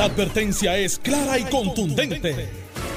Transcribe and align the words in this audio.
La 0.00 0.06
advertencia 0.06 0.78
es 0.78 0.98
clara 0.98 1.38
y 1.38 1.44
contundente. 1.44 2.48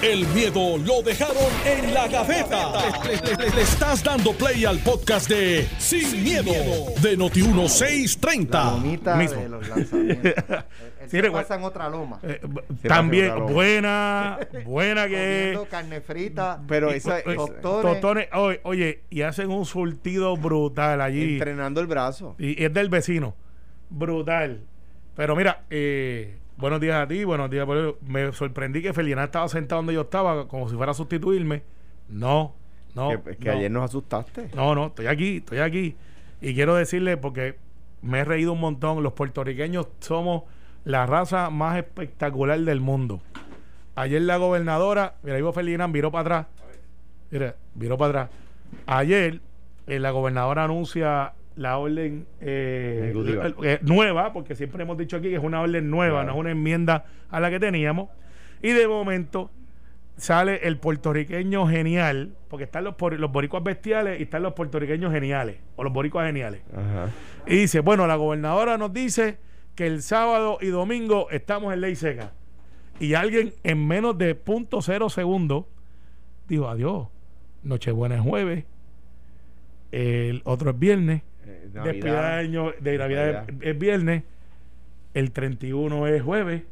El 0.02 0.26
miedo 0.28 0.78
lo 0.78 1.02
dejaron 1.02 1.36
en 1.66 1.94
la 1.94 2.08
gaveta. 2.08 2.72
Le, 3.04 3.36
le- 3.46 3.50
le 3.54 3.62
estás 3.62 4.02
dando 4.02 4.32
play 4.32 4.64
al 4.64 4.80
podcast 4.80 5.28
de 5.28 5.68
Sin, 5.80 6.24
miedo, 6.24 6.54
de 7.02 7.18
Noti1630. 7.18 9.04
La 9.04 9.16
mismo. 9.18 9.42
de 9.42 9.50
los 9.50 9.68
lanzamientos. 9.68 10.34
Sí, 11.12 11.20
recuerda- 11.20 11.42
pasa 11.50 11.60
en 11.60 11.66
otra 11.66 11.90
loma. 11.90 12.20
Eh, 12.24 12.40
Sí, 12.82 12.88
también 12.88 13.48
buena, 13.48 14.40
buena 14.66 15.06
que 15.10 15.12
Comiendo 15.52 15.66
carne 15.66 16.00
frita. 16.00 16.62
Pero 16.70 16.90
esa 16.90 17.20
eh, 17.20 17.24
es 17.28 17.36
tostones. 17.36 17.92
tostones, 17.92 18.28
oye, 18.34 18.62
oye, 18.64 19.02
y 19.10 19.24
hacen 19.24 19.52
un 19.52 19.66
surtido 19.66 20.38
brutal 20.38 21.02
allí. 21.02 21.34
entrenando 21.34 21.82
el 21.82 21.88
brazo. 21.88 22.38
Y, 22.40 22.62
y 22.62 22.66
es 22.66 22.74
del 22.74 22.88
vecino. 22.88 23.36
Brutal. 23.90 24.62
Pero 25.18 25.36
mira, 25.36 25.66
eh, 25.70 26.38
buenos 26.64 26.80
días 26.80 26.96
a 26.96 27.06
ti, 27.06 27.26
buenos 27.26 27.50
días. 27.50 27.66
Paulino. 27.66 27.96
Me 28.08 28.32
sorprendí 28.32 28.82
que 28.82 28.94
Felina 28.94 29.26
estaba 29.26 29.50
sentado 29.50 29.80
donde 29.80 29.96
yo 29.96 30.04
estaba, 30.04 30.48
como 30.48 30.70
si 30.70 30.78
fuera 30.78 30.94
a 30.94 30.96
sustituirme. 30.96 31.62
No, 32.08 32.54
no. 32.96 33.10
que 33.10 33.36
que 33.36 33.50
no. 33.50 33.58
ayer 33.58 33.70
nos 33.70 33.84
asustaste. 33.84 34.50
No, 34.56 34.74
no, 34.74 34.86
estoy 34.88 35.08
aquí, 35.08 35.38
estoy 35.38 35.60
aquí. 35.60 35.98
Y 36.40 36.54
quiero 36.54 36.76
decirle, 36.76 37.18
porque 37.18 37.58
me 38.02 38.20
he 38.20 38.24
reído 38.24 38.54
un 38.54 38.62
montón, 38.62 39.04
los 39.04 39.12
puertorriqueños 39.12 39.90
somos 40.00 40.44
la 40.86 41.06
raza 41.06 41.50
más 41.50 41.76
espectacular 41.78 42.58
del 42.58 42.80
mundo. 42.80 43.20
Ayer 43.96 44.22
la 44.22 44.38
gobernadora, 44.38 45.16
mira, 45.22 45.38
Ivo 45.38 45.52
Ferdinand 45.52 45.94
viró 45.94 46.14
para 46.14 46.22
atrás. 46.22 46.48
Mira, 47.30 47.56
viró 47.76 47.98
para 47.98 48.22
atrás. 48.22 48.40
Ayer 48.86 49.42
eh, 49.88 50.00
la 50.00 50.12
gobernadora 50.12 50.64
anuncia 50.64 51.34
la 51.56 51.78
orden 51.78 52.26
eh, 52.42 53.14
eh, 53.64 53.80
nueva, 53.84 54.34
porque 54.34 54.56
siempre 54.56 54.84
hemos 54.84 54.98
dicho 54.98 55.18
aquí 55.18 55.30
que 55.30 55.36
es 55.36 55.44
una 55.44 55.62
orden 55.62 55.90
nueva, 55.90 56.22
Claro. 56.22 56.28
no 56.28 56.34
es 56.34 56.40
una 56.40 56.52
enmienda 56.52 57.06
a 57.30 57.40
la 57.40 57.50
que 57.50 57.60
teníamos. 57.60 58.10
Y 58.62 58.70
de 58.72 58.88
momento 58.88 59.52
sale 60.18 60.62
el 60.68 60.78
puertorriqueño 60.78 61.68
genial, 61.68 62.36
porque 62.48 62.64
están 62.66 62.84
los, 62.84 62.96
los 63.18 63.32
boricuas 63.32 63.64
bestiales 63.64 64.20
y 64.20 64.24
están 64.24 64.44
los 64.44 64.54
puertorriqueños 64.54 65.12
geniales, 65.12 65.58
o 65.76 65.84
los 65.84 65.92
boricuas 65.94 66.28
geniales. 66.28 66.62
Ajá. 66.72 67.10
Y 67.48 67.58
dice, 67.58 67.80
bueno, 67.82 68.08
la 68.08 68.16
gobernadora 68.16 68.78
nos 68.78 68.94
dice 68.94 69.38
que 69.76 69.88
el 69.88 70.02
sábado 70.02 70.60
y 70.62 70.68
domingo 70.68 71.30
estamos 71.32 71.74
en 71.74 71.82
ley 71.82 71.96
seca. 71.96 72.32
Y 73.00 73.16
alguien 73.16 73.54
en 73.64 73.88
menos 73.88 74.18
de 74.18 74.36
punto 74.36 74.82
cero 74.82 75.10
segundos 75.10 75.66
dijo, 76.48 76.70
adiós, 76.70 77.08
Nochebuena 77.64 78.16
es 78.16 78.22
jueves, 78.22 78.66
el 79.92 80.42
otro 80.46 80.72
es 80.72 80.80
viernes, 80.80 81.22
Eh, 81.46 81.70
despedida 81.74 81.84
de 81.84 82.00
Navidad. 82.02 82.38
año 82.38 82.72
de 82.80 82.98
Navidad 82.98 83.30
es, 83.30 83.36
Navidad. 83.36 83.68
es 83.68 83.80
viernes, 83.80 84.24
el 85.14 85.32
31 85.32 86.08
es 86.08 86.22
jueves 86.22 86.64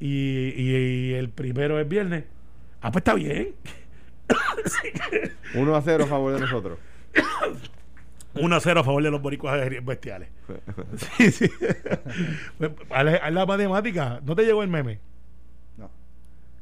y, 0.00 0.08
y- 0.56 1.10
y 1.10 1.14
el 1.14 1.28
primero 1.30 1.78
es 1.80 1.88
viernes. 1.88 2.24
Ah, 2.80 2.90
pues 2.92 3.00
está 3.00 3.14
bien. 3.14 3.54
1 5.54 5.74
a 5.76 5.82
0 5.82 6.04
a 6.04 6.06
favor 6.06 6.34
de 6.34 6.40
nosotros. 6.40 6.78
1 8.34 8.54
a 8.56 8.60
0 8.60 8.80
a 8.80 8.84
favor 8.84 9.02
de 9.02 9.10
los 9.10 9.22
boricuas 9.22 9.58
bestiales. 9.84 10.28
Sí, 11.16 11.30
sí. 11.30 11.50
Haz, 12.90 13.06
haz 13.22 13.32
la 13.32 13.46
matemática. 13.46 14.20
¿No 14.24 14.36
te 14.36 14.44
llegó 14.44 14.62
el 14.62 14.68
meme? 14.68 14.98
No. 15.76 15.90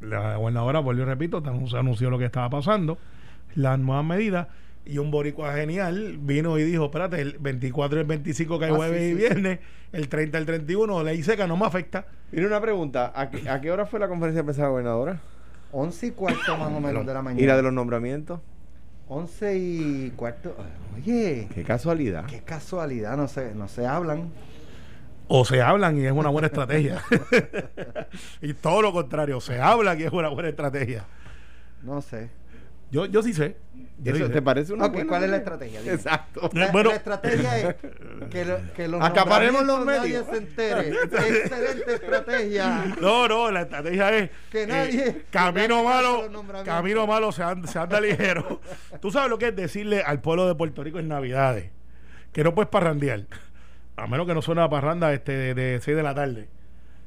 La 0.00 0.36
gobernadora, 0.36 0.78
vuelvo 0.80 1.02
y 1.02 1.04
repito, 1.06 1.42
se 1.68 1.76
anunció 1.76 2.10
lo 2.10 2.18
que 2.18 2.26
estaba 2.26 2.48
pasando, 2.50 2.98
las 3.56 3.78
nuevas 3.78 4.04
medidas, 4.04 4.48
y 4.86 4.98
un 4.98 5.10
boricua 5.10 5.54
genial 5.54 6.18
vino 6.20 6.58
y 6.58 6.64
dijo, 6.64 6.84
espérate, 6.86 7.20
el 7.20 7.38
24 7.38 7.98
y 7.98 8.00
el 8.02 8.06
25 8.06 8.58
que 8.58 8.64
hay 8.66 8.70
Ah, 8.72 8.74
jueves 8.76 9.00
sí, 9.00 9.06
y 9.06 9.10
sí. 9.10 9.14
viernes, 9.14 9.58
el 9.92 10.08
30 10.08 10.38
y 10.38 10.40
el 10.40 10.46
31, 10.46 11.02
ley 11.04 11.22
seca, 11.22 11.46
no 11.46 11.56
me 11.56 11.66
afecta. 11.66 12.06
Mira 12.32 12.46
una 12.46 12.60
pregunta. 12.60 13.12
¿A 13.14 13.30
qué, 13.30 13.48
a 13.48 13.60
qué 13.60 13.70
hora 13.70 13.86
fue 13.86 13.98
la 14.00 14.08
conferencia 14.08 14.42
de 14.42 14.44
prensa 14.44 14.62
de 14.62 14.66
la 14.66 14.70
gobernadora? 14.70 15.20
11 15.72 16.06
y 16.06 16.10
cuarto 16.12 16.56
más 16.56 16.72
o 16.72 16.80
menos 16.80 17.04
de 17.06 17.14
la 17.14 17.22
mañana. 17.22 17.42
¿Y 17.42 17.46
la 17.46 17.56
de 17.56 17.62
los 17.62 17.72
nombramientos? 17.72 18.40
11 19.08 19.56
y 19.58 20.10
cuarto. 20.16 20.56
Oye, 20.96 21.48
Qué 21.54 21.62
casualidad. 21.64 22.26
qué 22.26 22.40
casualidad, 22.40 23.16
no 23.16 23.28
se, 23.28 23.54
no 23.54 23.68
se 23.68 23.86
hablan. 23.86 24.30
O 25.28 25.44
se 25.44 25.62
hablan 25.62 25.98
y 25.98 26.04
es 26.06 26.12
una 26.12 26.28
buena 26.28 26.46
estrategia. 26.48 27.02
y 28.42 28.52
todo 28.54 28.82
lo 28.82 28.92
contrario, 28.92 29.40
se 29.40 29.60
hablan 29.60 29.98
y 30.00 30.04
es 30.04 30.12
una 30.12 30.28
buena 30.28 30.48
estrategia. 30.50 31.06
No 31.82 32.00
sé. 32.02 32.30
Yo, 32.94 33.06
yo 33.06 33.22
sí 33.22 33.32
sé. 33.32 33.56
Yo 33.98 34.12
¿Eso 34.14 34.24
sí 34.26 34.28
te 34.30 34.38
sé. 34.38 34.42
parece 34.42 34.72
una 34.72 34.86
Ok, 34.86 34.92
buena 34.92 35.08
¿cuál 35.08 35.24
es 35.24 35.30
la 35.30 35.36
estrategia? 35.38 35.80
Dime. 35.80 35.94
Exacto. 35.94 36.50
La, 36.52 36.70
Bueno. 36.70 36.90
la 36.90 36.96
estrategia 36.96 37.58
es 37.58 37.74
que, 38.30 38.44
lo- 38.44 38.72
que 38.74 38.88
los 38.88 39.02
Acaparemos 39.02 39.64
los 39.64 39.78
nombramientos 39.78 40.26
medios. 40.26 40.26
nadie 40.26 40.38
se 40.40 40.44
entere. 40.44 40.88
Excelente 41.38 41.94
estrategia. 41.94 42.96
No, 43.00 43.26
no, 43.28 43.50
la 43.50 43.62
estrategia 43.62 44.16
es 44.16 44.30
Que 44.50 44.62
eh, 44.62 44.66
nadie- 44.66 45.22
camino 45.30 45.78
que 45.78 45.84
nadie 45.84 45.84
malo, 45.84 46.64
camino 46.64 47.06
malo 47.06 47.32
se 47.32 47.42
anda, 47.42 47.66
se 47.68 47.78
anda 47.78 48.00
ligero. 48.00 48.60
Tú 49.00 49.10
sabes 49.10 49.28
lo 49.30 49.38
que 49.38 49.48
es 49.48 49.56
decirle 49.56 50.02
al 50.02 50.20
pueblo 50.20 50.46
de 50.46 50.54
Puerto 50.54 50.82
Rico 50.84 50.98
en 50.98 51.08
Navidades 51.08 51.70
que 52.32 52.42
no 52.44 52.54
puedes 52.54 52.68
parrandear, 52.68 53.26
a 53.96 54.06
menos 54.06 54.26
que 54.26 54.34
no 54.34 54.42
suene 54.42 54.60
a 54.62 54.68
parranda 54.68 55.12
este 55.12 55.32
de, 55.32 55.54
de 55.54 55.80
6 55.80 55.96
de 55.96 56.02
la 56.02 56.14
tarde, 56.14 56.48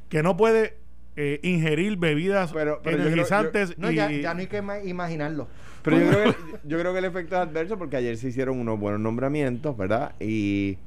que 0.10 0.24
no 0.24 0.38
puede 0.38 0.78
eh, 1.18 1.40
ingerir 1.44 1.98
bebidas 1.98 2.54
Pero- 2.54 2.80
pero 2.84 2.98
yo 2.98 3.04
creo- 3.04 3.14
energizantes 3.14 3.78
No, 3.78 3.92
y 3.92 3.96
ya, 3.96 4.10
ya 4.12 4.34
no 4.34 4.40
hay 4.40 4.48
que 4.48 4.62
ima- 4.62 4.84
imaginarlo. 4.86 5.48
Pero 5.84 5.98
yo 6.00 6.10
creo, 6.10 6.24
que, 6.24 6.36
yo 6.64 6.80
creo 6.80 6.94
que 6.94 7.00
el 7.00 7.06
efecto 7.06 7.36
es 7.36 7.42
adverso 7.42 7.78
porque 7.78 7.98
ayer 7.98 8.16
se 8.18 8.28
hicieron 8.30 8.60
unos 8.60 8.80
buenos 8.80 9.00
nombramientos, 9.02 9.76
¿verdad? 9.76 10.14
Y 10.20 10.78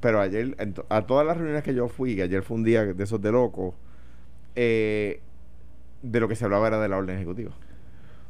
pero 0.00 0.20
ayer, 0.20 0.56
en 0.58 0.74
to- 0.74 0.84
a 0.88 1.02
todas 1.06 1.24
las 1.26 1.36
reuniones 1.36 1.62
que 1.62 1.74
yo 1.74 1.88
fui, 1.88 2.16
que 2.16 2.22
ayer 2.22 2.42
fue 2.42 2.56
un 2.56 2.64
día 2.64 2.84
de 2.84 3.04
esos 3.04 3.22
de 3.22 3.30
locos, 3.30 3.74
eh, 4.56 5.20
de 6.02 6.18
lo 6.20 6.26
que 6.28 6.34
se 6.34 6.44
hablaba 6.44 6.66
era 6.66 6.80
de 6.80 6.88
la 6.88 6.96
orden 6.98 7.16
ejecutiva. 7.16 7.52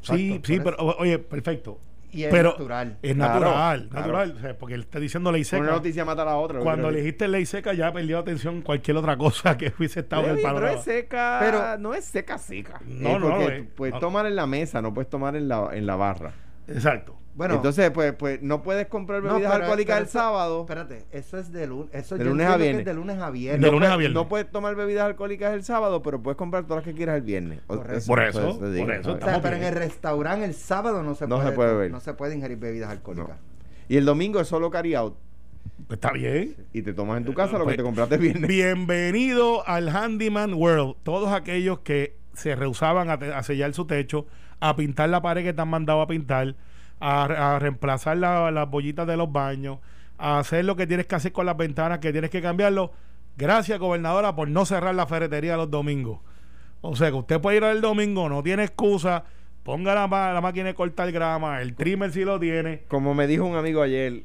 sí, 0.02 0.32
Exacto, 0.32 0.46
sí, 0.52 0.60
pero 0.62 0.76
oye, 0.98 1.18
perfecto. 1.18 1.78
Y 2.14 2.24
es 2.24 2.30
pero 2.30 2.50
natural. 2.50 2.98
Es 3.02 3.14
Claro, 3.14 3.32
natural, 3.40 3.88
claro. 3.88 4.00
natural, 4.06 4.34
o 4.36 4.40
sea, 4.40 4.58
porque 4.58 4.74
él 4.74 4.82
está 4.82 5.00
diciendo 5.00 5.32
ley 5.32 5.44
seca. 5.44 5.62
Una 5.62 5.72
noticia 5.72 6.04
mata 6.04 6.22
a 6.22 6.26
la 6.26 6.36
otra. 6.36 6.60
Cuando 6.60 6.92
dijiste 6.92 7.26
ley 7.26 7.46
seca 7.46 7.72
ya 7.72 7.90
perdió 7.92 8.18
atención 8.18 8.60
cualquier 8.60 8.98
otra 8.98 9.16
cosa 9.16 9.56
que 9.56 9.72
hubiese 9.78 10.00
estado 10.00 10.24
en 10.24 10.28
el 10.30 10.34
Oye, 10.36 10.42
pero 10.42 10.54
panorama. 10.54 10.78
es 10.78 10.84
seca, 10.84 11.38
Pero- 11.40 11.78
no 11.78 11.94
es 11.94 12.04
seca 12.04 12.36
seca. 12.38 12.80
No, 12.86 13.08
Eh, 13.08 13.18
no, 13.18 13.28
porque 13.30 13.44
no, 13.44 13.50
eh, 13.50 13.68
puedes 13.74 13.94
no. 13.94 14.00
tomar 14.00 14.26
en 14.26 14.36
la 14.36 14.46
mesa, 14.46 14.82
no 14.82 14.92
puedes 14.92 15.08
tomar 15.08 15.36
en 15.36 15.48
la, 15.48 15.70
en 15.72 15.86
la 15.86 15.96
barra. 15.96 16.32
Exacto. 16.68 17.16
Bueno, 17.34 17.54
Entonces, 17.54 17.90
pues, 17.92 18.12
pues 18.12 18.42
no 18.42 18.62
puedes 18.62 18.88
comprar 18.88 19.22
no, 19.22 19.32
bebidas 19.34 19.52
pero- 19.52 19.64
alcohólicas 19.64 19.94
pero 19.96 20.04
el 20.04 20.10
sábado. 20.10 20.60
Espérate, 20.60 21.06
eso 21.12 21.38
es 21.38 21.50
de 21.50 21.66
lunes. 21.66 21.88
Eso 21.94 22.18
De 22.18 22.24
lunes 22.26 22.46
a 22.46 22.56
viernes. 22.58 22.84
de 22.84 22.92
lunes 22.94 23.18
a 23.18 23.26
De 23.26 23.32
viernes. 23.32 23.72
lunes 23.72 23.88
a 23.88 23.96
viernes. 23.96 24.14
No 24.14 24.28
puedes 24.28 24.50
tomar 24.50 24.74
bebidas 24.76 25.06
alcohólicas 25.06 25.54
el 25.54 25.64
sábado, 25.64 26.02
pero 26.02 26.22
puedes 26.22 26.36
comprar 26.36 26.64
todas 26.64 26.84
las 26.84 26.92
que 26.92 26.94
quieras 26.96 27.16
el 27.16 27.22
viernes. 27.22 27.60
Por 27.66 27.90
eso, 27.90 28.06
por 28.06 28.22
eso, 28.22 28.58
¿sabes? 28.58 28.82
O 28.82 28.86
sea, 29.04 29.12
Estamos 29.14 29.40
pero 29.40 29.54
en 29.54 29.60
bien. 29.62 29.72
el 29.72 29.78
restaurante 29.78 30.44
el 30.44 30.54
sábado 30.54 31.02
no 31.02 31.14
se, 31.14 31.26
No 31.26 31.36
puede, 31.36 31.48
se 31.48 31.54
puede 31.56 31.72
beber. 31.72 31.90
no 31.90 32.00
se 32.00 32.12
puede 32.12 32.34
ingerir 32.34 32.58
bebidas 32.58 32.90
alcohólicas. 32.90 33.38
Y 33.88 33.96
el 33.96 34.04
domingo 34.04 34.38
es 34.38 34.48
solo 34.48 34.70
carry 34.70 34.94
out. 34.94 35.16
Pues 35.86 35.96
está 35.96 36.12
bien. 36.12 36.54
Y 36.74 36.82
te 36.82 36.92
tomas 36.92 37.16
en 37.16 37.24
tu 37.24 37.32
casa 37.34 37.56
lo 37.56 37.64
Pues, 37.64 37.74
que 37.74 37.78
te 37.78 37.82
compraste 37.82 38.16
el 38.16 38.20
viernes. 38.20 38.46
Bienvenido 38.48 39.66
al 39.66 39.88
Handyman 39.88 40.52
World. 40.54 40.96
Todos 41.02 41.32
aquellos 41.32 41.78
que 41.80 42.16
se 42.34 42.54
rehusaban 42.56 43.08
a, 43.10 43.18
te- 43.18 43.32
a 43.32 43.42
sellar 43.42 43.72
su 43.74 43.86
techo, 43.86 44.26
a 44.60 44.76
pintar 44.76 45.08
la 45.08 45.22
pared 45.22 45.42
que 45.42 45.52
te 45.52 45.60
han 45.62 45.68
mandado 45.68 46.00
a 46.02 46.06
pintar, 46.06 46.56
a, 47.04 47.58
reemplazar 47.58 48.16
la- 48.16 48.50
las 48.50 48.70
bollitas 48.70 49.06
de 49.06 49.16
los 49.16 49.30
baños, 49.32 49.78
a 50.18 50.38
hacer 50.38 50.64
lo 50.64 50.76
que 50.76 50.86
tienes 50.86 51.06
que 51.06 51.14
hacer 51.16 51.32
con 51.32 51.46
las 51.46 51.56
ventanas, 51.56 51.98
que 51.98 52.12
tienes 52.12 52.30
que 52.30 52.40
cambiarlo. 52.40 52.92
Gracias, 53.36 53.78
gobernadora, 53.78 54.36
por 54.36 54.48
no 54.48 54.64
cerrar 54.64 54.94
la 54.94 55.06
ferretería 55.06 55.56
los 55.56 55.70
domingos. 55.70 56.20
O 56.80 56.94
sea, 56.96 57.08
que 57.10 57.16
usted 57.16 57.40
puede 57.40 57.56
ir 57.58 57.64
el 57.64 57.80
domingo, 57.80 58.28
no 58.28 58.42
tiene 58.42 58.64
excusa. 58.64 59.24
Ponga 59.62 59.94
la, 59.94 60.32
la 60.32 60.40
máquina 60.40 60.66
de 60.66 60.74
cortar 60.74 61.10
grama, 61.12 61.60
el 61.62 61.74
trimmer 61.74 62.12
si 62.12 62.24
lo 62.24 62.38
tiene. 62.40 62.82
Como 62.88 63.14
me 63.14 63.26
dijo 63.26 63.44
un 63.44 63.56
amigo 63.56 63.80
ayer, 63.82 64.24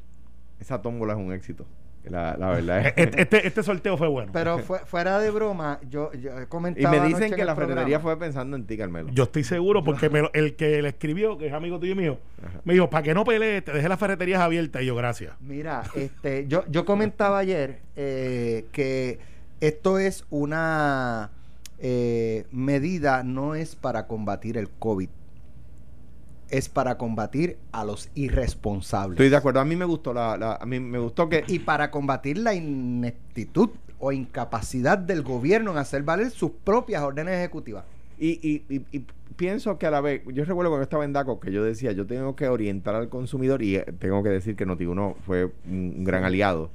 esa 0.60 0.82
tómbola 0.82 1.12
es 1.14 1.18
un 1.18 1.32
éxito. 1.32 1.66
La, 2.10 2.36
la 2.36 2.48
verdad 2.50 2.86
es. 2.86 2.92
Este, 2.96 3.22
este, 3.22 3.46
este 3.46 3.62
sorteo 3.62 3.96
fue 3.96 4.08
bueno. 4.08 4.30
Pero 4.32 4.58
fue- 4.60 4.80
fuera 4.80 5.18
de 5.18 5.30
broma, 5.30 5.78
yo, 5.88 6.12
yo 6.12 6.30
he 6.38 6.46
y 6.76 6.86
me 6.86 7.00
dicen 7.00 7.24
en 7.24 7.34
que 7.34 7.44
la 7.44 7.54
ferretería 7.54 8.00
fue 8.00 8.18
pensando 8.18 8.56
en 8.56 8.64
ti, 8.66 8.76
Carmelo. 8.76 9.10
Yo 9.12 9.24
estoy 9.24 9.44
seguro 9.44 9.82
porque 9.84 10.08
me 10.10 10.22
lo- 10.22 10.32
el 10.32 10.56
que 10.56 10.80
le 10.82 10.88
escribió, 10.88 11.38
que 11.38 11.46
es 11.48 11.52
amigo 11.52 11.78
tuyo 11.78 11.92
y 11.92 11.96
mío, 11.96 12.18
Ajá. 12.46 12.60
me 12.64 12.74
dijo, 12.74 12.88
para 12.90 13.02
que 13.02 13.14
no 13.14 13.24
pelees, 13.24 13.64
te 13.64 13.72
deje 13.72 13.88
las 13.88 13.98
ferreterías 13.98 14.40
abiertas. 14.40 14.82
Y 14.82 14.86
yo, 14.86 14.96
gracias. 14.96 15.34
Mira, 15.40 15.82
este, 15.94 16.46
yo, 16.48 16.64
yo 16.68 16.84
comentaba 16.84 17.38
ayer 17.38 17.80
eh, 17.96 18.66
que 18.72 19.18
esto 19.60 19.98
es 19.98 20.24
una 20.30 21.30
eh, 21.80 22.44
medida, 22.50 23.22
no 23.22 23.54
es 23.54 23.76
para 23.76 24.06
combatir 24.06 24.56
el 24.56 24.68
COVID, 24.68 25.08
es 26.50 26.68
para 26.68 26.96
combatir 26.98 27.58
a 27.72 27.84
los 27.84 28.10
irresponsables. 28.14 29.16
Estoy 29.16 29.28
de 29.28 29.36
acuerdo. 29.36 29.60
A 29.60 29.64
mí 29.64 29.76
me 29.76 29.84
gustó 29.84 30.12
la, 30.14 30.36
la- 30.36 30.56
a 30.56 30.66
mí 30.66 30.80
me 30.80 30.98
gustó 30.98 31.28
que 31.28 31.44
Y 31.46 31.58
para 31.60 31.90
combatir 31.90 32.38
la 32.38 32.54
ineptitud 32.54 33.70
o 33.98 34.12
incapacidad 34.12 34.96
del 34.98 35.22
gobierno 35.22 35.72
en 35.72 35.78
hacer 35.78 36.02
valer 36.02 36.30
sus 36.30 36.50
propias 36.50 37.02
órdenes 37.02 37.34
ejecutivas. 37.34 37.84
y, 38.18 38.30
y, 38.48 38.64
y- 38.74 38.84
y 38.96 39.04
pienso 39.36 39.78
que 39.78 39.86
a 39.86 39.90
la 39.92 40.00
vez, 40.00 40.22
yo 40.26 40.44
recuerdo 40.44 40.70
cuando 40.70 40.82
estaba 40.82 41.04
en 41.04 41.12
DACO 41.12 41.38
que 41.38 41.52
yo 41.52 41.62
decía, 41.62 41.92
yo 41.92 42.06
tengo 42.06 42.34
que 42.34 42.48
orientar 42.48 42.96
al 42.96 43.08
consumidor 43.08 43.62
y 43.62 43.76
eh, 43.76 43.84
tengo 44.00 44.20
que 44.24 44.30
decir 44.30 44.56
que 44.56 44.66
Notiuno 44.66 45.16
fue 45.26 45.52
un, 45.68 46.02
gran 46.02 46.24
aliado. 46.24 46.70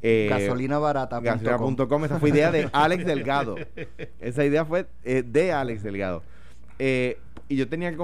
Eh, 0.00 0.28
Gasolina 0.30 0.78
barata. 0.78 1.18
Gasolina.com. 1.20 2.04
Esa 2.04 2.18
fue 2.20 2.28
idea 2.30 2.52
de 2.52 2.68
Alex 2.72 3.04
Delgado. 3.06 3.56
Esa 4.20 4.44
idea 4.44 4.64
fue 4.64 4.86
eh, 5.02 5.24
de 5.26 5.50
Alex 5.50 5.82
Delgado. 5.82 6.22
Eh, 6.78 7.18
y 7.46 7.56
yo 7.56 7.68
tenía 7.68 7.90
que 7.90 7.98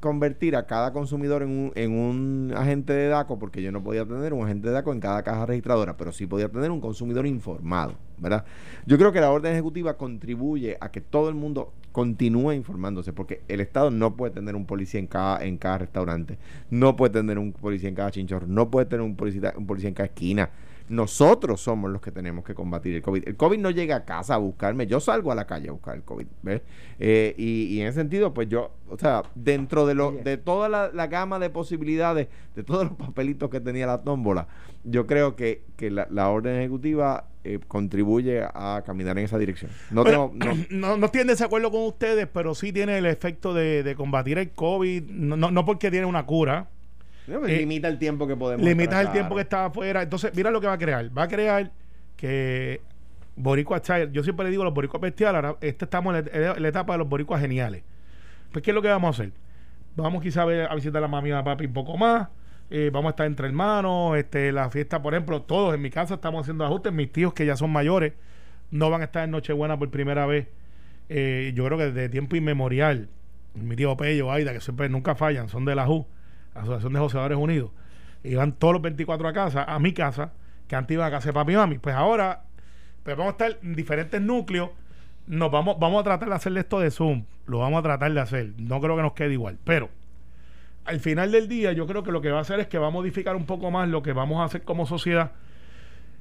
convertir 0.00 0.56
a 0.56 0.66
cada 0.66 0.92
consumidor 0.92 1.42
en 1.42 1.50
un, 1.50 1.72
en 1.74 1.92
un 1.92 2.54
agente 2.56 2.94
de 2.94 3.08
DACO, 3.08 3.38
porque 3.38 3.62
yo 3.62 3.70
no 3.72 3.82
podía 3.84 4.06
tener 4.06 4.32
un 4.32 4.42
agente 4.42 4.68
de 4.68 4.74
DACO 4.74 4.92
en 4.92 5.00
cada 5.00 5.22
caja 5.22 5.44
registradora, 5.44 5.98
pero 5.98 6.12
sí 6.12 6.26
podía 6.26 6.48
tener 6.48 6.70
un 6.70 6.80
consumidor 6.80 7.26
informado, 7.26 7.94
¿verdad? 8.16 8.46
Yo 8.86 8.96
creo 8.96 9.12
que 9.12 9.20
la 9.20 9.30
orden 9.30 9.52
ejecutiva 9.52 9.98
contribuye 9.98 10.78
a 10.80 10.90
que 10.90 11.02
todo 11.02 11.28
el 11.28 11.34
mundo 11.34 11.74
continúe 11.92 12.52
informándose, 12.52 13.12
porque 13.12 13.42
el 13.48 13.60
Estado 13.60 13.90
no 13.90 14.16
puede 14.16 14.32
tener 14.32 14.56
un 14.56 14.64
policía 14.64 14.98
en 14.98 15.08
cada, 15.08 15.44
en 15.44 15.58
cada 15.58 15.78
restaurante, 15.78 16.38
no 16.70 16.96
puede 16.96 17.12
tener 17.12 17.38
un 17.38 17.52
policía 17.52 17.90
en 17.90 17.94
cada 17.94 18.10
chinchorro, 18.10 18.46
no 18.46 18.70
puede 18.70 18.86
tener 18.86 19.02
un 19.02 19.14
policía, 19.14 19.52
un 19.58 19.66
policía 19.66 19.88
en 19.88 19.94
cada 19.94 20.06
esquina. 20.06 20.50
Nosotros 20.88 21.60
somos 21.60 21.90
los 21.90 22.00
que 22.00 22.10
tenemos 22.10 22.44
que 22.44 22.54
combatir 22.54 22.96
el 22.96 23.02
COVID. 23.02 23.28
El 23.28 23.36
COVID 23.36 23.58
no 23.58 23.70
llega 23.70 23.96
a 23.96 24.04
casa 24.04 24.34
a 24.34 24.38
buscarme, 24.38 24.86
yo 24.86 25.00
salgo 25.00 25.32
a 25.32 25.34
la 25.34 25.46
calle 25.46 25.68
a 25.68 25.72
buscar 25.72 25.96
el 25.96 26.02
COVID, 26.02 26.26
¿ves? 26.42 26.62
Eh, 26.98 27.34
y, 27.36 27.64
y 27.74 27.80
en 27.80 27.88
ese 27.88 28.00
sentido, 28.00 28.32
pues 28.32 28.48
yo, 28.48 28.72
o 28.88 28.98
sea, 28.98 29.22
dentro 29.34 29.86
de 29.86 29.94
lo, 29.94 30.12
de 30.12 30.36
toda 30.36 30.68
la, 30.68 30.90
la 30.92 31.06
gama 31.06 31.38
de 31.38 31.50
posibilidades, 31.50 32.28
de 32.54 32.62
todos 32.62 32.84
los 32.84 32.96
papelitos 32.96 33.50
que 33.50 33.60
tenía 33.60 33.86
la 33.86 34.02
tómbola, 34.02 34.48
yo 34.84 35.06
creo 35.06 35.36
que, 35.36 35.64
que 35.76 35.90
la, 35.90 36.06
la 36.10 36.28
orden 36.28 36.56
ejecutiva 36.56 37.28
eh, 37.44 37.60
contribuye 37.66 38.42
a 38.42 38.82
caminar 38.84 39.18
en 39.18 39.24
esa 39.24 39.38
dirección. 39.38 39.70
No 39.90 40.04
Pero, 40.04 40.32
tengo, 40.38 40.54
no, 40.54 40.64
no, 40.70 40.96
no 40.96 41.06
estoy 41.06 41.22
en 41.22 41.28
desacuerdo 41.28 41.70
con 41.70 41.82
ustedes, 41.82 42.26
pero 42.32 42.54
sí 42.54 42.72
tiene 42.72 42.98
el 42.98 43.06
efecto 43.06 43.54
de, 43.54 43.82
de 43.82 43.94
combatir 43.94 44.38
el 44.38 44.50
COVID, 44.50 45.04
no, 45.04 45.36
no, 45.36 45.50
no 45.50 45.64
porque 45.64 45.90
tiene 45.90 46.06
una 46.06 46.26
cura, 46.26 46.68
no, 47.28 47.40
pues, 47.40 47.52
Eh, 47.52 47.58
limita 47.58 47.88
el 47.88 47.98
tiempo 47.98 48.26
que 48.26 48.36
podemos. 48.36 48.64
limitas 48.66 48.94
estar 49.00 49.06
el 49.06 49.12
tiempo 49.12 49.34
que 49.36 49.42
está 49.42 49.66
afuera. 49.66 50.02
Entonces, 50.02 50.32
mira 50.34 50.50
lo 50.50 50.60
que 50.60 50.66
va 50.66 50.74
a 50.74 50.78
crear. 50.78 51.16
Va 51.16 51.24
a 51.24 51.28
crear 51.28 51.70
que 52.16 52.80
boricuas, 53.36 53.82
¿sabes? 53.84 54.08
yo 54.12 54.22
siempre 54.24 54.44
le 54.44 54.50
digo 54.50 54.64
los 54.64 54.74
boricuas 54.74 55.00
bestiales, 55.00 55.36
ahora 55.36 55.56
este 55.60 55.84
estamos 55.84 56.16
en 56.16 56.24
la, 56.42 56.52
en 56.52 56.62
la 56.62 56.68
etapa 56.68 56.94
de 56.94 56.98
los 56.98 57.08
boricuas 57.08 57.40
geniales. 57.40 57.82
Pues, 58.52 58.62
¿qué 58.64 58.70
es 58.70 58.74
lo 58.74 58.82
que 58.82 58.88
vamos 58.88 59.08
a 59.18 59.22
hacer? 59.22 59.32
Vamos 59.96 60.22
quizá 60.22 60.42
a, 60.42 60.44
ver- 60.46 60.68
a 60.70 60.74
visitar 60.74 60.98
a 60.98 61.02
la 61.02 61.08
mami 61.08 61.28
y 61.30 61.32
a 61.32 61.42
papi 61.44 61.66
un 61.66 61.72
poco 61.72 61.96
más. 61.96 62.28
eh, 62.70 62.90
vamos 62.92 63.08
a 63.08 63.10
estar 63.10 63.26
entre 63.26 63.46
hermanos. 63.46 64.16
Este, 64.16 64.52
la 64.52 64.70
fiesta, 64.70 65.00
por 65.02 65.14
ejemplo, 65.14 65.42
todos 65.42 65.74
en 65.74 65.80
mi 65.82 65.90
casa 65.90 66.14
estamos 66.14 66.42
haciendo 66.42 66.64
ajustes. 66.64 66.92
Mis 66.92 67.10
tíos 67.12 67.32
que 67.32 67.46
ya 67.46 67.56
son 67.56 67.70
mayores 67.70 68.12
no 68.70 68.90
van 68.90 69.00
a 69.00 69.04
estar 69.04 69.24
en 69.24 69.30
Nochebuena 69.30 69.78
por 69.78 69.90
primera 69.90 70.26
vez. 70.26 70.48
Eh, 71.08 71.52
yo 71.54 71.64
creo 71.64 71.78
que 71.78 71.84
desde 71.90 72.08
tiempo 72.08 72.36
inmemorial. 72.36 73.08
Mi 73.54 73.74
tío 73.76 73.96
Pello, 73.96 74.30
Aida, 74.30 74.52
que 74.52 74.60
siempre 74.60 74.88
nunca 74.88 75.14
fallan, 75.14 75.48
son 75.48 75.64
de 75.64 75.74
la 75.74 75.86
JU, 75.86 76.06
Asociación 76.60 76.92
de 76.92 76.98
Joseadores 76.98 77.38
Unidos. 77.38 77.70
Iban 78.24 78.52
todos 78.52 78.74
los 78.74 78.82
24 78.82 79.28
a 79.28 79.32
casa, 79.32 79.64
a 79.64 79.78
mi 79.78 79.92
casa, 79.92 80.32
que 80.66 80.76
antes 80.76 80.94
iban 80.94 81.06
a 81.06 81.10
casa 81.10 81.28
de 81.28 81.32
papi 81.32 81.52
y 81.52 81.56
mami. 81.56 81.78
Pues 81.78 81.94
ahora, 81.94 82.42
pues 83.02 83.16
vamos 83.16 83.30
a 83.30 83.44
estar 83.44 83.58
en 83.62 83.74
diferentes 83.74 84.20
núcleos. 84.20 84.70
Nos 85.26 85.50
vamos, 85.50 85.78
vamos 85.78 86.00
a 86.00 86.04
tratar 86.04 86.28
de 86.28 86.34
hacerle 86.34 86.60
esto 86.60 86.80
de 86.80 86.90
Zoom. 86.90 87.24
Lo 87.46 87.58
vamos 87.58 87.80
a 87.80 87.82
tratar 87.82 88.12
de 88.12 88.20
hacer. 88.20 88.52
No 88.58 88.80
creo 88.80 88.96
que 88.96 89.02
nos 89.02 89.12
quede 89.12 89.32
igual. 89.32 89.58
Pero 89.64 89.90
al 90.84 91.00
final 91.00 91.32
del 91.32 91.48
día, 91.48 91.72
yo 91.72 91.86
creo 91.86 92.02
que 92.02 92.12
lo 92.12 92.20
que 92.20 92.30
va 92.30 92.38
a 92.38 92.42
hacer 92.42 92.60
es 92.60 92.66
que 92.66 92.78
va 92.78 92.86
a 92.86 92.90
modificar 92.90 93.36
un 93.36 93.44
poco 93.44 93.70
más 93.70 93.88
lo 93.88 94.02
que 94.02 94.12
vamos 94.12 94.40
a 94.40 94.44
hacer 94.44 94.62
como 94.62 94.86
sociedad. 94.86 95.32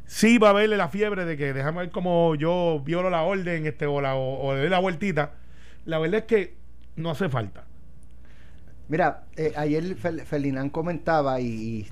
Sí 0.06 0.38
va 0.38 0.48
a 0.48 0.52
haberle 0.52 0.78
la 0.78 0.90
fiebre 0.90 1.26
de 1.26 1.38
que 1.38 1.54
déjame 1.54 1.80
ver 1.80 1.90
cómo 1.92 2.36
yo 2.36 2.82
violo 2.86 3.10
la 3.10 3.24
orden 3.24 3.66
este, 3.66 3.86
o, 3.86 4.02
la, 4.02 4.16
o, 4.16 4.48
o 4.48 4.54
le 4.54 4.62
doy 4.62 4.70
la 4.70 4.80
vueltita. 4.80 5.34
La 5.86 6.00
verdad 6.00 6.20
es 6.20 6.26
que 6.26 6.56
no 6.96 7.12
hace 7.12 7.30
falta. 7.30 7.67
Mira, 8.88 9.28
eh, 9.36 9.54
ayer 9.58 9.84
Fel- 9.98 10.26
Felinán 10.26 10.70
comentaba 10.70 11.42
y, 11.42 11.46
y 11.48 11.88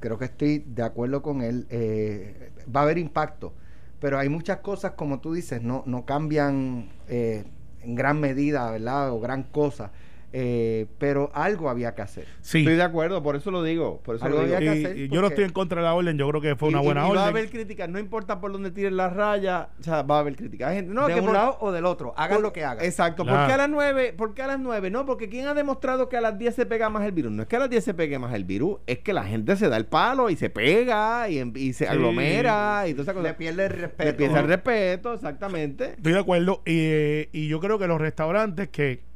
creo 0.00 0.18
que 0.18 0.24
estoy 0.26 0.58
de 0.66 0.82
acuerdo 0.82 1.22
con 1.22 1.42
él, 1.42 1.66
eh, 1.70 2.50
va 2.74 2.80
a 2.80 2.82
haber 2.84 2.98
impacto, 2.98 3.54
pero 4.00 4.18
hay 4.18 4.28
muchas 4.28 4.58
cosas, 4.58 4.92
como 4.92 5.20
tú 5.20 5.34
dices, 5.34 5.62
no, 5.62 5.82
no 5.86 6.04
cambian 6.06 6.88
eh, 7.08 7.44
en 7.82 7.94
gran 7.94 8.18
medida, 8.20 8.70
¿verdad? 8.70 9.12
O 9.12 9.20
gran 9.20 9.42
cosa, 9.44 9.92
eh, 10.32 10.86
pero 10.98 11.30
algo 11.34 11.70
había 11.70 11.94
que 11.94 12.02
hacer. 12.02 12.26
Sí. 12.40 12.58
Estoy 12.58 12.76
de 12.76 12.82
acuerdo, 12.82 13.22
por 13.22 13.36
eso 13.36 13.50
lo 13.50 13.62
digo. 13.62 14.00
Por 14.02 14.16
eso 14.16 14.24
Algo 14.24 14.38
lo 14.38 14.44
digo. 14.44 14.56
había 14.56 14.72
que 14.72 14.80
Y- 14.80 14.84
hacer 14.84 14.96
y 14.98 15.08
yo 15.08 15.14
no 15.16 15.20
porque- 15.22 15.34
estoy 15.34 15.44
en 15.44 15.52
contra 15.52 15.80
de 15.80 15.84
la 15.86 15.94
orden, 15.94 16.18
yo 16.18 16.28
creo 16.28 16.40
que 16.40 16.56
fue 16.56 16.68
una 16.68 16.78
Y- 16.78 16.82
y- 16.82 16.84
buena 16.84 17.00
y 17.00 17.02
Va 17.04 17.08
a 17.08 17.10
orden. 17.12 17.24
haber 17.24 17.50
críticas, 17.50 17.88
no 17.88 17.98
importa 17.98 18.40
por 18.40 18.52
dónde 18.52 18.70
tiren 18.70 18.96
la 18.96 19.08
raya, 19.08 19.68
o 19.78 19.82
sea, 19.82 20.02
va 20.02 20.16
a 20.16 20.20
haber 20.20 20.36
críticas. 20.36 20.70
Hay 20.70 20.76
gente, 20.76 20.92
no, 20.92 21.06
de 21.06 21.14
que 21.14 21.20
un 21.20 21.26
por- 21.26 21.34
lado 21.34 21.56
o 21.60 21.72
del 21.72 21.84
otro, 21.86 22.12
hagan 22.16 22.36
por- 22.36 22.42
lo 22.42 22.52
que 22.52 22.64
hagan. 22.64 22.84
Exacto. 22.84 23.24
¿Por 23.24 23.32
Claro. 23.32 23.46
qué 23.48 23.52
a 23.54 23.56
las 23.56 23.68
9? 23.70 24.12
¿Por 24.16 24.34
qué 24.34 24.42
a 24.42 24.46
las 24.46 24.58
9? 24.60 24.90
No, 24.90 25.06
porque 25.06 25.28
¿quién 25.28 25.46
ha 25.46 25.54
demostrado 25.54 26.08
que 26.08 26.16
a 26.16 26.20
las 26.20 26.38
10 26.38 26.54
se 26.54 26.66
pega 26.66 26.88
más 26.90 27.04
el 27.04 27.12
virus? 27.12 27.32
No 27.32 27.42
es 27.42 27.48
que 27.48 27.56
a 27.56 27.60
las 27.60 27.70
10 27.70 27.84
se 27.84 27.94
pegue 27.94 28.18
más 28.18 28.34
el 28.34 28.44
virus, 28.44 28.78
es 28.86 28.98
que 28.98 29.12
la 29.12 29.24
gente 29.24 29.56
se 29.56 29.68
da 29.68 29.76
el 29.76 29.86
palo 29.86 30.30
y 30.30 30.36
se 30.36 30.50
pega 30.50 31.28
y, 31.28 31.38
em- 31.38 31.52
y 31.56 31.72
se 31.72 31.84
Sí. 31.86 31.90
aglomera 31.90 32.84
y 32.88 32.92
toda 32.92 33.02
esa 33.04 33.14
cosa. 33.14 33.28
Le 33.28 33.34
pierde 33.34 33.64
el 33.66 33.70
respeto. 33.70 34.04
Le 34.04 34.12
pierde 34.14 34.38
el 34.40 34.46
respeto, 34.46 35.14
exactamente. 35.14 35.92
Estoy 35.96 36.12
de 36.12 36.18
acuerdo. 36.18 36.62
Y, 36.66 36.72
eh, 36.76 37.28
y 37.32 37.48
yo 37.48 37.60
creo 37.60 37.78
que 37.78 37.86
los 37.86 38.00
restaurantes 38.00 38.68
que 38.68 39.07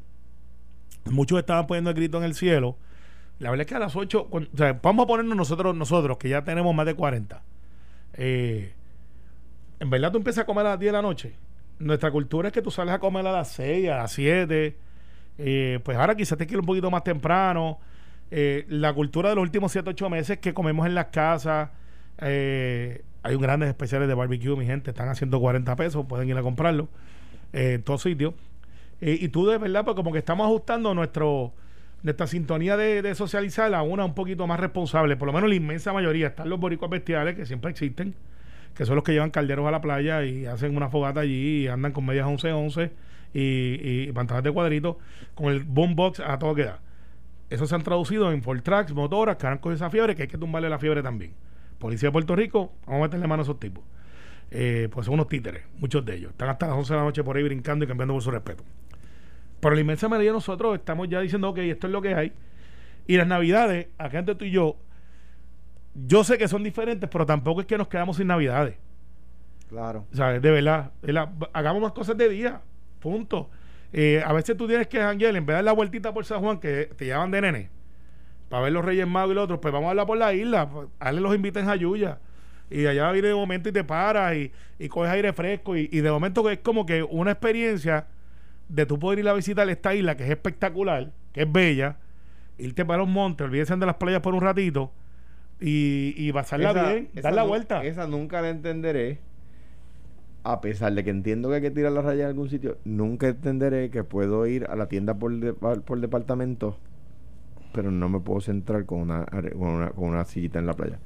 muchos 1.10 1.38
estaban 1.38 1.66
poniendo 1.66 1.90
el 1.90 1.96
grito 1.96 2.18
en 2.18 2.24
el 2.24 2.34
cielo, 2.34 2.76
la 3.38 3.50
verdad 3.50 3.62
es 3.62 3.68
que 3.68 3.74
a 3.74 3.78
las 3.80 3.96
8, 3.96 4.28
cuan- 4.30 4.48
o 4.52 4.56
sea, 4.56 4.78
vamos 4.82 5.04
a 5.04 5.06
ponernos 5.08 5.36
nosotros, 5.36 5.74
nosotros, 5.74 6.16
que 6.18 6.28
ya 6.28 6.44
tenemos 6.44 6.74
más 6.74 6.86
de 6.86 6.94
40. 6.94 7.42
eh, 8.14 8.72
en 9.80 9.90
verdad 9.90 10.12
tú 10.12 10.18
empiezas 10.18 10.42
a 10.42 10.46
comer 10.46 10.64
a 10.66 10.70
las 10.70 10.78
10 10.78 10.92
de 10.92 10.98
la 10.98 11.02
noche. 11.02 11.32
Nuestra 11.80 12.10
cultura 12.12 12.48
es 12.48 12.54
que 12.54 12.62
tú 12.62 12.70
sales 12.70 12.94
a 12.94 13.00
comer 13.00 13.26
a 13.26 13.32
las 13.32 13.48
6, 13.52 13.88
a 13.90 13.96
las 13.96 14.12
7. 14.12 14.76
eh, 15.38 15.80
pues 15.82 15.96
ahora 15.96 16.14
quizás 16.14 16.38
te 16.38 16.46
quiero 16.46 16.60
un 16.60 16.66
poquito 16.66 16.90
más 16.90 17.02
temprano. 17.02 17.78
Eh, 18.30 18.64
la 18.68 18.92
cultura 18.92 19.30
de 19.30 19.34
los 19.34 19.42
últimos 19.42 19.72
7, 19.72 19.90
8 19.90 20.08
meses 20.10 20.38
que 20.38 20.54
comemos 20.54 20.86
en 20.86 20.94
las 20.94 21.06
casas. 21.06 21.70
hay 23.24 23.34
un 23.34 23.40
grandes 23.42 23.68
especiales 23.68 24.06
de 24.08 24.14
barbecue, 24.14 24.54
mi 24.56 24.66
gente. 24.66 24.90
Están 24.90 25.08
haciendo 25.08 25.40
40 25.40 25.74
pesos, 25.76 26.04
pueden 26.06 26.28
ir 26.28 26.36
a 26.36 26.42
comprarlo 26.42 26.88
en 27.52 27.82
todos 27.82 28.02
sitios. 28.02 28.34
Eh, 29.02 29.18
y 29.20 29.28
tú 29.28 29.46
de 29.46 29.58
verdad, 29.58 29.84
pues 29.84 29.96
como 29.96 30.12
que 30.12 30.18
estamos 30.18 30.46
ajustando 30.46 30.94
nuestro 30.94 31.52
nuestra 32.02 32.26
sintonía 32.26 32.76
de, 32.76 33.14
socializar 33.14 33.72
a 33.74 33.82
una 33.82 34.04
un 34.04 34.14
poquito 34.14 34.46
más 34.46 34.58
responsable. 34.58 35.16
Por 35.16 35.26
lo 35.26 35.32
menos 35.32 35.48
la 35.48 35.56
inmensa 35.56 35.92
mayoría. 35.92 36.28
Están 36.28 36.48
los 36.48 36.58
boricuas 36.58 36.90
bestiales 36.90 37.36
que 37.36 37.46
siempre 37.46 37.70
existen, 37.70 38.14
que 38.74 38.84
son 38.86 38.96
los 38.96 39.04
que 39.04 39.12
llevan 39.12 39.30
calderos 39.30 39.66
a 39.66 39.70
la 39.70 39.80
playa 39.80 40.24
y 40.24 40.46
hacen 40.46 40.76
una 40.76 40.88
fogata 40.88 41.20
allí 41.20 41.64
y 41.64 41.68
andan 41.68 41.92
con 41.92 42.06
medias 42.06 42.26
11-11 42.26 42.90
y, 43.34 44.08
y 44.08 44.12
pantalones 44.12 44.44
de 44.44 44.52
cuadrito 44.52 44.98
con 45.34 45.52
el 45.52 45.64
boombox 45.64 46.20
a 46.20 46.38
todo 46.38 46.54
que 46.54 46.64
da. 46.64 46.80
Eso 47.50 47.66
se 47.66 47.74
han 47.74 47.82
traducido 47.82 48.32
en 48.32 48.42
Ford 48.42 48.62
Tracks, 48.62 48.94
motoras, 48.94 49.36
que 49.36 49.46
han 49.46 49.58
cogido 49.58 49.76
esa 49.76 49.90
fiebre, 49.90 50.14
que 50.14 50.22
hay 50.22 50.28
que 50.28 50.38
tumbarle 50.38 50.70
la 50.70 50.78
fiebre 50.78 51.02
también. 51.02 51.32
Policía 51.78 52.08
de 52.08 52.12
Puerto 52.12 52.34
Rico, 52.34 52.72
vamos 52.86 53.00
a 53.00 53.02
meterle 53.04 53.26
mano 53.26 53.42
a 53.42 53.44
esos 53.44 53.60
tipos. 53.60 53.84
Eh, 54.50 54.88
pues 54.92 55.06
son 55.06 55.14
unos 55.14 55.28
títeres, 55.28 55.64
muchos 55.78 56.04
de 56.04 56.14
ellos. 56.14 56.30
Están 56.32 56.48
hasta 56.48 56.66
las 56.66 56.76
11 56.76 56.92
de 56.92 56.98
la 56.98 57.04
noche 57.04 57.24
por 57.24 57.36
ahí 57.36 57.42
brincando 57.42 57.84
y 57.84 57.88
cambiando 57.88 58.14
por 58.14 58.22
su 58.22 58.30
respeto. 58.30 58.64
Pero 59.62 59.76
la 59.76 59.80
inmensa 59.80 60.08
mayoría 60.08 60.30
de 60.32 60.34
nosotros 60.34 60.74
estamos 60.74 61.08
ya 61.08 61.20
diciendo, 61.20 61.48
ok, 61.50 61.58
esto 61.58 61.86
es 61.86 61.92
lo 61.92 62.02
que 62.02 62.16
hay. 62.16 62.32
Y 63.06 63.16
las 63.16 63.28
navidades, 63.28 63.86
acá 63.96 64.18
entre 64.18 64.34
tú 64.34 64.44
y 64.44 64.50
yo, 64.50 64.74
yo 65.94 66.24
sé 66.24 66.36
que 66.36 66.48
son 66.48 66.64
diferentes, 66.64 67.08
pero 67.08 67.24
tampoco 67.26 67.60
es 67.60 67.66
que 67.68 67.78
nos 67.78 67.86
quedamos 67.86 68.16
sin 68.16 68.26
navidades. 68.26 68.74
Claro. 69.68 70.04
O 70.12 70.16
sea, 70.16 70.40
de 70.40 70.50
verdad, 70.50 70.90
de 71.00 71.12
la- 71.12 71.30
hagamos 71.52 71.80
más 71.80 71.92
cosas 71.92 72.16
de 72.16 72.28
día. 72.28 72.60
Punto. 72.98 73.50
Eh, 73.92 74.20
a 74.26 74.32
veces 74.32 74.56
tú 74.56 74.66
tienes 74.66 74.88
que 74.88 74.98
janguear, 74.98 75.36
en 75.36 75.46
vez 75.46 75.54
de 75.54 75.58
dar 75.58 75.64
la 75.64 75.72
vueltita 75.72 76.12
por 76.12 76.24
San 76.24 76.40
Juan, 76.40 76.58
que 76.58 76.90
te 76.96 77.04
llevan 77.04 77.30
de 77.30 77.40
nene, 77.40 77.70
para 78.48 78.64
ver 78.64 78.72
los 78.72 78.84
Reyes 78.84 79.06
Magos 79.06 79.30
y 79.30 79.34
los 79.36 79.44
otros, 79.44 79.60
pues 79.60 79.72
vamos 79.72 79.86
a 79.86 79.90
hablar 79.90 80.06
por 80.06 80.18
la 80.18 80.34
isla, 80.34 80.68
pues, 80.68 80.88
hazle 80.98 81.20
los 81.20 81.34
inviten 81.36 81.68
a 81.68 81.76
Yuya. 81.76 82.18
Y 82.68 82.84
allá 82.86 83.12
viene 83.12 83.28
de 83.28 83.34
momento 83.34 83.68
y 83.68 83.72
te 83.72 83.84
paras 83.84 84.34
y, 84.34 84.50
y 84.80 84.88
coges 84.88 85.12
aire 85.12 85.32
fresco. 85.32 85.76
Y, 85.76 85.88
y 85.92 86.00
de 86.00 86.10
momento 86.10 86.50
es 86.50 86.58
como 86.58 86.84
que 86.84 87.04
una 87.04 87.30
experiencia 87.30 88.06
de 88.72 88.86
tú 88.86 88.98
poder 88.98 89.18
ir 89.18 89.28
a 89.28 89.34
visitar 89.34 89.68
esta 89.68 89.94
isla, 89.94 90.16
que 90.16 90.24
es 90.24 90.30
espectacular, 90.30 91.12
que 91.32 91.42
es 91.42 91.52
bella, 91.52 91.96
irte 92.58 92.84
para 92.84 92.98
los 93.00 93.08
montes, 93.08 93.44
olvídense 93.46 93.76
de 93.76 93.86
las 93.86 93.96
playas 93.96 94.20
por 94.20 94.34
un 94.34 94.40
ratito 94.40 94.92
y, 95.60 96.14
y 96.16 96.32
pasarla 96.32 96.70
Esa- 96.70 96.88
bien, 96.92 97.08
esa 97.14 97.28
dar 97.28 97.34
la 97.34 97.42
vuelta. 97.44 97.84
Esa 97.84 98.06
nunca 98.06 98.40
la 98.40 98.48
entenderé. 98.50 99.18
A 100.44 100.60
pesar 100.60 100.92
de 100.94 101.04
que 101.04 101.10
entiendo 101.10 101.48
que 101.50 101.56
hay 101.56 101.60
que 101.62 101.70
tirar 101.70 101.92
la 101.92 102.02
raya 102.02 102.24
en 102.24 102.28
algún 102.30 102.48
sitio, 102.48 102.76
nunca 102.84 103.28
entenderé 103.28 103.90
que 103.90 104.02
puedo 104.02 104.44
ir 104.46 104.66
a 104.68 104.74
la 104.74 104.86
tienda 104.88 105.14
por, 105.14 105.32
de- 105.38 105.52
por 105.52 106.00
departamento, 106.00 106.78
pero 107.72 107.90
no 107.92 108.08
me 108.08 108.18
puedo 108.20 108.40
centrar 108.40 108.84
con 108.86 108.98
una, 109.00 109.24
con 109.26 109.68
una, 109.68 109.90
con 109.90 110.04
una 110.08 110.24
sillita 110.24 110.58
en 110.58 110.66
la 110.66 110.72
playa. 110.72 110.98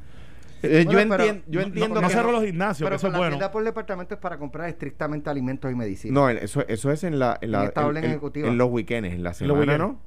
Eh, 0.62 0.84
yo, 0.84 0.92
Bueno, 0.92 1.16
entien- 1.16 1.42
yo 1.46 1.60
no- 1.60 1.66
entiendo 1.66 1.94
no, 1.96 2.00
no 2.00 2.08
que 2.08 2.14
cerro 2.14 2.32
los 2.32 2.44
gimnasios, 2.44 2.86
Pero 2.86 2.90
que 2.90 2.96
eso 2.96 3.06
es 3.08 3.12
la 3.12 3.18
bueno. 3.18 3.32
tienda 3.32 3.50
por 3.50 3.62
departamento 3.64 4.14
es 4.14 4.20
para 4.20 4.38
comprar 4.38 4.68
estrictamente 4.68 5.28
alimentos 5.30 5.70
y 5.70 5.74
medicinas. 5.74 6.14
No, 6.14 6.30
en- 6.30 6.38
eso, 6.38 6.66
eso 6.66 6.90
es 6.90 7.04
en 7.04 7.18
la 7.18 7.38
en, 7.40 7.52
la, 7.52 7.72
En 7.74 7.96
ejecutiva. 8.04 8.48
en 8.48 8.58
los 8.58 8.70
weekends, 8.70 9.12
en 9.12 9.22
la 9.22 9.34
semana. 9.34 9.78
¿no? 9.78 10.00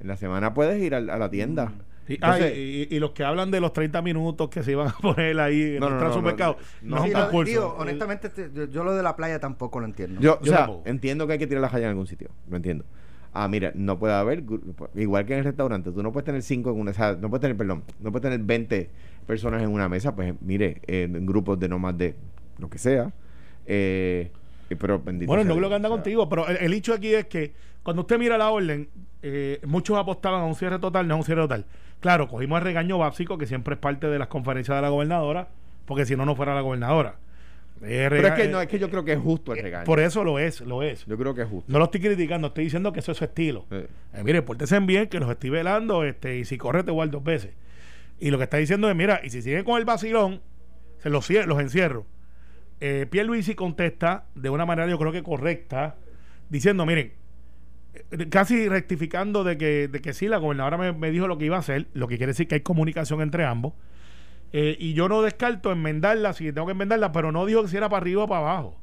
En 0.00 0.08
la 0.08 0.16
semana 0.16 0.54
puedes 0.54 0.80
ir 0.82 0.94
al- 0.94 1.10
a, 1.10 1.18
la 1.18 1.28
tienda. 1.30 1.72
Y, 2.08 2.14
ah, 2.22 2.34
Entonces- 2.36 2.56
y, 2.56 2.60
y- 2.60 2.96
y 2.96 2.98
los 2.98 3.10
que 3.12 3.22
hablan 3.24 3.50
de 3.50 3.60
los 3.60 3.72
30 3.72 4.00
minutos 4.02 4.48
que 4.48 4.62
se 4.62 4.72
iban 4.72 4.88
a 4.88 4.92
poner 5.02 5.38
ahí 5.38 5.74
en 5.74 5.80
No, 5.80 5.88
el 5.88 5.92
no, 5.94 5.98
no, 6.00 6.06
no, 6.06 6.12
supermercado, 6.12 6.56
no, 6.82 6.88
no, 6.88 6.96
no. 6.96 6.96
es 6.96 7.02
Sí, 7.02 7.08
un 7.14 7.20
lo- 7.20 7.26
concurso. 7.26 7.50
digo, 7.50 7.74
honestamente, 7.78 8.28
te- 8.30 8.50
yo, 8.52 8.64
yo 8.64 8.84
lo 8.84 8.94
de 8.94 9.02
la 9.02 9.14
playa 9.16 9.38
tampoco 9.38 9.78
lo 9.80 9.86
entiendo. 9.86 10.20
Yo, 10.20 10.34
o 10.40 10.40
Yo 10.44 10.50
sea, 10.52 10.58
tampoco. 10.66 10.88
entiendo 10.88 11.26
que 11.26 11.34
hay 11.34 11.38
que 11.38 11.46
tirar 11.46 11.60
la 11.62 11.68
raya 11.68 11.84
en 11.86 11.90
algún 11.90 12.06
sitio, 12.06 12.30
lo 12.48 12.56
entiendo. 12.56 12.84
Ah, 13.32 13.46
mira, 13.46 13.70
no 13.76 13.96
puede 13.98 14.14
haber, 14.14 14.42
igual 14.96 15.24
que 15.24 15.34
en 15.34 15.38
el 15.40 15.44
restaurante, 15.44 15.92
tú 15.92 16.02
no 16.02 16.10
puedes 16.10 16.24
tener 16.24 16.42
cinco 16.42 16.70
en 16.70 16.80
una, 16.80 16.90
o 16.90 16.94
sea, 16.94 17.12
no 17.12 17.28
puedes 17.30 17.42
tener, 17.42 17.56
perdón, 17.56 17.84
no 18.00 18.10
puedes 18.10 18.22
tener 18.22 18.40
20 18.40 18.90
personas 19.26 19.62
en 19.62 19.68
una 19.70 19.88
mesa, 19.88 20.14
pues 20.14 20.34
mire, 20.40 20.80
en 20.86 21.26
grupos 21.26 21.58
de 21.58 21.68
no 21.68 21.78
más 21.78 21.96
de 21.96 22.14
lo 22.58 22.68
que 22.68 22.78
sea. 22.78 23.12
Eh, 23.66 24.30
pero 24.78 25.00
bendito 25.00 25.28
Bueno, 25.28 25.44
no 25.44 25.56
creo 25.56 25.68
que 25.68 25.74
anda 25.74 25.88
o 25.88 25.92
sea, 25.92 25.96
contigo, 25.96 26.28
pero 26.28 26.48
el, 26.48 26.56
el 26.58 26.72
hecho 26.74 26.94
aquí 26.94 27.14
es 27.14 27.26
que 27.26 27.52
cuando 27.82 28.02
usted 28.02 28.18
mira 28.18 28.38
la 28.38 28.50
orden, 28.50 28.88
eh, 29.22 29.60
muchos 29.66 29.98
apostaban 29.98 30.42
a 30.42 30.44
un 30.44 30.54
cierre 30.54 30.78
total, 30.78 31.06
no 31.08 31.14
a 31.14 31.16
un 31.18 31.24
cierre 31.24 31.42
total. 31.42 31.64
Claro, 32.00 32.28
cogimos 32.28 32.58
el 32.58 32.64
regaño 32.64 32.98
básico, 32.98 33.36
que 33.36 33.46
siempre 33.46 33.74
es 33.74 33.80
parte 33.80 34.06
de 34.06 34.18
las 34.18 34.28
conferencias 34.28 34.76
de 34.76 34.82
la 34.82 34.88
gobernadora, 34.88 35.48
porque 35.86 36.06
si 36.06 36.16
no, 36.16 36.24
no 36.24 36.34
fuera 36.34 36.54
la 36.54 36.60
gobernadora. 36.60 37.16
Eh, 37.82 38.06
Pero 38.10 38.28
es 38.28 38.34
que, 38.34 38.48
no, 38.48 38.60
eh, 38.60 38.64
es 38.64 38.68
que 38.68 38.78
yo 38.78 38.90
creo 38.90 39.04
que 39.04 39.14
es 39.14 39.18
justo 39.18 39.54
el 39.54 39.62
regaño. 39.62 39.86
por 39.86 40.00
eso 40.00 40.22
lo 40.22 40.38
es, 40.38 40.60
lo 40.60 40.82
es. 40.82 41.06
Yo 41.06 41.16
creo 41.16 41.34
que 41.34 41.42
es 41.42 41.48
justo. 41.48 41.70
No 41.72 41.78
lo 41.78 41.86
estoy 41.86 42.00
criticando, 42.00 42.48
estoy 42.48 42.64
diciendo 42.64 42.92
que 42.92 43.00
eso 43.00 43.12
es 43.12 43.18
su 43.18 43.24
estilo. 43.24 43.64
Eh, 43.70 43.86
Eh, 44.14 44.22
mire, 44.22 44.42
pórtese 44.42 44.78
bien, 44.80 45.08
que 45.08 45.18
los 45.18 45.30
estoy 45.30 45.50
velando, 45.50 46.04
este, 46.04 46.38
y 46.38 46.44
si 46.44 46.58
corre 46.58 46.84
te 46.84 46.90
igual 46.90 47.10
dos 47.10 47.24
veces. 47.24 47.52
Y 48.20 48.30
lo 48.30 48.38
que 48.38 48.44
está 48.44 48.58
diciendo 48.58 48.88
es, 48.88 48.94
mira, 48.94 49.20
y 49.24 49.30
si 49.30 49.42
siguen 49.42 49.64
con 49.64 49.78
el 49.78 49.84
vacilón, 49.84 50.42
se 50.98 51.08
los, 51.08 51.28
los 51.30 51.60
encierro. 51.60 52.06
Eh, 52.80 53.06
Pierluisi 53.10 53.54
contesta 53.54 54.26
de 54.34 54.50
una 54.50 54.66
manera 54.66 54.88
yo 54.88 54.98
creo 54.98 55.10
que 55.10 55.22
correcta, 55.22 55.96
diciendo, 56.50 56.84
miren, 56.86 57.12
eh, 57.94 58.28
casi 58.28 58.68
rectificando 58.68 59.42
de 59.42 59.56
que, 59.58 59.88
de 59.88 60.00
que 60.00 60.12
sí, 60.12 60.28
la 60.28 60.36
gobernadora 60.36 60.76
me, 60.76 60.92
me 60.92 61.10
dijo 61.10 61.26
lo 61.26 61.38
que 61.38 61.46
iba 61.46 61.56
a 61.56 61.60
hacer, 61.60 61.88
lo 61.94 62.08
que 62.08 62.18
quiere 62.18 62.32
decir 62.32 62.46
que 62.46 62.56
hay 62.56 62.60
comunicación 62.60 63.22
entre 63.22 63.44
ambos. 63.44 63.72
Eh, 64.52 64.76
y 64.78 64.94
yo 64.94 65.08
no 65.08 65.22
descarto 65.22 65.70
enmendarla 65.70 66.32
si 66.32 66.52
tengo 66.52 66.66
que 66.66 66.72
enmendarla, 66.72 67.12
pero 67.12 67.32
no 67.32 67.46
dijo 67.46 67.62
que 67.62 67.68
si 67.68 67.76
era 67.76 67.88
para 67.88 68.02
arriba 68.02 68.24
o 68.24 68.28
para 68.28 68.40
abajo. 68.40 68.76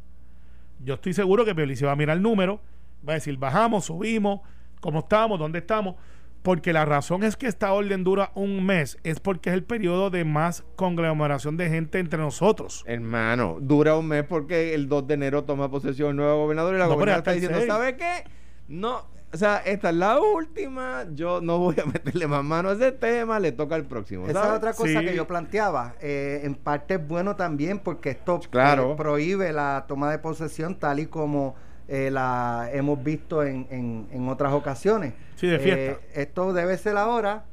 Yo 0.83 0.95
estoy 0.95 1.13
seguro 1.13 1.45
que 1.45 1.53
Pierluisi 1.53 1.85
va 1.85 1.91
a 1.91 1.95
mirar 1.95 2.17
el 2.17 2.23
número, 2.23 2.61
va 3.07 3.13
a 3.13 3.15
decir, 3.15 3.37
bajamos, 3.37 3.85
subimos, 3.85 4.41
cómo 4.79 4.99
estamos, 4.99 5.39
dónde 5.39 5.59
estamos. 5.59 5.95
Porque 6.43 6.71
la 6.71 6.85
razón 6.85 7.23
es 7.23 7.35
que 7.35 7.47
esta 7.47 7.73
orden 7.73 8.03
dura 8.05 8.31
un 8.35 8.65
mes, 8.65 8.97
es 9.03 9.19
porque 9.19 9.49
es 9.49 9.53
el 9.53 9.63
periodo 9.63 10.09
de 10.09 10.23
más 10.23 10.63
conglomeración 10.77 11.57
de 11.57 11.69
gente 11.69 11.99
entre 11.99 12.19
nosotros. 12.19 12.83
Hermano, 12.87 13.57
dura 13.59 13.97
un 13.97 14.07
mes 14.07 14.23
porque 14.23 14.73
el 14.73 14.87
2 14.87 15.07
de 15.07 15.13
enero 15.15 15.43
toma 15.43 15.69
posesión 15.69 16.11
el 16.11 16.15
nuevo 16.15 16.37
gobernador 16.43 16.75
y 16.75 16.77
la 16.77 16.85
No, 16.85 16.93
gobernadora 16.93 17.17
está 17.19 17.31
diciendo. 17.33 17.59
¿sabe 17.67 17.97
qué? 17.97 18.23
No, 18.69 19.05
o 19.33 19.37
sea, 19.37 19.57
esta 19.65 19.89
es 19.89 19.95
la 19.95 20.21
última, 20.21 21.05
yo 21.13 21.41
no 21.41 21.57
voy 21.57 21.75
a 21.81 21.85
meterle 21.93 22.27
más 22.27 22.43
mano 22.45 22.69
a 22.69 22.73
ese 22.73 22.93
tema, 22.93 23.39
le 23.41 23.51
toca 23.51 23.75
al 23.75 23.83
próximo. 23.83 24.25
Esa 24.27 24.45
es 24.45 24.51
otra 24.53 24.71
cosa 24.73 24.99
Sí. 24.99 25.05
que 25.05 25.15
yo 25.15 25.27
planteaba. 25.27 25.95
Eh, 25.99 26.41
en 26.43 26.55
parte 26.55 26.93
es 26.93 27.05
bueno 27.05 27.35
también 27.35 27.79
porque 27.79 28.11
esto 28.11 28.39
Claro. 28.49 28.93
eh, 28.93 28.95
prohíbe 28.95 29.51
la 29.51 29.83
toma 29.87 30.09
de 30.11 30.19
posesión 30.19 30.75
tal 30.79 30.99
y 30.99 31.07
como 31.07 31.55
eh, 31.87 32.09
la 32.11 32.69
hemos 32.73 33.01
visto 33.03 33.43
en, 33.43 33.67
en- 33.69 34.07
en 34.11 34.27
otras 34.29 34.53
ocasiones. 34.53 35.13
Sí, 35.35 35.47
de 35.47 35.55
Eh, 35.55 35.59
fiesta. 35.59 36.01
esto 36.21 36.53
debe 36.53 36.77
ser 36.77 36.97
ahora 36.97 37.45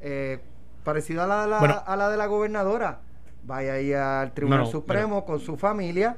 eh, 0.00 0.40
parecido 0.84 1.22
a 1.22 1.26
la, 1.26 1.46
la- 1.46 1.58
Bueno. 1.58 1.82
a 1.86 1.96
la 1.96 2.08
de 2.10 2.16
la 2.16 2.26
gobernadora. 2.26 3.00
Vaya 3.44 3.74
ahí 3.74 3.92
al 3.92 4.32
Tribunal 4.32 4.60
No, 4.60 4.66
Supremo 4.66 5.24
con 5.24 5.40
su 5.40 5.56
familia. 5.56 6.16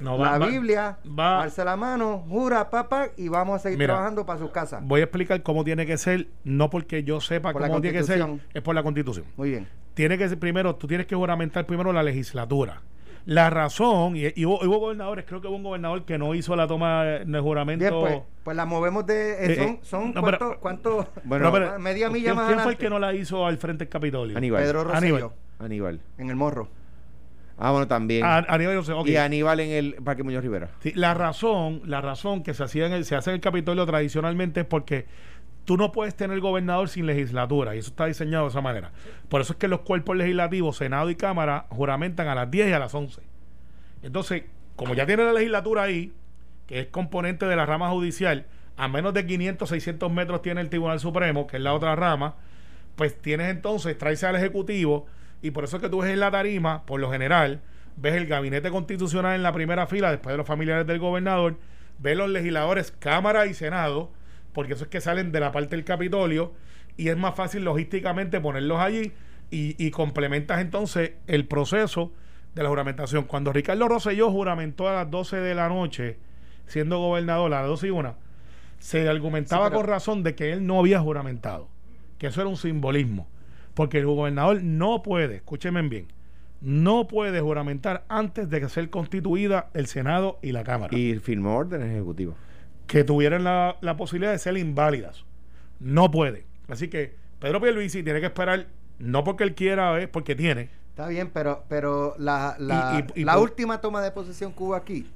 No, 0.00 0.18
la 0.18 0.38
va- 0.38 0.46
Biblia, 0.46 0.98
va- 1.06 1.42
alza 1.42 1.64
la 1.64 1.76
mano, 1.76 2.24
jura, 2.28 2.68
papá, 2.68 3.08
y 3.16 3.28
vamos 3.28 3.56
a 3.56 3.58
seguir 3.60 3.78
Mira, 3.78 3.94
trabajando 3.94 4.26
para 4.26 4.40
sus 4.40 4.50
casas. 4.50 4.82
Voy 4.84 5.00
a 5.00 5.04
explicar 5.04 5.40
cómo 5.42 5.62
tiene 5.62 5.86
que 5.86 5.96
ser, 5.96 6.26
no 6.42 6.68
porque 6.68 7.04
yo 7.04 7.20
sepa 7.20 7.52
Por 7.52 7.62
cómo 7.62 7.80
tiene 7.80 7.98
que 7.98 8.04
ser, 8.04 8.26
es 8.52 8.62
por 8.62 8.74
la 8.74 8.82
constitución. 8.82 9.24
Muy 9.36 9.50
bien. 9.50 9.68
Tiene 9.94 10.18
que 10.18 10.28
ser 10.28 10.38
primero, 10.38 10.74
tú 10.74 10.88
tienes 10.88 11.06
que 11.06 11.14
juramentar 11.14 11.64
primero 11.64 11.92
la 11.92 12.02
legislatura. 12.02 12.80
La 13.26 13.48
razón, 13.48 14.16
y, 14.16 14.24
y 14.36 14.44
hubo, 14.44 14.60
hubo 14.62 14.78
gobernadores, 14.78 15.24
creo 15.26 15.40
que 15.40 15.48
hubo 15.48 15.56
un 15.56 15.62
gobernador 15.62 16.04
que 16.04 16.18
no 16.18 16.34
hizo 16.34 16.54
la 16.56 16.66
toma 16.66 17.04
de 17.04 17.40
juramento. 17.40 17.84
Bien, 17.84 18.00
pues, 18.00 18.22
pues 18.44 18.56
la 18.56 18.66
movemos 18.66 19.06
de. 19.06 19.32
eh, 19.32 19.52
Eh, 19.52 19.54
son 19.56 19.64
eh, 19.68 19.78
son 19.82 20.14
no, 20.14 20.20
¿cuántos? 20.20 20.38
pero- 20.48 20.60
cuántos- 20.60 21.06
Bueno, 21.24 21.44
No, 21.46 21.52
pero- 21.52 21.78
media 21.78 22.10
milla 22.10 22.24
¿quién, 22.24 22.36
más 22.36 22.46
quién 22.48 22.58
fue 22.60 22.72
el 22.72 22.78
que 22.78 22.90
no 22.90 22.98
la 22.98 23.14
hizo 23.14 23.46
al 23.46 23.56
frente 23.56 23.84
del 23.84 23.88
Capitolio? 23.90 24.36
Aníbal. 24.36 24.62
Pedro. 24.62 24.84
Rosselló, 24.84 25.32
Aníbal. 25.58 26.00
en 26.18 26.28
el 26.28 26.36
morro. 26.36 26.68
Ah, 27.56 27.70
bueno, 27.70 27.86
también. 27.86 28.24
A- 28.24 28.38
Aníbal, 28.48 28.74
yo 28.74 28.82
sé, 28.82 28.92
ok. 28.92 29.06
Y 29.08 29.16
Aníbal 29.16 29.60
en 29.60 29.70
el 29.70 29.94
Parque 30.04 30.22
Muñoz 30.24 30.42
Rivera. 30.42 30.70
Sí, 30.80 30.92
la 30.94 31.14
razón, 31.14 31.80
la 31.86 32.00
razón 32.00 32.42
que 32.42 32.52
se 32.52 32.64
hacía 32.64 32.86
en 32.86 32.92
el, 32.92 33.04
se 33.04 33.14
hace 33.16 33.30
en 33.30 33.34
el 33.36 33.40
Capitolio 33.40 33.86
tradicionalmente 33.86 34.60
es 34.60 34.66
porque 34.66 35.06
tú 35.64 35.76
no 35.76 35.92
puedes 35.92 36.14
tener 36.14 36.40
gobernador 36.40 36.88
sin 36.88 37.06
legislatura 37.06 37.74
y 37.74 37.78
eso 37.78 37.90
está 37.90 38.06
diseñado 38.06 38.44
de 38.44 38.50
esa 38.50 38.60
manera. 38.60 38.92
Por 39.28 39.40
eso 39.40 39.54
es 39.54 39.58
que 39.58 39.68
los 39.68 39.80
cuerpos 39.80 40.16
legislativos, 40.16 40.76
Senado 40.76 41.10
y 41.10 41.14
Cámara, 41.14 41.66
juramentan 41.70 42.28
a 42.28 42.34
las 42.34 42.50
10 42.50 42.68
y 42.68 42.72
a 42.72 42.78
las 42.78 42.94
11. 42.94 43.22
Entonces, 44.02 44.44
como 44.76 44.94
ya 44.94 45.06
tiene 45.06 45.24
la 45.24 45.32
legislatura 45.32 45.84
ahí, 45.84 46.12
que 46.66 46.80
es 46.80 46.86
componente 46.86 47.46
de 47.46 47.56
la 47.56 47.66
rama 47.66 47.90
judicial, 47.90 48.46
a 48.76 48.88
menos 48.88 49.14
de 49.14 49.24
500, 49.26 49.68
600 49.68 50.12
metros 50.12 50.42
tiene 50.42 50.60
el 50.60 50.68
Tribunal 50.68 51.00
Supremo, 51.00 51.46
que 51.46 51.56
es 51.56 51.62
la 51.62 51.74
otra 51.74 51.94
rama, 51.96 52.34
pues 52.96 53.20
tienes 53.20 53.50
entonces, 53.50 53.96
traerse 53.96 54.26
al 54.26 54.36
Ejecutivo, 54.36 55.06
y 55.42 55.50
por 55.50 55.64
eso 55.64 55.76
es 55.76 55.82
que 55.82 55.88
tú 55.88 56.00
ves 56.00 56.10
en 56.10 56.20
la 56.20 56.30
tarima, 56.30 56.84
por 56.86 57.00
lo 57.00 57.10
general, 57.10 57.60
ves 57.96 58.14
el 58.14 58.26
gabinete 58.26 58.70
constitucional 58.70 59.34
en 59.36 59.42
la 59.42 59.52
primera 59.52 59.86
fila, 59.86 60.10
después 60.10 60.32
de 60.32 60.38
los 60.38 60.46
familiares 60.46 60.86
del 60.86 60.98
gobernador, 60.98 61.56
ves 61.98 62.16
los 62.16 62.30
legisladores, 62.30 62.92
Cámara 62.98 63.46
y 63.46 63.54
Senado, 63.54 64.10
porque 64.54 64.72
eso 64.72 64.84
es 64.84 64.90
que 64.90 65.02
salen 65.02 65.30
de 65.32 65.40
la 65.40 65.52
parte 65.52 65.76
del 65.76 65.84
Capitolio, 65.84 66.52
y 66.96 67.08
es 67.08 67.16
más 67.18 67.34
fácil 67.34 67.64
logísticamente 67.64 68.40
ponerlos 68.40 68.80
allí, 68.80 69.12
y, 69.50 69.74
y 69.84 69.90
complementas 69.90 70.60
entonces 70.62 71.12
el 71.26 71.46
proceso 71.46 72.12
de 72.54 72.62
la 72.62 72.68
juramentación. 72.70 73.24
Cuando 73.24 73.52
Ricardo 73.52 73.86
Rosselló 73.88 74.30
juramentó 74.30 74.88
a 74.88 74.94
las 74.94 75.10
12 75.10 75.36
de 75.36 75.54
la 75.54 75.68
noche, 75.68 76.16
siendo 76.66 76.98
gobernador, 76.98 77.52
a 77.52 77.60
las 77.60 77.68
12 77.68 77.88
y 77.88 77.90
una, 77.90 78.14
se 78.78 79.06
argumentaba 79.08 79.66
Sí, 79.66 79.70
pero- 79.70 79.80
con 79.82 79.90
razón 79.90 80.22
de 80.22 80.34
que 80.34 80.52
él 80.52 80.66
no 80.66 80.78
había 80.78 81.00
juramentado, 81.00 81.68
que 82.18 82.28
eso 82.28 82.40
era 82.40 82.48
un 82.48 82.56
simbolismo, 82.56 83.26
porque 83.74 83.98
el 83.98 84.06
gobernador 84.06 84.62
no 84.62 85.02
puede, 85.02 85.36
escúchenme 85.36 85.82
bien, 85.82 86.06
no 86.60 87.06
puede 87.08 87.40
juramentar 87.40 88.04
antes 88.08 88.48
de 88.48 88.60
que 88.60 88.68
ser 88.68 88.88
constituida 88.88 89.68
el 89.74 89.86
Senado 89.86 90.38
y 90.42 90.52
la 90.52 90.64
Cámara, 90.64 90.96
Y 90.96 91.16
firmó 91.16 91.56
órdenes 91.56 91.90
ejecutivas. 91.90 92.36
Que 92.86 93.04
tuvieran 93.04 93.44
la, 93.44 93.76
la 93.80 93.96
posibilidad 93.96 94.32
de 94.32 94.38
ser 94.38 94.56
inválidas. 94.56 95.24
No 95.80 96.10
puede. 96.10 96.44
Así 96.68 96.88
que 96.88 97.14
Pedro 97.40 97.60
Pierluisi 97.60 98.02
tiene 98.02 98.20
que 98.20 98.26
esperar, 98.26 98.66
no 98.98 99.24
porque 99.24 99.44
él 99.44 99.54
quiera, 99.54 100.00
es 100.00 100.08
porque 100.08 100.34
tiene. 100.34 100.70
Está 100.90 101.08
bien, 101.08 101.30
pero, 101.32 101.64
pero 101.68 102.14
la, 102.18 102.54
la, 102.58 103.04
Y- 103.14 103.18
y- 103.18 103.22
y 103.22 103.24
la 103.24 103.34
por- 103.34 103.42
última 103.42 103.80
toma 103.80 104.00
de 104.00 104.10
posesión 104.12 104.52
que 104.52 104.62
hubo 104.62 104.74
aquí, 104.74 105.10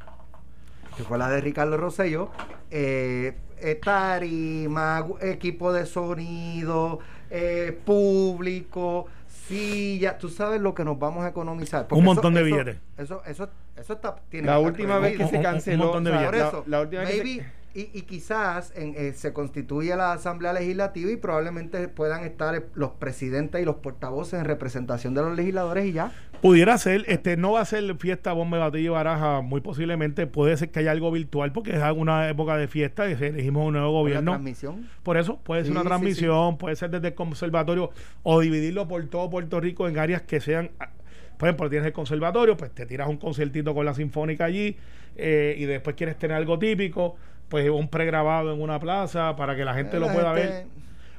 que 0.97 1.05
fue 1.05 1.19
la 1.19 1.29
de 1.31 1.41
Ricardo 1.41 1.77
Rosselló, 1.77 2.31
eh, 2.71 3.37
eh, 3.61 3.75
tarima, 3.77 5.07
equipo 5.21 5.73
de 5.73 5.87
sonido, 5.87 6.99
eh, 7.31 7.79
público, 7.85 9.07
silla, 9.29 10.19
tú 10.19 10.29
sabes 10.29 10.61
lo 10.61 10.75
que 10.75 10.85
nos 10.85 10.99
vamos 10.99 11.25
a 11.25 11.29
economizar. 11.29 11.87
Porque 11.87 11.99
Un 12.01 12.05
montón 12.05 12.35
de 12.35 12.43
billetes. 12.43 12.77
Eso, 12.97 13.23
eso, 13.25 13.49
eso 13.77 13.93
está, 13.93 14.17
tiene 14.29 14.47
La 14.49 14.59
última 14.59 14.99
vez 14.99 15.13
que 15.17 15.19
se 15.19 15.23
Un- 15.25 15.31
un- 15.31 15.37
un 15.37 15.43
canceló. 15.43 15.85
montón 15.85 16.05
de 16.05 16.11
o 16.11 16.15
sea, 16.15 16.25
Por 16.25 16.33
billetes. 16.35 16.67
la- 16.69 16.81
última 16.81 17.01
vez 17.03 17.11
que 17.11 17.17
se- 17.19 17.25
maybe, 17.25 17.47
y, 17.81 17.91
y 17.99 18.03
quizás 18.03 18.73
en, 18.77 18.95
eh, 18.97 19.13
se 19.15 19.33
constituye 19.33 19.95
la 19.97 20.13
Asamblea 20.13 20.53
Legislativa 20.53 21.11
y 21.11 21.17
probablemente 21.17 21.89
puedan 21.89 22.25
estar 22.25 22.55
eh, 22.55 22.65
los 22.75 22.91
presidentes 22.93 23.61
y 23.61 23.65
los 23.65 23.77
portavoces 23.77 24.39
en 24.41 24.45
representación 24.45 25.15
de 25.15 25.23
los 25.23 25.37
legisladores 25.37 25.87
y 25.87 25.93
ya. 25.93 26.13
Pudiera 26.41 26.79
ser, 26.79 27.05
este, 27.09 27.37
no 27.37 27.53
va 27.53 27.61
a 27.63 27.65
ser 27.65 27.97
fiesta, 27.97 28.33
bomba, 28.33 28.59
batillo 28.59 28.85
y 28.93 28.95
baraja, 28.95 29.41
muy 29.41 29.61
posiblemente. 29.61 30.27
Puede 30.27 30.57
ser 30.57 30.71
que 30.71 30.81
haya 30.81 30.93
algo 30.93 31.11
virtual 31.11 31.53
porque 31.53 31.73
es 31.77 31.83
una 31.97 32.29
época 32.29 32.57
de 32.57 32.69
fiesta 32.69 33.09
y 33.09 33.13
elegimos 33.13 33.67
un 33.67 33.73
nuevo 33.75 33.89
Por 33.93 34.03
gobierno. 34.03 34.33
transmisión. 34.33 34.89
Por 35.03 35.17
eso 35.17 35.39
puede 35.39 35.63
ser 35.63 35.67
Sí, 35.67 35.73
una 35.73 35.81
sí, 35.83 35.87
transmisión, 35.89 36.57
puede 36.59 36.77
ser 36.77 36.91
desde 36.91 37.09
el 37.09 37.15
conservatorio 37.15 37.91
o 38.23 38.41
dividirlo 38.41 38.87
por 38.87 39.05
todo 39.07 39.29
Puerto 39.31 39.61
Rico 39.61 39.89
en 39.89 39.99
áreas 39.99 40.23
que 40.23 40.41
sean. 40.41 40.71
ah, 40.79 40.91
Por 41.39 41.49
ejemplo, 41.49 41.69
tienes 41.71 41.87
el 41.89 41.93
conservatorio, 41.93 42.57
pues 42.57 42.71
te 42.73 42.87
tiras 42.87 43.09
un 43.09 43.17
conciertito 43.17 43.75
con 43.75 43.85
la 43.85 43.95
sinfónica 43.95 44.45
allí 44.45 44.77
eh, 45.17 45.57
y 45.59 45.65
después 45.65 45.97
quieres 45.97 46.17
tener 46.19 46.37
algo 46.37 46.59
típico, 46.59 47.17
pues 47.49 47.69
un 47.71 47.89
pregrabado 47.89 48.53
en 48.53 48.61
una 48.61 48.79
plaza 48.79 49.35
para 49.37 49.57
que 49.57 49.65
la 49.65 49.75
gente 49.75 49.97
Eh, 49.97 50.01
lo 50.01 50.09
pueda 50.13 50.35
gente- 50.35 50.49
ver. 50.53 50.67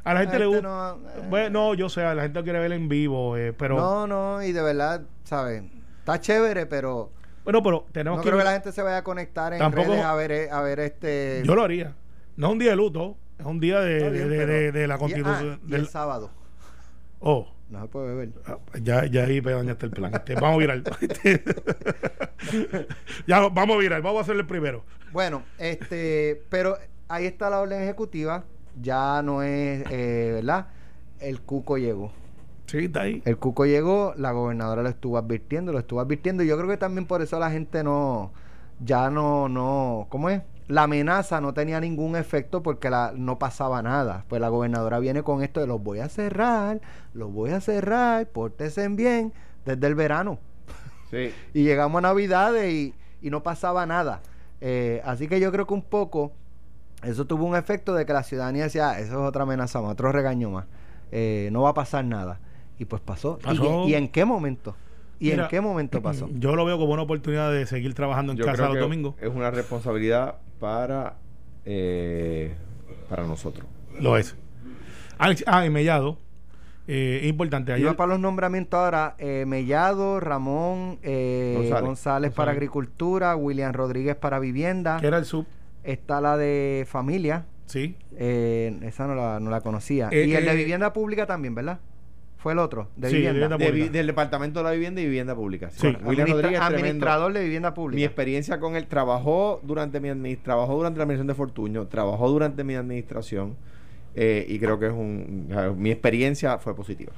A 0.04 0.14
la 0.14 0.22
gente 0.22 0.40
le 0.40 0.46
gusta. 0.46 0.62
no, 0.62 0.94
eh. 0.94 1.28
bueno, 1.30 1.74
yo 1.76 1.90
sé, 1.90 2.02
la 2.02 2.22
gente 2.22 2.40
lo 2.40 2.44
quiere 2.44 2.60
ver 2.60 2.72
en 2.72 2.88
vivo, 2.88 3.36
eh, 3.38 3.54
pero. 3.54 3.78
No, 3.78 4.08
no, 4.08 4.42
y 4.42 4.52
de 4.52 4.62
verdad, 4.62 5.02
¿sabes? 5.24 5.64
Está 6.00 6.20
chévere, 6.20 6.66
pero 6.66 7.12
Bueno, 7.44 7.62
pero 7.62 7.86
tenemos 7.92 8.18
no 8.18 8.24
que. 8.24 8.30
creo 8.30 8.40
que 8.40 8.46
la 8.46 8.54
gente 8.54 8.72
se 8.72 8.82
vaya 8.82 8.98
a 8.98 9.04
conectar 9.04 9.54
en 9.54 9.60
Tampoco- 9.60 9.90
redes 9.92 10.04
a 10.06 10.16
ver, 10.16 10.50
a 10.52 10.62
ver 10.62 10.80
este... 10.80 11.42
Yo 11.46 11.54
lo 11.56 11.64
haría. 11.64 11.94
No 12.38 12.48
es 12.48 12.54
un 12.54 12.60
día 12.60 12.70
de 12.72 12.76
luto, 12.78 13.18
es 13.38 13.46
un 13.46 13.60
día 13.60 13.80
de, 13.82 14.00
de, 14.00 14.10
bien, 14.10 14.30
de- 14.30 14.38
pero- 14.38 14.52
de- 14.54 14.72
de 14.72 14.88
la 14.88 14.96
y- 14.96 15.00
constitución. 15.00 15.60
ah, 15.62 15.66
y 15.68 15.72
del- 15.72 15.82
el 15.82 15.88
sábado. 15.88 16.32
oh. 17.20 17.48
No 17.70 17.84
se 17.84 17.88
puede 17.88 18.08
beber. 18.08 18.30
Ah, 18.46 18.58
Ya, 18.82 19.06
ya 19.06 19.26
ahí 19.26 19.42
dañaste 19.42 19.86
el 19.86 19.92
plan. 19.92 20.14
Este, 20.14 20.36
vamos 20.36 20.56
a 20.56 20.58
virar. 20.58 20.84
ya 23.28 23.48
vamos 23.48 23.76
a 23.76 23.80
virar, 23.80 24.02
vamos 24.02 24.20
a 24.20 24.22
hacerle 24.22 24.42
el 24.42 24.48
primero. 24.48 24.84
Bueno, 25.12 25.44
este, 25.58 26.42
pero 26.50 26.78
ahí 27.08 27.26
está 27.26 27.50
la 27.50 27.62
orden 27.62 27.82
ejecutiva. 27.82 28.44
Ya 28.82 29.22
no 29.22 29.44
es, 29.44 29.84
eh, 29.92 30.32
¿verdad? 30.36 30.68
El 31.20 31.42
cuco 31.42 31.78
llegó. 31.78 32.12
Sí, 32.66 32.86
está 32.86 33.02
ahí. 33.02 33.22
El 33.26 33.38
cuco 33.38 33.66
llegó, 33.66 34.14
la 34.16 34.32
gobernadora 34.32 34.84
lo 34.84 34.90
estuvo 34.90 35.18
advirtiendo, 35.18 35.72
lo 35.72 35.80
estuvo 35.80 36.00
advirtiendo. 36.00 36.44
Y 36.44 36.48
yo 36.48 36.58
creo 36.58 36.70
que 36.70 36.78
también 36.78 37.06
por 37.06 37.22
eso 37.22 37.40
la 37.40 37.52
gente 37.52 37.84
no, 37.84 38.32
ya 38.80 39.10
no, 39.10 39.50
no, 39.50 40.08
¿cómo 40.10 40.30
es? 40.30 40.42
La 40.70 40.84
amenaza 40.84 41.42
no 41.42 41.54
tenía 41.56 41.80
ningún 41.82 42.16
efecto 42.16 42.62
porque 42.62 42.92
la, 42.92 43.12
no 43.16 43.40
pasaba 43.40 43.82
nada. 43.82 44.24
Pues 44.28 44.40
la 44.40 44.50
gobernadora 44.50 45.00
viene 45.00 45.24
con 45.24 45.42
esto 45.42 45.60
de 45.60 45.66
los 45.68 45.82
voy 45.84 46.00
a 46.00 46.10
cerrar, 46.10 46.80
los 47.16 47.34
voy 47.34 47.50
a 47.50 47.60
cerrar, 47.60 48.28
pórtense 48.28 48.88
bien 48.90 49.34
desde 49.66 49.86
el 49.88 49.96
verano. 49.96 50.38
Sí. 51.10 51.34
Y 51.56 51.64
llegamos 51.64 51.98
a 51.98 52.02
Navidades 52.02 52.72
y, 52.72 52.94
y 53.20 53.32
no 53.32 53.42
pasaba 53.42 53.88
nada. 53.88 54.22
Eh, 54.62 55.02
así 55.06 55.28
que 55.28 55.40
yo 55.40 55.52
creo 55.52 55.66
que 55.66 55.74
un 55.74 55.82
poco 55.82 56.34
eso 57.02 57.26
tuvo 57.26 57.46
un 57.46 57.56
efecto 57.56 57.96
de 57.96 58.06
que 58.06 58.14
la 58.14 58.22
ciudadanía 58.22 58.66
decía, 58.66 58.92
"Ah, 58.92 59.00
eso 59.00 59.14
es 59.24 59.28
otra 59.28 59.44
amenaza 59.44 59.82
más, 59.82 59.94
otro 59.94 60.12
regaño 60.12 60.52
más. 60.52 60.66
Eh, 61.12 61.50
no 61.52 61.64
va 61.64 61.70
a 61.70 61.74
pasar 61.74 62.06
nada. 62.06 62.40
Y 62.78 62.86
pues 62.86 63.02
pasó. 63.02 63.40
¿Y- 63.42 63.44
Pasó. 63.44 63.88
¿Y, 63.88 63.96
en 63.96 64.08
qué 64.08 64.24
momento? 64.24 64.76
¿Y 65.20 65.32
Mira, 65.32 65.46
en 65.46 65.50
qué 65.50 65.62
momento 65.62 66.00
pasó? 66.02 66.30
Yo 66.34 66.56
lo 66.56 66.64
veo 66.64 66.78
como 66.78 66.94
una 66.94 67.02
oportunidad 67.02 67.52
de 67.52 67.66
seguir 67.66 67.96
trabajando 67.96 68.34
en 68.34 68.38
Yo 68.38 68.46
casa 68.46 68.68
los 68.68 68.78
domingos. 68.80 69.16
Es 69.20 69.30
una 69.34 69.50
responsabilidad 69.50 70.36
para, 70.60 71.16
eh, 71.66 72.54
para 73.10 73.24
nosotros. 73.24 73.66
Lo 74.00 74.18
es. 74.18 74.36
Alex, 75.18 75.44
ah, 75.48 75.66
y 75.66 75.70
Mellado. 75.70 76.18
Eh, 76.88 77.22
importante. 77.28 77.72
Ayer, 77.72 77.86
Iba 77.86 77.94
para 77.96 78.10
los 78.14 78.20
nombramientos 78.20 78.78
ahora, 78.80 79.16
eh, 79.20 79.44
Mellado, 79.48 80.20
Ramón 80.20 80.98
eh, 81.04 81.54
González. 81.58 81.84
González, 81.86 82.32
para 82.32 82.46
González. 82.52 82.58
Agricultura, 82.58 83.36
William 83.36 83.74
Rodríguez 83.74 84.16
para 84.16 84.40
Vivienda, 84.40 84.98
que 85.00 85.06
era 85.08 85.18
el 85.20 85.26
sub. 85.26 85.46
está 85.84 86.20
la 86.20 86.36
de 86.36 86.88
Familia, 86.90 87.46
Sí. 87.68 87.96
eh, 88.18 88.80
esa 88.82 89.06
no 89.06 89.14
la, 89.14 89.40
no 89.40 89.52
la 89.52 89.62
conocía, 89.62 90.10
Eh, 90.12 90.26
y 90.26 90.34
el 90.34 90.46
de 90.46 90.52
eh, 90.52 90.56
Vivienda 90.56 90.92
Pública 90.92 91.28
también, 91.28 91.54
¿verdad? 91.54 91.80
Fue 92.40 92.54
el 92.54 92.60
otro, 92.60 92.88
de 92.96 93.10
Sí, 93.10 93.18
Vivienda. 93.18 93.58
De 93.58 93.90
del 93.90 94.08
Departamento 94.08 94.60
de 94.60 94.64
la 94.64 94.72
Vivienda 94.72 95.02
y 95.02 95.06
Vivienda 95.06 95.36
Pública. 95.36 95.70
Sí. 95.72 95.88
William 95.88 96.00
Administra- 96.28 96.34
Rodríguez, 96.34 96.60
tremendo. 96.60 96.76
administrador 96.78 97.34
de 97.34 97.44
Vivienda 97.44 97.70
Mi 97.72 97.76
Pública. 97.76 98.06
experiencia 98.06 98.60
con 98.62 98.76
él, 98.78 98.88
trabajó 98.88 99.60
durante 99.64 100.00
mi 100.00 100.36
trabajó 100.38 100.76
durante 100.78 100.98
la 100.98 101.04
administración 101.04 101.28
de 101.28 101.34
Fortuño, 101.36 101.88
trabajó 101.88 102.30
durante 102.30 102.64
mi 102.64 102.76
administración 102.76 103.56
eh, 104.16 104.46
y 104.48 104.58
creo 104.58 104.80
que 104.80 104.86
es 104.88 104.92
un... 104.94 105.50
mi 105.78 105.92
experiencia 105.92 106.58
fue 106.60 106.76
positiva. 106.76 107.12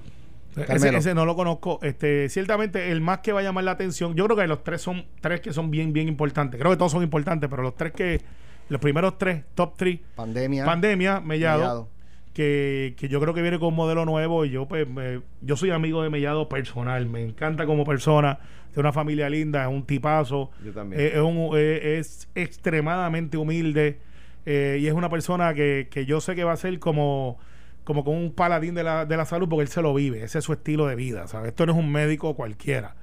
Ese, 0.67 0.89
ese 0.97 1.13
no 1.13 1.25
lo 1.25 1.35
conozco. 1.35 1.79
Este, 1.81 2.27
ciertamente, 2.27 2.91
el 2.91 2.99
más 2.99 3.19
que 3.19 3.31
va 3.31 3.39
a 3.39 3.43
llamar 3.43 3.63
la 3.63 3.71
atención, 3.71 4.15
yo 4.15 4.25
creo 4.25 4.35
que 4.35 4.47
los 4.47 4.63
tres 4.63 4.81
son 4.81 5.05
tres 5.21 5.39
que 5.39 5.53
son 5.53 5.71
bien, 5.71 5.93
bien 5.93 6.07
importantes. 6.09 6.59
Creo 6.59 6.71
que 6.71 6.77
todos 6.77 6.91
son 6.91 7.03
importantes, 7.03 7.49
pero 7.49 7.61
los 7.63 7.75
tres 7.75 7.93
que, 7.93 8.19
los 8.67 8.81
primeros 8.81 9.17
tres, 9.17 9.43
top 9.55 9.77
three, 9.77 10.01
Pandemia. 10.15 10.65
pandemia, 10.65 11.19
Mellado, 11.21 11.59
Mellado. 11.61 11.87
Que, 12.33 12.95
que 12.97 13.09
yo 13.09 13.19
creo 13.19 13.33
que 13.33 13.41
viene 13.41 13.59
con 13.59 13.69
un 13.69 13.75
modelo 13.75 14.05
nuevo 14.05 14.45
y 14.45 14.51
yo 14.51 14.65
pues 14.65 14.87
me- 14.87 15.21
yo 15.41 15.57
soy 15.57 15.71
amigo 15.71 16.01
de 16.01 16.09
Mellado 16.09 16.47
personal, 16.47 17.05
me 17.09 17.21
encanta 17.21 17.65
como 17.65 17.83
persona, 17.83 18.39
de 18.73 18.79
una 18.79 18.93
familia 18.93 19.29
linda, 19.29 19.63
es 19.63 19.67
un 19.69 19.85
tipazo, 19.85 20.49
Yo 20.63 20.71
también. 20.71 21.01
eh, 21.01 21.07
es, 21.15 21.19
un- 21.19 21.49
eh, 21.57 21.97
es 21.99 22.29
extremadamente 22.35 23.35
humilde 23.35 23.99
eh, 24.45 24.77
y 24.79 24.87
es 24.87 24.93
una 24.93 25.09
persona 25.09 25.53
que, 25.53 25.89
que 25.91 26.05
yo 26.05 26.21
sé 26.21 26.33
que 26.35 26.45
va 26.45 26.53
a 26.53 26.55
ser 26.57 26.79
como, 26.79 27.37
como 27.83 28.05
con 28.05 28.15
un 28.15 28.31
paladín 28.31 28.75
de 28.75 28.83
la, 28.85 29.05
de 29.05 29.17
la 29.17 29.25
salud 29.25 29.49
porque 29.49 29.63
él 29.63 29.67
se 29.67 29.81
lo 29.81 29.93
vive, 29.93 30.23
ese 30.23 30.39
es 30.39 30.45
su 30.45 30.53
estilo 30.53 30.87
de 30.87 30.95
vida, 30.95 31.27
¿sabes? 31.27 31.49
Esto 31.49 31.65
no 31.65 31.73
es 31.73 31.77
un 31.77 31.91
médico 31.91 32.33
cualquiera, 32.33 32.95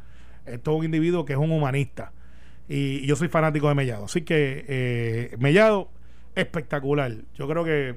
esto 0.47 0.71
es 0.73 0.79
un 0.79 0.85
individuo 0.87 1.27
que 1.27 1.35
es 1.35 1.39
un 1.39 1.51
humanista 1.53 2.13
y, 2.67 3.01
y 3.05 3.07
yo 3.07 3.15
soy 3.15 3.29
fanático 3.29 3.69
de 3.69 3.75
Mellado, 3.75 4.07
así 4.07 4.23
que 4.23 5.37
Mellado 5.39 5.91
espectacular, 6.35 7.13
yo 7.35 7.47
creo 7.47 7.63
que 7.65 7.95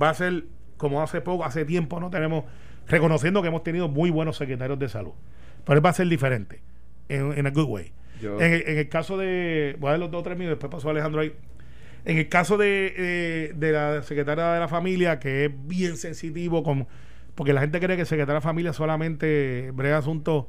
va 0.00 0.10
a 0.10 0.14
ser 0.14 0.44
como 0.76 1.02
hace 1.02 1.20
poco, 1.20 1.44
hace 1.44 1.64
tiempo 1.64 2.00
no 2.00 2.10
tenemos, 2.10 2.44
reconociendo 2.88 3.40
que 3.42 3.48
hemos 3.48 3.62
tenido 3.62 3.88
muy 3.88 4.10
buenos 4.10 4.36
secretarios 4.36 4.78
de 4.78 4.88
salud, 4.88 5.12
pero 5.64 5.78
él 5.78 5.84
va 5.84 5.90
a 5.90 5.94
ser 5.94 6.08
diferente, 6.08 6.60
en, 7.08 7.46
a 7.46 7.50
good 7.50 7.68
way. 7.68 7.92
Yo- 8.20 8.40
En, 8.40 8.52
el, 8.52 8.62
en 8.68 8.78
el 8.78 8.88
caso 8.88 9.16
de. 9.16 9.76
Voy 9.80 9.88
a 9.88 9.90
dar 9.92 10.00
los 10.00 10.10
dos 10.10 10.20
o 10.20 10.22
tres 10.24 10.36
minutos, 10.38 10.58
después 10.58 10.70
pasó 10.78 10.90
Alejandro 10.90 11.20
ahí. 11.20 11.32
En 12.04 12.18
el 12.18 12.28
caso 12.28 12.56
de, 12.56 12.92
eh, 12.96 13.52
de 13.54 13.72
la 13.72 14.02
secretaria 14.02 14.52
de 14.54 14.60
la 14.60 14.68
familia, 14.68 15.18
que 15.20 15.44
es 15.46 15.50
bien 15.66 15.96
sensitivo, 15.96 16.62
con, 16.64 16.86
porque 17.36 17.52
la 17.52 17.60
gente 17.60 17.78
cree 17.78 17.96
que 17.96 18.02
el 18.02 18.06
secretario 18.06 18.34
de 18.34 18.38
la 18.38 18.40
familia 18.40 18.72
solamente 18.72 19.70
brega 19.72 19.98
asuntos, 19.98 20.46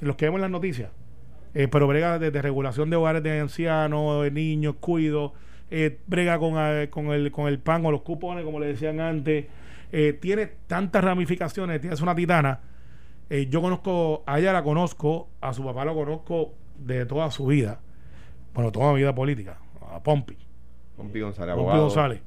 los 0.00 0.14
que 0.16 0.26
vemos 0.26 0.38
en 0.38 0.42
las 0.42 0.50
noticias, 0.52 0.90
eh, 1.54 1.66
pero 1.68 1.86
brega 1.88 2.18
desde 2.20 2.40
regulación 2.42 2.90
de 2.90 2.96
hogares 2.96 3.22
de 3.24 3.40
ancianos, 3.40 4.22
de 4.22 4.30
niños, 4.30 4.76
cuido, 4.78 5.34
eh, 5.76 5.98
brega 6.06 6.38
con, 6.38 6.54
eh, 6.56 6.88
con, 6.90 7.06
el, 7.06 7.30
con 7.32 7.48
el 7.48 7.58
pan 7.58 7.84
o 7.86 7.90
los 7.90 8.02
cupones, 8.02 8.44
como 8.44 8.60
le 8.60 8.66
decían 8.68 9.00
antes. 9.00 9.46
Eh, 9.92 10.12
tiene 10.20 10.46
tantas 10.66 11.02
ramificaciones, 11.04 11.80
tiene 11.80 11.94
es 11.94 12.00
una 12.00 12.14
titana. 12.14 12.60
Yo 13.48 13.60
conozco, 13.62 14.22
a 14.26 14.38
ella 14.38 14.52
la 14.52 14.62
conozco, 14.62 15.28
a 15.40 15.52
su 15.52 15.64
papá 15.64 15.84
lo 15.84 15.94
conozco 15.94 16.52
de 16.78 17.04
toda 17.06 17.30
su 17.32 17.46
vida, 17.46 17.80
bueno, 18.52 18.70
toda 18.70 18.92
mi 18.92 18.98
vida 19.00 19.12
política, 19.14 19.58
a 19.90 20.00
Pompi, 20.00 20.36
Pompi 20.96 21.20
González, 21.20 21.54
Pompi 21.54 21.60
abogado. 21.62 21.82
González, 21.82 22.20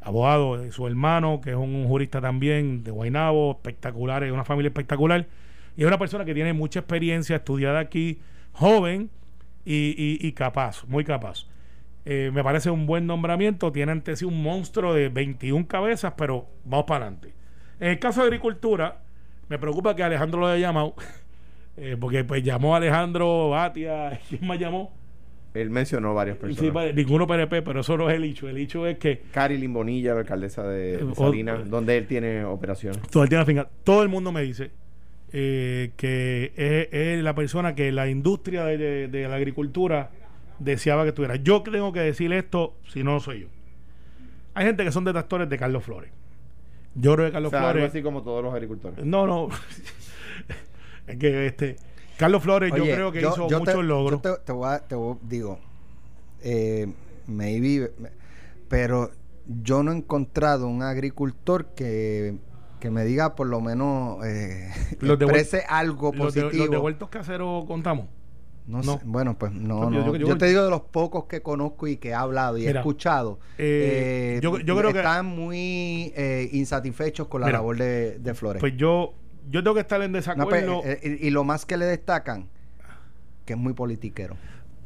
abogado, 0.00 0.56
de 0.56 0.70
su 0.72 0.86
hermano, 0.86 1.40
que 1.42 1.50
es 1.50 1.56
un 1.56 1.86
jurista 1.86 2.20
también, 2.22 2.82
de 2.84 2.92
Guaynabo, 2.92 3.50
espectacular, 3.52 4.22
es 4.24 4.32
una 4.32 4.44
familia 4.44 4.68
espectacular, 4.68 5.26
y 5.76 5.82
es 5.82 5.86
una 5.86 5.98
persona 5.98 6.24
que 6.24 6.32
tiene 6.34 6.52
mucha 6.54 6.78
experiencia, 6.80 7.36
estudiada 7.36 7.80
aquí, 7.80 8.20
joven 8.52 9.10
y, 9.66 9.94
y- 9.98 10.26
y 10.26 10.32
capaz, 10.32 10.84
muy 10.86 11.04
capaz. 11.04 11.46
Eh, 12.06 12.30
me 12.34 12.44
parece 12.44 12.68
un 12.70 12.86
buen 12.86 13.06
nombramiento, 13.06 13.72
tiene 13.72 13.92
ante 13.92 14.14
sí 14.16 14.24
un 14.24 14.42
monstruo 14.42 14.92
de 14.92 15.08
21 15.08 15.66
cabezas, 15.66 16.12
pero 16.16 16.46
vamos 16.64 16.84
para 16.86 17.06
adelante. 17.06 17.32
En 17.80 17.88
el 17.90 17.98
caso 17.98 18.20
de 18.20 18.26
agricultura, 18.26 18.98
me 19.48 19.58
preocupa 19.58 19.96
que 19.96 20.02
Alejandro 20.02 20.40
lo 20.40 20.46
haya 20.48 20.66
llamado, 20.68 20.94
eh, 21.78 21.96
porque 21.98 22.22
pues 22.24 22.42
llamó 22.42 22.74
a 22.74 22.78
Alejandro 22.78 23.50
Batia, 23.50 24.20
¿quién 24.28 24.46
más 24.46 24.58
llamó? 24.58 24.92
Él 25.54 25.70
mencionó 25.70 26.12
varias 26.14 26.36
Sí, 26.36 26.42
personas. 26.56 26.94
ninguno 26.96 27.26
PNP, 27.28 27.62
pero 27.62 27.80
eso 27.80 27.96
no 27.96 28.10
es 28.10 28.16
el 28.16 28.24
hecho. 28.24 28.48
El 28.48 28.58
hecho 28.58 28.86
es 28.88 28.98
que 28.98 29.22
Cari 29.30 29.56
Limbonilla, 29.56 30.12
la 30.12 30.20
alcaldesa 30.20 30.64
de, 30.66 30.96
de 30.96 30.98
Eh, 30.98 31.04
o- 31.04 31.14
Salinas, 31.14 31.70
donde 31.70 31.96
él 31.96 32.06
tiene 32.08 32.44
operación. 32.44 32.96
todo 33.10 33.22
el, 33.22 33.28
tiene 33.28 33.44
finca. 33.44 33.68
todo 33.84 34.02
el 34.02 34.08
mundo 34.08 34.32
me 34.32 34.42
dice 34.42 34.72
eh, 35.32 35.92
que 35.96 36.52
es, 36.56 36.88
es 36.92 37.22
la 37.22 37.34
persona 37.36 37.74
que 37.76 37.92
la 37.92 38.08
industria 38.08 38.64
de, 38.64 38.76
de- 38.78 39.08
de 39.08 39.28
la 39.28 39.36
agricultura 39.36 40.10
deseaba 40.58 41.02
que 41.02 41.10
estuviera. 41.10 41.36
Yo 41.36 41.62
tengo 41.62 41.92
que 41.92 42.00
decir 42.00 42.32
esto 42.32 42.74
si 42.88 43.02
no 43.02 43.12
lo 43.14 43.20
soy 43.20 43.40
yo. 43.42 43.46
Hay 44.54 44.66
gente 44.66 44.84
que 44.84 44.92
son 44.92 45.04
detractores 45.04 45.48
de 45.48 45.58
Carlos 45.58 45.82
Flores. 45.84 46.10
Yo 46.94 47.14
creo 47.14 47.26
que 47.26 47.30
O 47.30 47.32
Carlos 47.32 47.50
sea, 47.50 47.60
algo 47.60 47.72
Flores. 47.72 47.90
así 47.90 48.02
como 48.02 48.22
todos 48.22 48.42
los 48.44 48.54
agricultores. 48.54 49.04
No, 49.04 49.26
no. 49.26 49.48
es 51.06 51.16
que 51.18 51.46
este. 51.46 51.76
Carlos 52.16 52.42
Flores, 52.42 52.72
yo 52.76 52.82
Oye, 52.84 52.94
creo 52.94 53.10
que 53.12 53.20
yo- 53.20 53.30
hizo 53.30 53.48
yo 53.48 53.58
muchos 53.58 53.74
te, 53.74 53.82
logros. 53.82 54.22
Yo 54.22 54.34
te, 54.36 54.40
te 54.44 54.52
voy 54.52 54.68
a, 54.68 54.78
te 54.78 54.94
voy- 54.94 55.16
digo, 55.22 55.58
eh, 56.42 56.86
maybe, 57.26 57.90
me- 57.98 58.10
pero 58.68 59.10
yo 59.46 59.82
no 59.82 59.90
he 59.90 59.96
encontrado 59.96 60.68
un 60.68 60.82
agricultor 60.84 61.66
que, 61.74 62.36
que 62.78 62.90
me 62.90 63.04
diga 63.04 63.34
por 63.34 63.48
lo 63.48 63.60
menos 63.60 64.24
eh, 64.24 64.70
Los 65.00 65.20
exprese 65.20 65.64
algo 65.68 66.12
los, 66.14 66.32
de, 66.32 66.42
positivo. 66.42 66.64
los 66.66 66.70
devueltos 66.70 67.08
caseros 67.08 67.64
contamos. 67.66 68.06
No, 68.66 68.78
no. 68.82 68.98
sé, 68.98 69.00
bueno, 69.04 69.38
pues 69.38 69.52
no, 69.52 69.84
Yo- 69.84 69.90
no. 69.90 70.06
yo- 70.06 70.16
Yo, 70.16 70.26
yo- 70.28 70.38
te 70.38 70.46
digo 70.46 70.64
de 70.64 70.70
los 70.70 70.80
pocos 70.82 71.24
que 71.26 71.42
conozco 71.42 71.86
y 71.86 71.96
que 71.98 72.08
he 72.10 72.14
hablado 72.14 72.56
y 72.58 72.66
he 72.66 72.70
escuchado. 72.70 73.38
eh, 73.58 74.36
eh, 74.36 74.40
yo- 74.42 74.58
yo 74.60 74.76
creo 74.76 74.92
que- 74.92 74.98
están 74.98 75.26
muy 75.26 76.12
eh, 76.16 76.48
insatisfechos 76.52 77.28
con 77.28 77.40
la 77.42 77.46
Mira, 77.48 77.58
labor 77.58 77.76
de, 77.76 78.18
de 78.18 78.34
Flores. 78.34 78.60
Pues 78.60 78.76
yo, 78.76 79.12
yo 79.50 79.62
tengo 79.62 79.74
que 79.74 79.80
estar 79.80 80.00
en 80.02 80.12
No, 80.12 80.18
pues, 80.18 80.26
desacuerdo. 80.26 80.82
eh, 80.84 81.18
y, 81.20 81.26
y 81.28 81.30
lo 81.30 81.44
más 81.44 81.66
que 81.66 81.76
le 81.76 81.84
destacan, 81.84 82.48
que 83.44 83.52
es 83.52 83.58
muy 83.58 83.74
politiquero. 83.74 84.36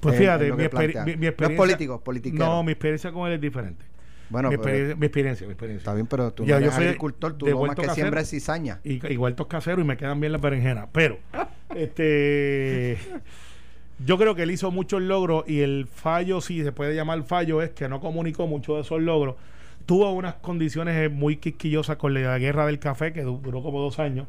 Pues 0.01 0.15
Es- 0.15 0.21
fíjate, 0.21 0.53
mi, 0.53 0.65
exper- 0.65 1.05
mi- 1.05 1.13
mi 1.13 1.17
No 1.17 1.23
es 1.23 1.29
experiencia. 1.29 1.57
político, 1.57 2.01
politiquero. 2.01 2.45
No, 2.45 2.63
mi 2.65 2.73
experiencia 2.73 3.13
con 3.13 3.27
él 3.29 3.35
es 3.35 3.41
diferente. 3.41 3.85
Bueno, 4.31 4.51
mi, 4.51 4.57
pero- 4.59 4.69
experiencia, 4.69 4.97
mi 4.97 5.07
experiencia, 5.07 5.47
mi 5.47 5.53
experiencia. 5.53 5.81
está 5.83 5.95
bien, 5.95 6.07
pero 6.07 6.33
tú 6.33 6.45
Ya, 6.45 6.57
no 6.57 6.61
yo 6.61 6.67
eres 6.67 6.75
soy 6.75 6.85
agricultor, 6.87 7.39
tú 7.39 7.47
lo 7.47 7.65
más 7.65 7.75
que 7.77 7.83
es 8.21 8.29
cizaña. 8.29 8.81
Y, 8.85 9.13
y 9.13 9.17
huertos 9.17 9.47
caseros 9.47 9.81
y 9.85 9.87
me 9.87 9.97
quedan 9.97 10.21
bien 10.21 10.33
las 10.33 10.41
berenjenas. 10.43 10.89
Pero, 10.93 11.19
este. 11.75 12.99
Yo 14.05 14.17
creo 14.17 14.35
que 14.35 14.43
él 14.45 14.51
hizo 14.51 14.71
muchos 14.71 15.03
logros 15.03 15.45
y 15.49 15.61
el 15.61 15.87
fallo, 15.93 16.41
si 16.41 16.63
se 16.63 16.71
puede 16.73 16.95
llamar 16.95 17.23
fallo, 17.25 17.63
es 17.63 17.71
que 17.71 17.89
no 17.89 18.01
comunicó 18.01 18.47
mucho 18.47 18.77
de 18.77 18.83
esos 18.83 19.01
logros. 19.03 19.35
Tuvo 19.87 20.13
unas 20.13 20.35
condiciones 20.35 20.97
eh, 20.97 21.09
muy 21.09 21.37
quisquillosas 21.37 21.97
con 21.97 22.15
la 22.15 22.39
guerra 22.39 22.67
del 22.67 22.79
café, 22.79 23.13
que 23.13 23.23
du- 23.23 23.41
duró 23.43 23.63
como 23.63 23.81
dos 23.81 23.99
años. 23.99 24.27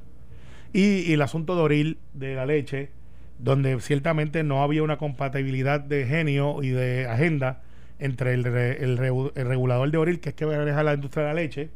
Y, 0.74 1.14
el 1.14 1.22
asunto 1.22 1.56
de 1.56 1.62
Oril, 1.62 1.98
de 2.14 2.36
la 2.36 2.46
leche, 2.46 2.90
donde 3.38 3.80
ciertamente 3.80 4.44
no 4.44 4.64
había 4.64 4.84
una 4.84 4.98
compatibilidad 4.98 5.80
de 5.80 6.06
genio 6.06 6.64
y 6.64 6.70
de 6.70 7.08
agenda 7.08 7.62
entre 8.00 8.34
el, 8.34 8.44
re- 8.46 8.84
el 8.84 8.98
regulador 8.98 9.92
de 9.92 9.98
Oril, 9.98 10.20
que 10.20 10.30
es 10.30 10.36
que 10.36 10.46
maneja 10.46 10.84
la 10.84 10.94
industria 10.94 11.24
de 11.26 11.30
la 11.30 11.42
leche, 11.42 11.70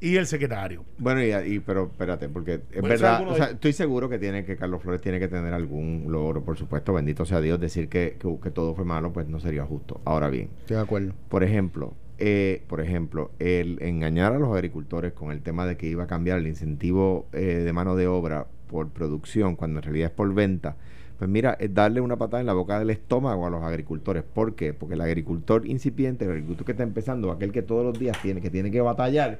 y 0.00 0.16
el 0.16 0.26
secretario. 0.26 0.84
Bueno, 0.98 1.22
y, 1.22 1.32
y- 1.54 1.60
pero 1.60 1.84
espérate, 1.84 2.28
porque 2.28 2.60
es 2.72 2.82
verdad, 2.82 3.26
o 3.28 3.34
sea, 3.34 3.46
estoy 3.50 3.72
seguro 3.72 4.08
que 4.08 4.18
tiene 4.18 4.44
que 4.44 4.56
Carlos 4.56 4.82
Flores 4.82 5.00
tiene 5.00 5.18
que 5.18 5.28
tener 5.28 5.52
algún 5.52 6.06
logro, 6.08 6.42
por 6.42 6.56
supuesto, 6.56 6.92
bendito 6.94 7.24
sea 7.26 7.40
Dios, 7.40 7.60
decir 7.60 7.88
que, 7.88 8.16
que, 8.18 8.36
que 8.42 8.50
todo 8.50 8.74
fue 8.74 8.84
malo, 8.84 9.12
pues 9.12 9.28
no 9.28 9.40
sería 9.40 9.64
justo. 9.64 10.00
Ahora 10.04 10.30
bien, 10.30 10.48
Estoy 10.60 10.76
de 10.76 10.82
acuerdo. 10.82 11.12
por 11.28 11.44
ejemplo, 11.44 11.92
eh, 12.18 12.62
por 12.68 12.80
ejemplo, 12.80 13.30
el 13.38 13.78
engañar 13.82 14.32
a 14.32 14.38
los 14.38 14.52
agricultores 14.54 15.12
con 15.12 15.32
el 15.32 15.40
tema 15.42 15.66
de 15.66 15.76
que 15.76 15.86
iba 15.86 16.04
a 16.04 16.06
cambiar 16.06 16.38
el 16.38 16.46
incentivo 16.46 17.26
eh, 17.32 17.62
de 17.64 17.72
mano 17.72 17.96
de 17.96 18.06
obra 18.06 18.46
por 18.68 18.88
producción, 18.90 19.56
cuando 19.56 19.78
en 19.80 19.82
realidad 19.84 20.08
es 20.10 20.14
por 20.14 20.32
venta, 20.32 20.76
Pues 21.18 21.28
mira, 21.28 21.54
es 21.60 21.74
darle 21.74 22.00
una 22.00 22.16
patada 22.16 22.40
en 22.40 22.46
la 22.46 22.54
boca 22.54 22.78
del 22.78 22.88
estómago 22.88 23.46
a 23.46 23.50
los 23.50 23.62
agricultores. 23.62 24.22
¿Por 24.22 24.54
qué? 24.54 24.72
Porque 24.72 24.94
el 24.94 25.02
agricultor 25.02 25.66
incipiente, 25.66 26.24
el 26.24 26.30
agricultor 26.30 26.64
que 26.64 26.72
está 26.72 26.82
empezando, 26.84 27.30
aquel 27.30 27.52
que 27.52 27.60
todos 27.60 27.84
los 27.84 27.98
días 27.98 28.16
tiene, 28.22 28.40
que 28.40 28.48
tiene 28.48 28.70
que 28.70 28.80
batallar, 28.80 29.38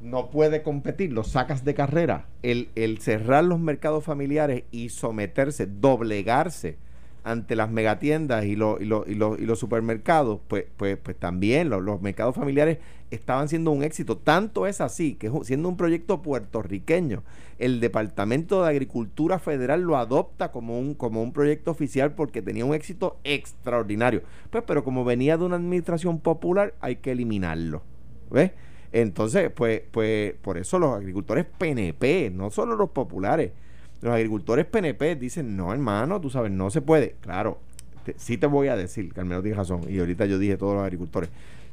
no 0.00 0.30
puede 0.30 0.62
competir, 0.62 1.12
lo 1.12 1.24
sacas 1.24 1.64
de 1.64 1.74
carrera. 1.74 2.26
El, 2.42 2.70
el 2.74 2.98
cerrar 3.00 3.44
los 3.44 3.60
mercados 3.60 4.04
familiares 4.04 4.64
y 4.70 4.88
someterse, 4.88 5.66
doblegarse 5.66 6.78
ante 7.22 7.54
las 7.54 7.70
megatiendas 7.70 8.46
y, 8.46 8.52
y, 8.52 8.52
y, 8.52 8.56
lo- 8.56 9.04
y 9.06 9.44
los 9.44 9.58
supermercados, 9.58 10.40
pues, 10.48 10.64
pues, 10.78 10.96
pues 10.96 11.18
también 11.18 11.68
lo- 11.68 11.80
los 11.82 12.00
mercados 12.00 12.34
familiares 12.34 12.78
estaban 13.10 13.48
siendo 13.50 13.72
un 13.72 13.82
éxito. 13.82 14.16
Tanto 14.16 14.66
es 14.66 14.80
así 14.80 15.16
que 15.16 15.30
siendo 15.42 15.68
un 15.68 15.76
proyecto 15.76 16.22
puertorriqueño, 16.22 17.22
el 17.58 17.80
Departamento 17.80 18.62
de 18.62 18.70
Agricultura 18.70 19.38
Federal 19.38 19.82
lo 19.82 19.98
adopta 19.98 20.50
como 20.50 20.78
un, 20.78 20.94
como 20.94 21.22
un 21.22 21.32
proyecto 21.34 21.70
oficial 21.72 22.12
porque 22.14 22.40
tenía 22.40 22.64
un 22.64 22.72
éxito 22.74 23.18
extraordinario. 23.24 24.22
Pues, 24.48 24.64
pero 24.66 24.82
como 24.82 25.04
venía 25.04 25.36
de 25.36 25.44
una 25.44 25.56
administración 25.56 26.20
popular, 26.20 26.72
hay 26.80 26.96
que 26.96 27.12
eliminarlo. 27.12 27.82
¿Ves? 28.30 28.52
Entonces, 28.92 29.50
pues, 29.50 29.82
pues, 29.90 30.34
por 30.42 30.58
eso 30.58 30.78
los 30.78 30.96
agricultores 30.96 31.46
PNP, 31.46 32.30
no 32.34 32.50
solo 32.50 32.76
los 32.76 32.90
populares, 32.90 33.52
los 34.00 34.12
agricultores 34.12 34.66
PNP 34.66 35.16
dicen, 35.16 35.56
no, 35.56 35.72
hermano, 35.72 36.20
tú 36.20 36.30
sabes, 36.30 36.50
no 36.50 36.70
se 36.70 36.80
puede. 36.80 37.16
Claro, 37.20 37.58
sí 38.16 38.38
te 38.38 38.46
voy 38.46 38.68
a 38.68 38.76
decir, 38.76 39.12
Carmelo 39.12 39.42
tiene 39.42 39.56
razón, 39.56 39.82
y 39.88 39.98
ahorita 39.98 40.26
yo 40.26 40.38
dije 40.38 40.56
todos 40.56 40.74
los 40.74 40.82
agricultores. 40.82 41.30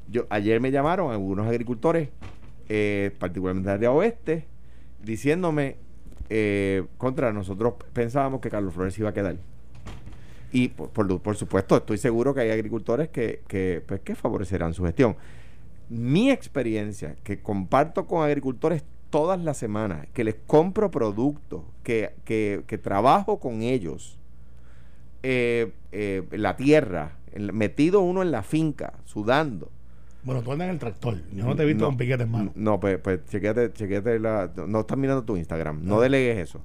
Yo, 0.10 0.26
ayer 0.30 0.62
me 0.62 0.72
llamaron 0.72 1.12
algunos 1.12 1.48
agricultores, 1.48 2.10
eh, 2.70 3.12
particularmente 3.20 3.70
de 3.70 3.76
área 3.76 3.92
oeste, 3.92 4.46
diciéndome, 5.04 5.78
eh, 6.30 6.84
contra 6.98 7.32
nosotros 7.32 7.76
pensábamos 7.94 8.42
que 8.42 8.50
Carlos 8.50 8.74
Flores 8.74 8.98
iba 9.00 9.10
a 9.10 9.14
quedar. 9.14 9.38
Y 10.52 10.70
por, 10.70 10.90
por, 10.90 11.20
por 11.22 11.36
supuesto, 11.36 11.78
estoy 11.78 11.98
seguro 11.98 12.34
que 12.34 12.42
hay 12.42 12.52
agricultores 12.52 13.10
que, 13.10 13.42
que, 13.48 13.82
pues, 13.86 14.02
que 14.02 14.16
favorecerán 14.16 14.74
su 14.74 14.84
gestión. 14.84 15.16
Mi 15.90 16.32
experiencia, 16.32 17.16
que 17.24 17.42
comparto 17.42 18.08
con 18.08 18.24
agricultores 18.24 18.84
todas 19.10 19.40
las 19.40 19.58
semanas, 19.58 20.08
que 20.14 20.24
les 20.24 20.36
compro 20.48 20.92
productos, 20.92 21.64
que, 21.84 22.14
que, 22.26 22.64
que 22.68 22.78
trabajo 22.78 23.40
con 23.40 23.62
ellos, 23.62 24.18
eh, 25.24 25.72
eh, 25.92 26.24
la 26.32 26.56
tierra, 26.56 27.18
metido 27.36 28.02
uno 28.02 28.22
en 28.22 28.32
la 28.32 28.44
finca, 28.44 28.94
sudando. 29.06 29.72
Bueno, 30.24 30.42
tú 30.42 30.52
andas 30.52 30.68
en 30.68 30.74
el 30.74 30.80
tractor. 30.80 31.22
Yo 31.32 31.46
no 31.46 31.56
te 31.56 31.64
he 31.64 31.66
visto 31.66 31.86
con 31.86 31.96
piquete 31.96 32.24
en 32.24 32.32
mano. 32.32 32.52
No, 32.56 32.80
pues, 32.80 32.98
pues 33.00 33.26
chequéate, 33.28 33.72
chequéate 33.72 34.20
la. 34.20 34.52
No 34.68 34.82
estás 34.82 34.98
mirando 34.98 35.24
tu 35.24 35.38
Instagram. 35.38 35.86
No 35.86 36.02
delegues 36.02 36.38
eso. 36.38 36.62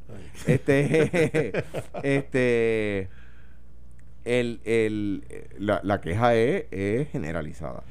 Este. 0.47 1.53
este. 2.03 3.09
El, 4.25 4.61
el, 4.65 5.25
la, 5.59 5.81
la 5.83 6.01
queja 6.01 6.35
es, 6.35 6.65
es 6.71 7.09
generalizada. 7.11 7.83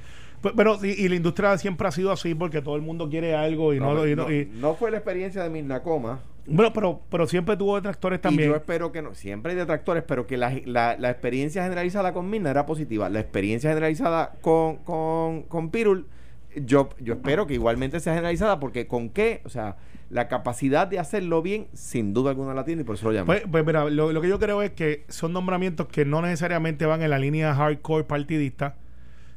Pe- 0.41 0.51
Pero, 0.55 0.79
y, 0.83 0.89
y 0.91 1.09
la 1.09 1.15
industria 1.15 1.57
siempre 1.57 1.87
ha 1.87 1.91
sido 1.91 2.11
así 2.11 2.33
porque 2.35 2.61
todo 2.61 2.75
el 2.75 2.81
mundo 2.81 3.09
quiere 3.09 3.35
algo 3.35 3.73
y 3.73 3.79
no, 3.79 3.93
No, 3.93 4.07
y 4.07 4.15
no, 4.15 4.31
y- 4.31 4.49
fue 4.79 4.89
la 4.91 4.97
experiencia 4.97 5.43
de 5.43 5.49
Mirnacoma. 5.49 6.19
bueno, 6.47 6.73
pero, 6.73 7.01
pero 7.11 7.27
siempre 7.27 7.55
tuvo 7.57 7.75
detractores 7.75 8.17
Y 8.19 8.21
también. 8.21 8.49
yo 8.49 8.55
espero 8.55 8.91
que 8.91 9.01
no. 9.01 9.13
Siempre 9.13 9.51
hay 9.51 9.57
detractores, 9.57 10.03
pero 10.07 10.25
que 10.25 10.37
la, 10.37 10.51
la, 10.65 10.95
la 10.97 11.09
experiencia 11.11 11.61
generalizada 11.63 12.13
con 12.13 12.29
Mirna 12.29 12.49
era 12.49 12.65
positiva. 12.65 13.09
La 13.09 13.19
experiencia 13.19 13.69
generalizada 13.69 14.33
con, 14.41 14.77
con, 14.77 15.43
con 15.43 15.69
Pirul, 15.69 16.07
yo, 16.55 16.89
yo 16.99 17.13
espero 17.13 17.45
que 17.45 17.53
igualmente 17.53 17.99
sea 17.99 18.13
generalizada, 18.13 18.59
porque 18.59 18.87
con 18.87 19.09
qué, 19.09 19.41
o 19.45 19.49
sea, 19.49 19.75
la 20.11 20.27
capacidad 20.27 20.87
de 20.87 20.99
hacerlo 20.99 21.41
bien, 21.41 21.67
sin 21.73 22.13
duda 22.13 22.31
alguna 22.31 22.53
la 22.53 22.65
tiene 22.65 22.81
y 22.81 22.85
por 22.85 22.95
eso 22.95 23.05
lo 23.07 23.13
llaman. 23.13 23.25
Pues, 23.27 23.43
pues 23.49 23.65
mira, 23.65 23.85
lo, 23.89 24.11
lo 24.11 24.21
que 24.21 24.27
yo 24.27 24.37
creo 24.39 24.61
es 24.61 24.71
que 24.71 25.05
son 25.07 25.31
nombramientos 25.33 25.87
que 25.87 26.03
no 26.05 26.21
necesariamente 26.21 26.85
van 26.85 27.01
en 27.01 27.09
la 27.09 27.17
línea 27.19 27.55
hardcore 27.55 28.03
partidista. 28.03 28.75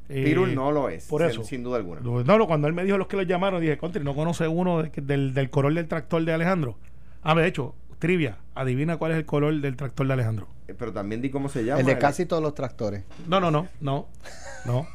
Eh, 0.08 0.24
Pirul 0.24 0.54
no 0.54 0.70
lo 0.72 0.88
es, 0.90 1.06
Por 1.06 1.22
sin- 1.22 1.30
eso. 1.30 1.44
sin 1.44 1.62
duda 1.62 1.76
alguna. 1.78 2.00
No, 2.02 2.22
no, 2.38 2.46
cuando 2.46 2.68
él 2.68 2.74
me 2.74 2.84
dijo 2.84 2.98
los 2.98 3.06
que 3.06 3.16
lo 3.16 3.22
llamaron, 3.22 3.60
dije, 3.60 3.78
Country, 3.78 4.02
¿no 4.04 4.14
conoce 4.14 4.48
uno 4.48 4.82
de- 4.82 4.90
del, 5.00 5.32
del 5.32 5.48
color 5.48 5.72
del 5.74 5.86
tractor 5.88 6.24
de 6.24 6.32
Alejandro? 6.32 6.76
Ah, 7.22 7.34
de 7.34 7.46
hecho, 7.46 7.74
trivia, 8.00 8.36
adivina 8.54 8.96
cuál 8.98 9.12
es 9.12 9.18
el 9.18 9.24
color 9.24 9.58
del 9.60 9.76
tractor 9.76 10.06
de 10.06 10.12
Alejandro. 10.12 10.48
Eh, 10.68 10.74
Pero 10.78 10.92
también 10.92 11.22
di 11.22 11.30
cómo 11.30 11.48
se 11.48 11.64
llama. 11.64 11.80
El 11.80 11.86
de 11.86 11.92
el- 11.92 11.98
casi 11.98 12.26
todos 12.26 12.42
los 12.42 12.54
tractores. 12.54 13.04
No, 13.28 13.40
no, 13.40 13.50
no, 13.50 13.68
no, 13.80 14.08
no, 14.66 14.86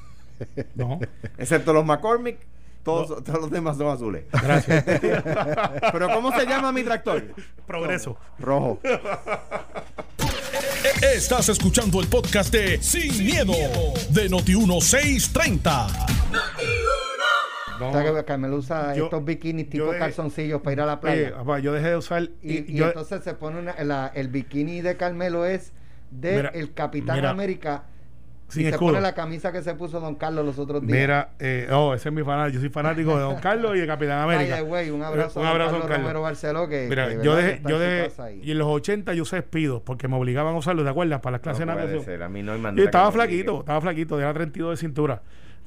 no. 0.75 0.99
Excepto 1.39 1.73
los 1.73 1.85
McCormick, 1.85 2.37
todos, 2.83 3.23
todos 3.23 3.41
los 3.41 3.51
demás 3.51 3.77
son 3.77 3.87
azules. 3.87 4.25
Gracias. 4.31 4.83
Pero 5.91 6.09
¿cómo 6.13 6.31
se 6.37 6.45
llama 6.45 6.71
mi 6.71 6.83
tractor? 6.83 7.23
Progreso. 7.67 8.17
Rojo. 8.39 8.79
Estás 11.01 11.49
escuchando 11.49 11.99
el 12.01 12.07
podcast 12.07 12.51
de 12.53 12.81
Sin, 12.81 13.25
miedo, 13.25 13.53
de 14.09 14.29
Noti1630. 14.29 15.87
No. 17.79 17.89
O 17.89 17.93
sea 17.93 18.03
que 18.13 18.25
Carmelo 18.25 18.57
usa 18.57 18.93
Yo- 18.93 19.05
estos 19.05 19.23
bikinis 19.23 19.69
tipo 19.69 19.85
dejé- 19.85 19.99
calzoncillos 19.99 20.61
para 20.61 20.73
ir 20.73 20.81
a 20.81 20.85
la 20.85 20.93
Oye, 20.95 21.01
playa. 21.01 21.33
papá, 21.37 21.59
yo 21.59 21.71
dejé 21.73 21.89
de 21.89 21.95
usar. 21.97 22.23
y, 22.41 22.71
y 22.71 22.75
yo- 22.75 22.87
entonces 22.87 23.23
se 23.23 23.33
pone 23.35 23.59
una, 23.59 23.81
la- 23.83 24.11
el 24.13 24.27
bikini 24.27 24.81
de 24.81 24.97
Carmelo 24.97 25.45
es 25.45 25.71
de 26.11 26.35
Mira, 26.37 26.49
el 26.49 26.73
Capitán 26.73 27.15
mira, 27.17 27.29
América. 27.29 27.83
Sin 28.49 28.63
y 28.63 28.65
se 28.65 28.71
escudo. 28.71 28.89
pone 28.89 29.01
la 29.01 29.13
camisa 29.13 29.51
que 29.51 29.61
se 29.61 29.73
puso 29.75 29.99
Don 29.99 30.15
Carlos 30.15 30.45
los 30.45 30.59
otros 30.59 30.81
días. 30.85 30.99
Mira, 30.99 31.29
eh, 31.39 31.67
oh, 31.71 31.93
ese 31.93 32.09
es 32.09 32.15
mi 32.15 32.23
fanático. 32.23 32.55
Yo 32.55 32.59
soy 32.59 32.69
fanático 32.69 33.15
de 33.15 33.21
Don 33.21 33.35
Carlos 33.41 33.75
y 33.75 33.79
de 33.79 33.87
Capitán 33.87 34.19
América. 34.21 34.55
Ay, 34.55 34.63
güey, 34.63 34.89
un 34.89 35.01
abrazo, 35.03 35.39
Un 35.39 35.45
a 35.45 35.51
abrazo, 35.51 35.71
Don 35.71 35.79
Don 35.81 35.87
Carlos 35.89 35.97
Carlos. 35.97 36.07
Romero 36.07 36.21
Barceló 36.21 36.67
que, 36.67 36.87
Mira, 36.89 37.07
que, 37.07 37.23
yo 37.23 37.35
dejé, 37.35 37.61
yo 37.65 37.79
dejé, 37.79 38.11
y 38.43 38.51
en 38.51 38.57
los 38.57 38.67
80 38.67 39.13
yo 39.13 39.23
usé 39.23 39.37
espidos 39.37 39.81
porque 39.83 40.07
me 40.07 40.15
obligaban 40.17 40.55
a 40.55 40.57
usarlos, 40.57 40.83
¿te 40.83 40.89
acuerdas? 40.89 41.21
Para 41.21 41.33
las 41.33 41.41
clases 41.41 41.65
No 41.65 41.73
de 41.73 41.77
natación. 41.79 42.03
ser, 42.03 42.23
a 42.23 42.29
mí 42.29 42.43
no 42.43 42.51
hay 42.51 42.57
Yo 42.57 42.63
manera 42.63 42.85
estaba 42.85 43.11
flaquito, 43.11 43.59
estaba 43.59 43.81
flaquito, 43.81 44.19
era 44.19 44.33
32 44.33 44.71
de 44.71 44.77
cintura. 44.77 45.21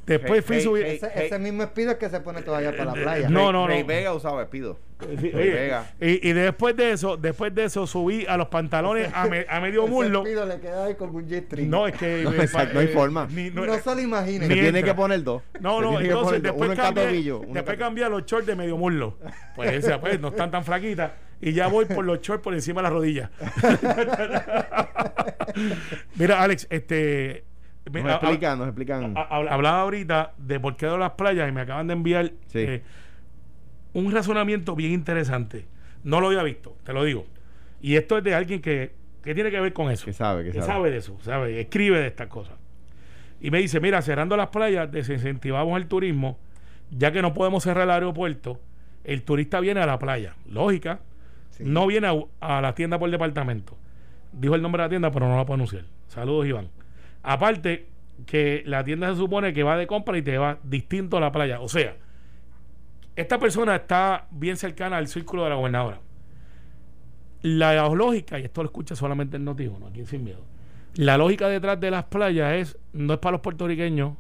Después 0.07 0.41
Hey, 0.41 0.43
fui 0.45 0.57
hey, 0.57 0.63
subir. 0.63 0.85
hey, 0.85 0.97
ese, 0.97 1.11
hey. 1.15 1.23
ese 1.27 1.39
mismo 1.39 1.63
espido 1.63 1.93
es 1.93 1.97
que 1.97 2.09
se 2.11 2.19
pone 2.21 2.43
todavía 2.43 2.73
para 2.73 2.87
la 2.87 2.93
playa. 2.95 3.29
No, 3.31 3.45
Rey- 3.45 3.53
no, 3.53 3.67
Rey 3.69 3.81
no. 3.83 3.87
Vega 3.87 4.13
usaba 4.15 4.43
espido. 4.43 4.79
Rey 4.99 5.31
Vega. 5.51 5.93
y, 6.01 6.29
y 6.29 6.33
después 6.33 6.77
de 6.77 6.91
eso, 6.93 7.17
después 7.17 7.55
de 7.55 7.65
eso 7.65 7.87
subí 7.87 8.27
a 8.29 8.37
los 8.37 8.49
pantalones 8.49 9.11
a, 9.15 9.27
me- 9.27 9.47
a 9.49 9.61
medio 9.61 9.83
Ese 9.85 9.91
muslo. 9.93 10.19
espido 10.23 10.45
le 10.47 10.59
queda 10.61 10.87
ahí 10.87 10.95
como 10.97 11.19
un 11.19 11.29
G-string. 11.29 11.69
No, 11.71 11.87
es 11.87 11.95
que. 11.97 12.23
No, 12.25 12.33
eh, 12.33 12.37
exacto, 12.41 12.75
no 12.75 12.81
hay 12.81 12.87
eh, 12.87 12.91
forma. 12.91 13.29
ni- 13.31 13.51
no, 13.51 13.65
no, 13.65 13.79
se 13.79 13.95
lo 13.95 14.01
imaginen. 14.01 14.49
Se 14.49 14.55
tiene 14.55 14.83
que 14.83 14.95
poner 14.95 15.23
dos. 15.23 15.43
No, 15.61 15.81
no, 15.81 16.01
entonces 16.01 16.43
después, 16.43 16.71
uno 16.71 16.77
cambié, 16.77 17.05
tobillo. 17.07 17.39
uno 17.39 17.49
en 17.49 17.55
después 17.55 17.79
cambié 17.79 18.05
a 18.05 18.09
los 18.09 18.25
shorts 18.27 18.47
de 18.47 18.57
medio 18.57 18.77
muslo. 18.77 19.19
Pues, 19.55 19.87
pues 20.01 20.21
no 20.21 20.29
están 20.29 20.51
tan 20.51 20.65
flaquitas. 20.65 21.13
Y 21.41 21.53
ya 21.53 21.67
voy 21.69 21.85
por 21.87 22.05
los 22.05 22.21
shorts 22.21 22.43
por 22.43 22.55
encima 22.55 22.81
de 22.81 22.83
la 22.85 22.91
rodilla. 22.91 23.31
Mira, 26.17 26.43
Alex, 26.43 26.67
este. 26.71 27.45
Me- 27.91 28.03
Nos 28.03 28.13
explican, 28.13 28.59
nos 28.59 28.69
explican. 28.69 29.15
hablaba 29.17 29.81
ahorita 29.83 30.35
de 30.39 30.61
por 30.61 30.77
qué 30.77 30.87
de 30.87 30.99
las 30.99 31.13
playas 31.13 31.49
y 31.49 31.53
me 31.53 31.63
acaban 31.63 31.87
de 31.87 31.93
enviar 31.95 32.33
Sí. 32.47 32.59
eh, 32.61 32.83
un 33.95 34.13
razonamiento 34.13 34.75
bien 34.77 34.93
interesante. 34.93 35.67
No 36.05 36.21
lo 36.21 36.29
había 36.29 36.43
visto, 36.43 36.77
te 36.85 36.93
lo 36.93 37.05
digo. 37.05 37.27
Y 37.81 37.97
esto 37.97 38.19
es 38.19 38.25
de 38.25 38.35
alguien 38.35 38.61
que, 38.63 38.93
que 39.23 39.35
tiene 39.35 39.51
que 39.51 39.61
ver 39.61 39.73
con 39.73 39.91
eso. 39.91 40.05
Que 40.05 40.13
sabe, 40.13 40.45
que 40.45 40.53
que 40.53 40.61
sabe. 40.61 40.67
sabe 40.73 40.91
de 40.91 40.97
eso, 40.99 41.19
sabe, 41.23 41.61
escribe 41.61 42.01
de 42.01 42.07
estas 42.07 42.29
cosas. 42.29 42.55
Y 43.41 43.51
me 43.51 43.59
dice, 43.59 43.81
mira, 43.81 44.01
cerrando 44.03 44.37
las 44.37 44.49
playas, 44.49 44.91
desincentivamos 44.93 45.77
el 45.81 45.87
turismo, 45.89 46.39
ya 46.91 47.11
que 47.13 47.23
no 47.23 47.35
podemos 47.35 47.65
cerrar 47.65 47.85
el 47.85 47.91
aeropuerto, 47.91 48.61
el 49.05 49.23
turista 49.25 49.59
viene 49.61 49.81
a 49.81 49.87
la 49.87 49.99
playa. 49.99 50.37
Lógica, 50.49 51.01
Sí. 51.51 51.65
no 51.67 51.87
viene 51.87 52.07
a, 52.41 52.57
a 52.57 52.61
la 52.63 52.75
tienda 52.75 52.99
por 52.99 53.11
departamento. 53.11 53.77
Dijo 54.33 54.55
el 54.55 54.63
nombre 54.63 54.81
de 54.83 54.87
la 54.87 54.91
tienda, 54.91 55.11
pero 55.11 55.27
no 55.29 55.37
la 55.37 55.45
puedo 55.45 55.57
anunciar. 55.57 55.85
Saludos, 56.07 56.47
Iván. 56.47 56.69
Aparte, 57.23 57.89
que 58.27 58.63
la 58.67 58.85
tienda 58.85 59.11
se 59.11 59.17
supone 59.17 59.53
que 59.53 59.63
va 59.63 59.77
de 59.77 59.87
compra 59.87 60.17
y 60.19 60.23
te 60.23 60.39
va 60.39 60.59
distinto 60.65 61.17
a 61.17 61.21
la 61.21 61.33
playa. 61.33 61.61
O 61.61 61.69
sea, 61.69 61.97
esta 63.17 63.39
persona 63.39 63.77
está 63.77 64.27
bien 64.31 64.57
cercana 64.57 64.97
al 64.97 65.09
círculo 65.09 65.45
de 65.45 65.51
la 65.51 65.57
gobernadora. 65.57 66.01
La 67.43 67.89
lógica, 67.89 68.39
y 68.39 68.45
esto 68.45 68.63
lo 68.63 68.69
escucha 68.69 68.95
solamente 68.95 69.37
el 69.37 69.45
noticiero, 69.45 69.79
¿no? 69.79 69.89
aquí 69.89 70.05
sin 70.07 70.25
miedo. 70.25 70.45
La 70.95 71.17
lógica 71.19 71.49
detrás 71.49 71.81
de 71.81 71.91
las 71.91 72.05
playas 72.05 72.53
es, 72.55 72.79
no 72.93 73.15
es 73.15 73.19
para 73.19 73.33
los 73.33 73.41
puertorriqueños, 73.41 74.15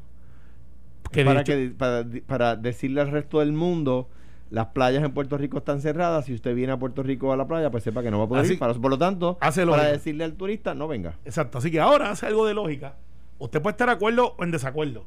que 1.12 1.20
de 1.20 1.24
para, 1.26 1.40
hecho- 1.42 1.52
que, 1.52 1.70
para, 1.76 2.04
para 2.26 2.56
decirle 2.56 3.00
al 3.00 3.10
resto 3.10 3.38
del 3.40 3.52
mundo 3.52 4.08
las 4.52 4.66
playas 4.66 5.02
en 5.02 5.12
Puerto 5.12 5.38
Rico 5.38 5.58
están 5.58 5.80
cerradas 5.80 6.26
si 6.26 6.34
usted 6.34 6.54
viene 6.54 6.72
a 6.72 6.76
Puerto 6.78 7.02
Rico 7.02 7.32
a 7.32 7.36
la 7.36 7.46
playa 7.46 7.70
pues 7.70 7.82
sepa 7.84 8.02
que 8.02 8.10
no 8.10 8.18
va 8.18 8.24
a 8.24 8.28
poder 8.28 8.44
Así- 8.44 8.52
ir 8.52 8.58
Para- 8.58 8.74
por 8.74 8.90
lo 8.90 8.98
tanto 8.98 9.38
Hace 9.40 9.66
para 9.66 9.84
decirle 9.84 10.24
al 10.24 10.34
turista 10.34 10.74
no 10.74 10.86
venga 10.88 11.14
Exacto. 11.24 11.58
Así 11.58 11.70
que 11.70 11.80
ahora 11.80 12.10
hace 12.10 12.26
algo 12.26 12.46
de 12.46 12.52
lógica. 12.54 12.94
Usted 13.38 13.60
puede 13.62 13.72
estar 13.72 13.88
de 13.88 13.94
acuerdo 13.94 14.34
o 14.38 14.44
en 14.44 14.50
desacuerdo. 14.50 15.04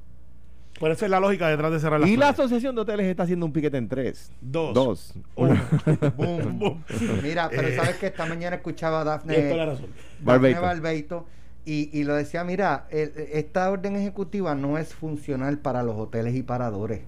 Pero 0.78 0.92
esa 0.92 1.06
es 1.06 1.12
la 1.12 1.22
lógica 1.22 1.48
detrás 1.48 1.72
de 1.72 1.80
cerrar 1.80 2.02
las 2.02 2.10
y 2.10 2.18
la 2.18 2.30
asociación 2.30 2.76
de 2.76 2.82
hoteles 2.82 3.06
está 3.06 3.24
haciendo 3.24 3.46
un 3.46 3.54
piquete 3.54 3.78
en 3.78 3.88
tres 3.88 4.30
Dos. 4.42 4.74
dos 4.74 5.14
Uno. 5.36 5.56
Boom. 6.18 6.60
Boom. 6.60 6.84
Mira, 7.24 7.48
pero 7.50 7.68
Eh. 7.70 7.76
sabes 7.78 7.96
que 7.96 8.08
esta 8.08 8.26
mañana 8.26 8.58
escuchaba 8.58 9.02
a 9.02 9.04
Dafne, 9.06 9.54
Barbeito. 10.22 10.62
Barbeito 10.62 11.26
y, 11.66 11.90
y 11.98 12.04
lo 12.04 12.14
decía, 12.16 12.44
mira, 12.44 12.88
el- 12.90 13.14
esta 13.32 13.70
orden 13.72 13.96
ejecutiva 13.96 14.54
no 14.56 14.78
es 14.78 14.94
funcional 14.94 15.60
para 15.60 15.82
los 15.84 15.96
hoteles 15.98 16.36
y 16.36 16.44
paradores. 16.44 17.02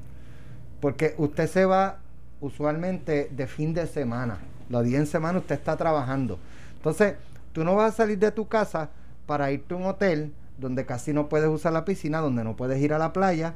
Porque 0.80 1.14
usted 1.18 1.48
se 1.48 1.66
va 1.66 1.98
usualmente 2.42 3.30
de 3.32 3.48
fin 3.48 3.74
de 3.74 3.88
semana. 3.88 4.38
Los 4.70 4.84
días 4.84 5.00
en 5.02 5.08
semana 5.08 5.40
usted 5.40 5.56
está 5.56 5.76
trabajando. 5.78 6.38
Entonces, 6.76 7.16
Tú 7.58 7.64
no 7.64 7.74
vas 7.74 7.92
a 7.96 7.98
salir 7.98 8.20
de 8.20 8.32
tu 8.32 8.48
casa 8.48 8.92
para 9.26 9.52
irte 9.52 9.74
a 9.74 9.78
un 9.78 9.86
hotel 9.88 10.32
donde 10.60 10.86
casi 10.86 11.12
no 11.12 11.28
puedes 11.28 11.50
usar 11.50 11.74
la 11.74 11.86
piscina, 11.86 12.20
donde 12.20 12.44
no 12.44 12.56
puedes 12.56 12.80
ir 12.80 12.94
a 12.94 13.00
la 13.00 13.14
playa 13.14 13.56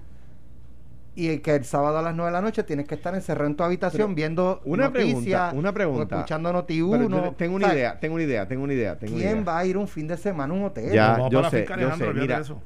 y 1.13 1.38
que 1.38 1.54
el 1.54 1.65
sábado 1.65 2.00
a 2.00 2.02
las 2.02 2.15
9 2.15 2.30
de 2.30 2.34
la 2.34 2.41
noche 2.41 2.63
tienes 2.63 2.88
que 2.88 2.96
estar 2.96 3.13
encerrado 3.13 3.48
en 3.48 3.56
tu 3.56 3.63
habitación 3.63 4.08
Pero, 4.08 4.15
viendo 4.15 4.62
una 4.65 4.86
noticias 4.86 5.13
pregunta, 5.13 5.52
una 5.54 5.72
pregunta. 5.72 6.15
o 6.15 6.17
escuchando 6.20 6.52
Noti 6.52 6.82
Pero 6.82 7.06
1. 7.06 7.26
yo 7.26 7.32
tengo 7.34 7.56
una 7.58 7.72
idea, 7.72 8.00
tengo 8.00 8.15
una 8.15 8.24
idea, 8.24 8.48
tengo 8.48 8.63
una 8.63 8.74
idea. 8.74 8.98
Tengo 8.98 9.13
una 9.13 9.22
¿Quién 9.22 9.36
idea. 9.36 9.44
va 9.46 9.60
a 9.60 9.65
ir 9.67 9.78
un 9.78 9.88
fin 9.88 10.08
de 10.08 10.17
semana 10.17 10.52
a 10.52 10.58
un 10.58 10.63
hotel? 10.63 10.91
Ya, 10.91 11.30
yo 11.30 11.44
sé, 11.48 11.67
mira. 12.15 12.39
eso. 12.39 12.60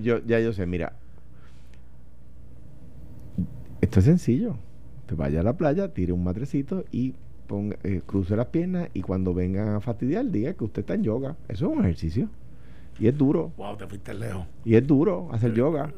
Yo, 0.00 0.18
ya 0.26 0.40
yo 0.40 0.52
sé, 0.52 0.66
mira. 0.66 0.92
Esto 3.80 4.00
es 4.00 4.06
sencillo. 4.06 4.56
Vaya 5.16 5.40
a 5.40 5.42
la 5.42 5.54
playa, 5.56 5.92
tire 5.92 6.12
un 6.12 6.22
matrecito 6.24 6.84
y 6.92 7.14
ponga, 7.46 7.76
eh, 7.82 8.00
cruce 8.06 8.36
las 8.36 8.46
piernas 8.46 8.88
y 8.94 9.02
cuando 9.02 9.34
vengan 9.34 9.68
a 9.74 9.80
fastidiar 9.80 10.24
diga 10.26 10.54
que 10.54 10.64
usted 10.64 10.80
está 10.80 10.94
en 10.94 11.02
yoga. 11.04 11.36
Eso 11.48 11.66
es 11.70 11.76
un 11.78 11.84
ejercicio. 11.84 12.28
Y 12.98 13.08
es 13.08 13.16
duro. 13.16 13.52
Wow, 13.56 13.76
te 13.76 13.86
fuiste 13.86 14.12
lejos. 14.14 14.46
Y 14.64 14.74
es 14.74 14.86
duro 14.86 15.28
hacer 15.32 15.54
yoga. 15.54 15.92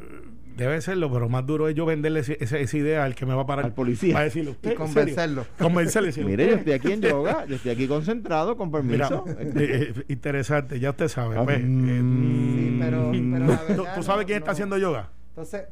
Debe 0.57 0.81
serlo, 0.83 1.11
pero 1.11 1.29
más 1.31 1.47
duro 1.47 1.67
es 1.69 1.75
yo 1.75 1.87
venderle 1.87 2.21
ese- 2.21 2.37
esa, 2.39 2.59
esa 2.59 2.77
idea 2.77 3.05
al 3.05 3.15
que 3.15 3.25
me 3.25 3.35
va 3.35 3.43
a 3.43 3.47
parar. 3.47 3.65
Al 3.65 3.73
policía. 3.73 4.13
Para 4.13 4.25
decirle, 4.27 4.51
usted, 4.51 4.73
Y 4.75 4.75
convencerlo. 4.75 5.47
Convencerle. 5.59 6.13
Mire, 6.25 6.47
yo 6.51 6.55
estoy 6.57 6.73
aquí 6.75 6.93
en 6.93 7.01
yoga, 7.01 7.47
yo 7.47 7.57
estoy 7.57 7.73
aquí 7.73 7.89
concentrado, 7.89 8.57
con 8.57 8.71
permiso. 8.71 9.25
eh, 9.39 9.53
eh, 9.97 10.05
interesante, 10.09 10.79
ya 10.79 10.91
usted 10.91 11.09
sabe. 11.09 11.39
Ah, 11.39 11.45
pues, 11.45 11.59
eh, 11.59 11.63
mm. 11.67 12.53
Sí, 12.55 12.77
pero, 12.81 13.11
pero 13.13 13.47
la 13.47 13.57
¿tú, 13.57 13.67
verdad 13.83 13.95
tú 13.97 14.03
sabes 14.03 14.23
no- 14.23 14.27
quién 14.27 14.39
está 14.39 14.47
no. 14.49 14.53
haciendo 14.53 14.79
yoga? 14.79 15.11
Entonces, 15.31 15.63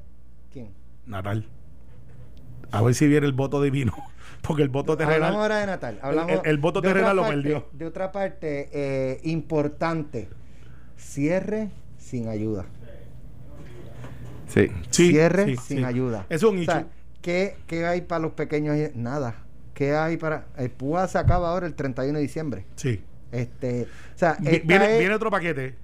¿quién? 0.50 0.68
Natal. 1.06 1.44
A 2.72 2.82
ver 2.82 2.94
si 2.94 3.06
viene 3.08 3.26
el 3.26 3.32
voto 3.32 3.60
divino. 3.62 3.94
Porque 4.42 4.62
el 4.62 4.68
voto 4.70 4.96
terrenal. 4.96 5.22
Hablamos 5.24 5.42
ahora 5.42 5.56
de 5.58 5.66
Natal. 5.66 5.98
Hablamos 6.02 6.32
el- 6.32 6.40
el 6.50 6.58
voto 6.58 6.80
terrenal 6.80 7.14
lo 7.16 7.22
parte- 7.22 7.36
perdió. 7.36 7.68
De 7.72 7.84
otra 7.86 8.10
parte, 8.12 8.68
eh, 8.72 9.20
importante, 9.24 10.28
cierre 10.96 11.68
sin 11.98 12.28
ayuda. 12.28 12.64
Sí. 14.48 14.68
Sí, 14.90 15.10
cierre 15.10 15.44
sí, 15.46 15.56
sin 15.56 15.78
sí. 15.78 15.84
ayuda. 15.84 16.26
Es 16.28 16.42
un 16.42 16.58
O 16.58 16.64
sea, 16.64 16.78
issue. 16.80 16.86
¿qué, 17.22 17.56
qué 17.66 17.86
hay 17.86 18.00
para 18.00 18.20
los 18.20 18.32
pequeños? 18.32 18.76
Nada. 18.94 19.34
¿Qué 19.74 19.94
hay 19.94 20.16
para...? 20.16 20.46
El 20.56 20.70
PUA 20.70 21.06
se 21.08 21.18
acaba 21.18 21.50
ahora 21.50 21.66
el 21.66 21.74
31 21.74 22.18
de 22.18 22.22
diciembre. 22.22 22.64
Sí. 22.76 23.02
Este, 23.32 23.82
o 24.14 24.18
sea, 24.18 24.36
Viene, 24.40 24.92
es- 24.94 24.98
viene 24.98 25.14
otro 25.14 25.30
paquete. 25.30 25.76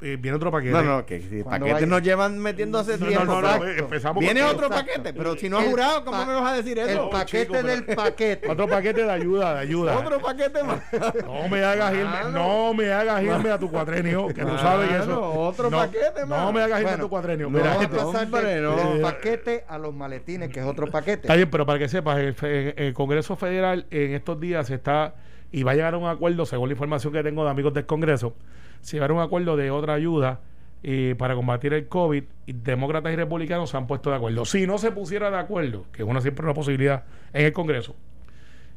Eh, 0.00 0.16
viene 0.20 0.36
otro 0.36 0.50
paquete. 0.52 0.72
No, 0.72 0.82
no, 0.82 1.06
que 1.06 1.20
si 1.20 1.42
paquetes 1.42 1.72
vaya- 1.74 1.86
nos 1.86 2.02
llevan 2.02 2.38
metiendo 2.38 2.78
hace 2.78 2.92
No, 2.98 3.04
no, 3.04 3.06
tiempo. 3.08 3.24
no, 3.26 3.40
no, 3.58 3.64
eh, 3.66 3.78
empezamos 3.78 4.20
Viene 4.20 4.40
con- 4.42 4.50
otro 4.50 4.66
Exacto. 4.66 4.86
paquete, 4.92 5.12
pero 5.14 5.36
si 5.36 5.48
no 5.48 5.58
has 5.58 5.64
El 5.64 5.70
jurado, 5.70 6.04
¿cómo 6.04 6.24
me 6.24 6.34
vas 6.34 6.52
a 6.52 6.56
decir 6.56 6.78
El 6.78 6.88
eso? 6.90 7.10
paquete 7.10 7.42
chico, 7.42 7.52
pero- 7.54 7.68
del 7.68 7.84
paquete. 7.84 8.48
Otro 8.48 8.68
paquete 8.68 9.02
de 9.04 9.10
ayuda, 9.10 9.54
de 9.54 9.60
ayuda. 9.60 9.98
Otro 9.98 10.20
paquete 10.20 10.62
más. 10.62 10.80
No 11.24 11.48
me 11.48 11.64
hagas 11.64 11.94
irme, 11.94 12.32
no 12.32 12.74
me 12.74 12.92
hagas 12.92 13.22
irme 13.22 13.50
a 13.50 13.58
tu 13.58 13.70
cuatrenio, 13.70 14.28
que 14.28 14.44
tú 14.44 14.56
sabes 14.58 14.90
eso. 15.02 15.32
Otro 15.32 15.68
no, 15.70 15.78
paquete, 15.78 16.20
No 16.20 16.26
mano. 16.28 16.52
me 16.52 16.62
hagas 16.62 16.80
irme 16.80 16.92
a 16.92 16.98
tu 16.98 17.08
cuatrenio. 17.08 17.50
no, 17.50 17.58
Mira, 17.58 17.70
Vamos 17.74 18.14
a 18.14 18.22
este- 18.22 18.60
no. 18.60 18.76
del 18.76 19.00
paquete 19.00 19.64
a 19.68 19.78
los 19.78 19.94
maletines, 19.94 20.48
que 20.50 20.60
es 20.60 20.66
otro 20.66 20.86
paquete. 20.90 21.22
Está 21.22 21.34
bien, 21.34 21.50
pero 21.50 21.66
para 21.66 21.78
que 21.78 21.88
sepas, 21.88 22.18
el, 22.18 22.34
fe- 22.34 22.74
el 22.86 22.94
Congreso 22.94 23.34
Federal 23.36 23.86
en 23.90 24.14
estos 24.14 24.38
días 24.38 24.66
se 24.68 24.74
está 24.74 25.14
y 25.50 25.62
va 25.64 25.72
a 25.72 25.74
llegar 25.74 25.94
a 25.94 25.98
un 25.98 26.08
acuerdo, 26.08 26.46
según 26.46 26.68
la 26.68 26.74
información 26.74 27.12
que 27.12 27.22
tengo 27.22 27.44
de 27.44 27.50
amigos 27.50 27.72
del 27.74 27.86
Congreso, 27.86 28.34
se 28.80 28.98
a 29.00 29.04
a 29.06 29.12
un 29.12 29.20
acuerdo 29.20 29.56
de 29.56 29.70
otra 29.70 29.94
ayuda 29.94 30.40
eh, 30.82 31.14
para 31.18 31.34
combatir 31.34 31.72
el 31.74 31.88
COVID. 31.88 32.24
Y 32.46 32.52
demócratas 32.52 33.12
y 33.12 33.16
republicanos 33.16 33.70
se 33.70 33.76
han 33.76 33.86
puesto 33.86 34.10
de 34.10 34.16
acuerdo. 34.16 34.44
Si 34.44 34.66
no 34.66 34.78
se 34.78 34.90
pusiera 34.92 35.30
de 35.30 35.36
acuerdo, 35.38 35.84
que 35.92 36.02
es 36.02 36.08
una 36.08 36.20
siempre 36.20 36.44
una 36.44 36.54
posibilidad 36.54 37.04
en 37.32 37.46
el 37.46 37.52
Congreso, 37.52 37.94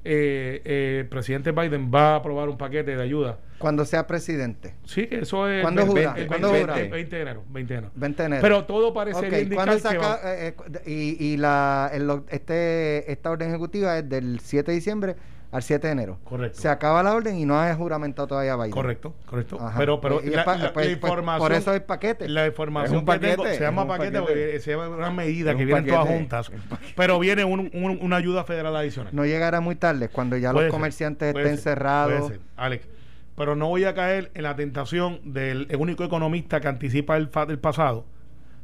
eh, 0.04 0.62
eh, 0.66 0.98
el 1.02 1.08
presidente 1.08 1.52
Biden 1.52 1.92
va 1.94 2.14
a 2.14 2.16
aprobar 2.16 2.50
un 2.50 2.58
paquete 2.58 2.96
de 2.98 3.04
ayuda. 3.04 3.38
Cuando 3.60 3.86
sea 3.86 4.08
presidente. 4.08 4.74
Sí, 4.84 5.06
que 5.06 5.20
eso 5.20 5.48
es 5.48 5.62
¿Cuándo 5.62 5.86
jura? 5.86 6.14
20, 6.14 6.28
¿Cuándo 6.28 6.52
20, 6.52 6.62
jura? 6.74 6.90
20 6.90 7.16
de 7.16 7.22
enero, 7.22 7.44
20 7.50 7.74
de 7.74 7.78
enero. 7.78 7.92
20 7.96 8.24
de 8.24 8.28
enero. 8.28 8.42
Pero 8.42 8.66
todo 8.66 8.94
parecería 8.96 9.30
Ok, 9.38 9.44
indicar 9.44 9.66
¿cuándo 9.68 9.90
que 9.90 9.98
va- 10.00 10.04
saca, 10.18 10.44
eh, 10.48 10.56
y, 10.88 11.24
y 11.34 11.38
la, 11.38 11.92
el 11.94 12.24
este, 12.30 13.12
esta 13.12 13.30
orden 13.30 13.50
ejecutiva 13.50 14.00
es 14.00 14.10
del 14.10 14.40
7 14.40 14.72
de 14.72 14.76
diciembre 14.76 15.16
al 15.52 15.62
7 15.64 15.86
de 15.88 15.94
enero. 15.94 16.20
Correcto. 16.24 16.62
Se 16.62 16.70
acaba 16.70 17.04
la 17.04 17.14
orden 17.14 17.38
y 17.38 17.46
no 17.46 17.60
ha 17.60 17.74
juramentado 17.76 18.28
todavía 18.28 18.56
Biden. 18.56 18.72
Correcto, 18.72 19.16
correcto. 19.26 19.58
Ajá. 19.60 19.78
Pero, 19.78 20.00
pero 20.00 20.22
la, 20.24 20.46
pa- 20.46 20.58
la- 20.58 20.72
pues- 20.74 20.86
la 20.86 20.92
información. 20.94 21.40
por 21.40 21.52
eso 21.52 21.74
es 21.74 21.82
paquete. 21.82 22.30
La 22.30 22.48
información 22.48 22.96
Es 22.96 23.00
un 23.02 23.06
que 23.06 23.20
tengo 23.20 23.36
paquete, 23.44 23.58
se 23.58 23.64
llama 23.64 23.86
paquete, 23.88 24.12
paquete. 24.22 24.22
porque 24.22 24.60
se 24.62 24.72
llama 24.72 24.88
una 24.90 25.12
medida 25.12 25.52
Es 25.52 25.58
que 25.58 25.66
vienen 25.66 25.86
todas 25.86 26.00
paquete. 26.06 26.18
juntas. 26.20 26.52
Pero 26.96 27.20
viene 27.20 27.44
un- 27.44 27.70
un- 27.74 28.00
una 28.02 28.16
ayuda 28.16 28.44
federal 28.46 28.76
adicional. 28.76 29.14
No 29.14 29.26
llegará 29.26 29.60
muy 29.60 29.76
tarde, 29.76 30.08
cuando 30.10 30.38
ya 30.38 30.52
Puede 30.54 30.68
los 30.68 30.72
ser, 30.72 30.80
comerciantes 30.80 31.34
puede 31.34 31.46
estén 31.46 31.58
ser, 31.58 31.74
cerrados. 31.78 32.20
puede 32.22 32.34
ser, 32.36 32.40
Alex. 32.56 32.88
Pero 33.36 33.56
no 33.56 33.68
voy 33.70 33.84
a 33.86 33.94
caer 33.94 34.32
en 34.36 34.44
la 34.44 34.56
tentación 34.56 35.20
del 35.34 35.68
el 35.70 35.78
único 35.78 36.04
economista 36.04 36.62
que 36.62 36.68
anticipa 36.68 37.18
el, 37.18 37.30
el 37.50 37.60
pasado. 37.60 38.06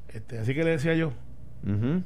Este, 0.10 0.40
así 0.40 0.54
que 0.54 0.64
le 0.64 0.72
decía 0.72 0.94
yo. 0.94 1.12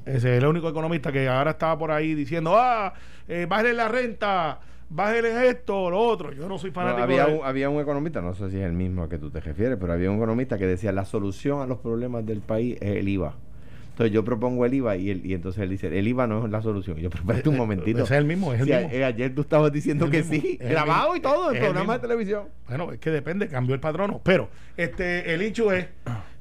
Ese 0.06 0.18
es 0.38 0.42
el 0.42 0.46
único 0.48 0.70
economista 0.70 1.12
que 1.12 1.28
ahora 1.28 1.52
estaba 1.52 1.78
por 1.78 1.92
ahí 1.92 2.16
diciendo, 2.16 2.56
ah, 2.58 2.94
eh, 3.32 3.46
bájale 3.48 3.74
la 3.74 3.88
renta, 3.88 4.60
bájale 4.90 5.48
esto, 5.50 5.90
lo 5.90 6.00
otro. 6.00 6.34
Yo 6.34 6.48
no 6.50 6.58
soy 6.60 6.70
No, 6.72 6.76
fanático 6.76 7.04
había, 7.04 7.26
de- 7.26 7.36
un, 7.36 7.46
había 7.46 7.70
un 7.70 7.82
economista, 7.82 8.22
no 8.22 8.34
sé 8.36 8.50
si 8.52 8.58
es 8.58 8.64
el 8.64 8.74
mismo 8.74 9.04
a 9.04 9.10
que 9.10 9.18
tú 9.18 9.30
te 9.30 9.40
refieres, 9.40 9.78
pero 9.80 9.94
había 9.94 10.10
un 10.12 10.18
economista 10.18 10.58
que 10.58 10.68
decía 10.68 10.92
la 10.92 11.06
solución 11.06 11.62
a 11.62 11.66
los 11.66 11.78
problemas 11.80 12.26
del 12.26 12.42
país 12.42 12.78
es 12.82 12.98
el 12.98 13.08
IVA. 13.08 13.36
Entonces 13.92 14.14
yo 14.14 14.24
propongo 14.24 14.66
el 14.66 14.74
IVA 14.74 14.96
y, 14.96 15.34
entonces 15.34 15.62
él 15.62 15.70
dice, 15.70 15.88
el 15.98 16.08
IVA 16.08 16.26
no 16.26 16.46
es 16.46 16.52
la 16.52 16.62
solución. 16.62 16.98
Yo, 16.98 17.10
pero 17.10 17.22
espérate 17.24 17.50
un 17.50 17.58
momentito. 17.66 18.04
Ese 18.04 18.14
es 18.16 18.20
el 18.20 18.26
mismo, 18.26 18.54
es 18.54 18.62
el 18.62 18.66
Si 18.68 18.74
mismo. 18.74 18.90
eh, 18.92 19.04
ayer 19.06 19.36
tú 19.36 19.42
estabas 19.42 19.72
diciendo 19.72 20.06
Es 20.06 20.12
que 20.12 20.18
mismo, 20.24 20.34
sí, 20.42 20.58
grabado 20.58 21.16
y 21.16 21.20
todo 21.20 21.52
el 21.52 21.58
programas 21.60 21.98
de 22.02 22.08
televisión. 22.08 22.46
Bueno, 22.68 22.92
es 22.94 23.00
que 23.00 23.12
depende, 23.12 23.48
cambió 23.48 23.76
el 23.76 23.82
patrono. 23.82 24.22
Pero 24.24 24.50
este 24.78 25.34
el 25.34 25.42
hecho 25.42 25.72
es 25.72 25.88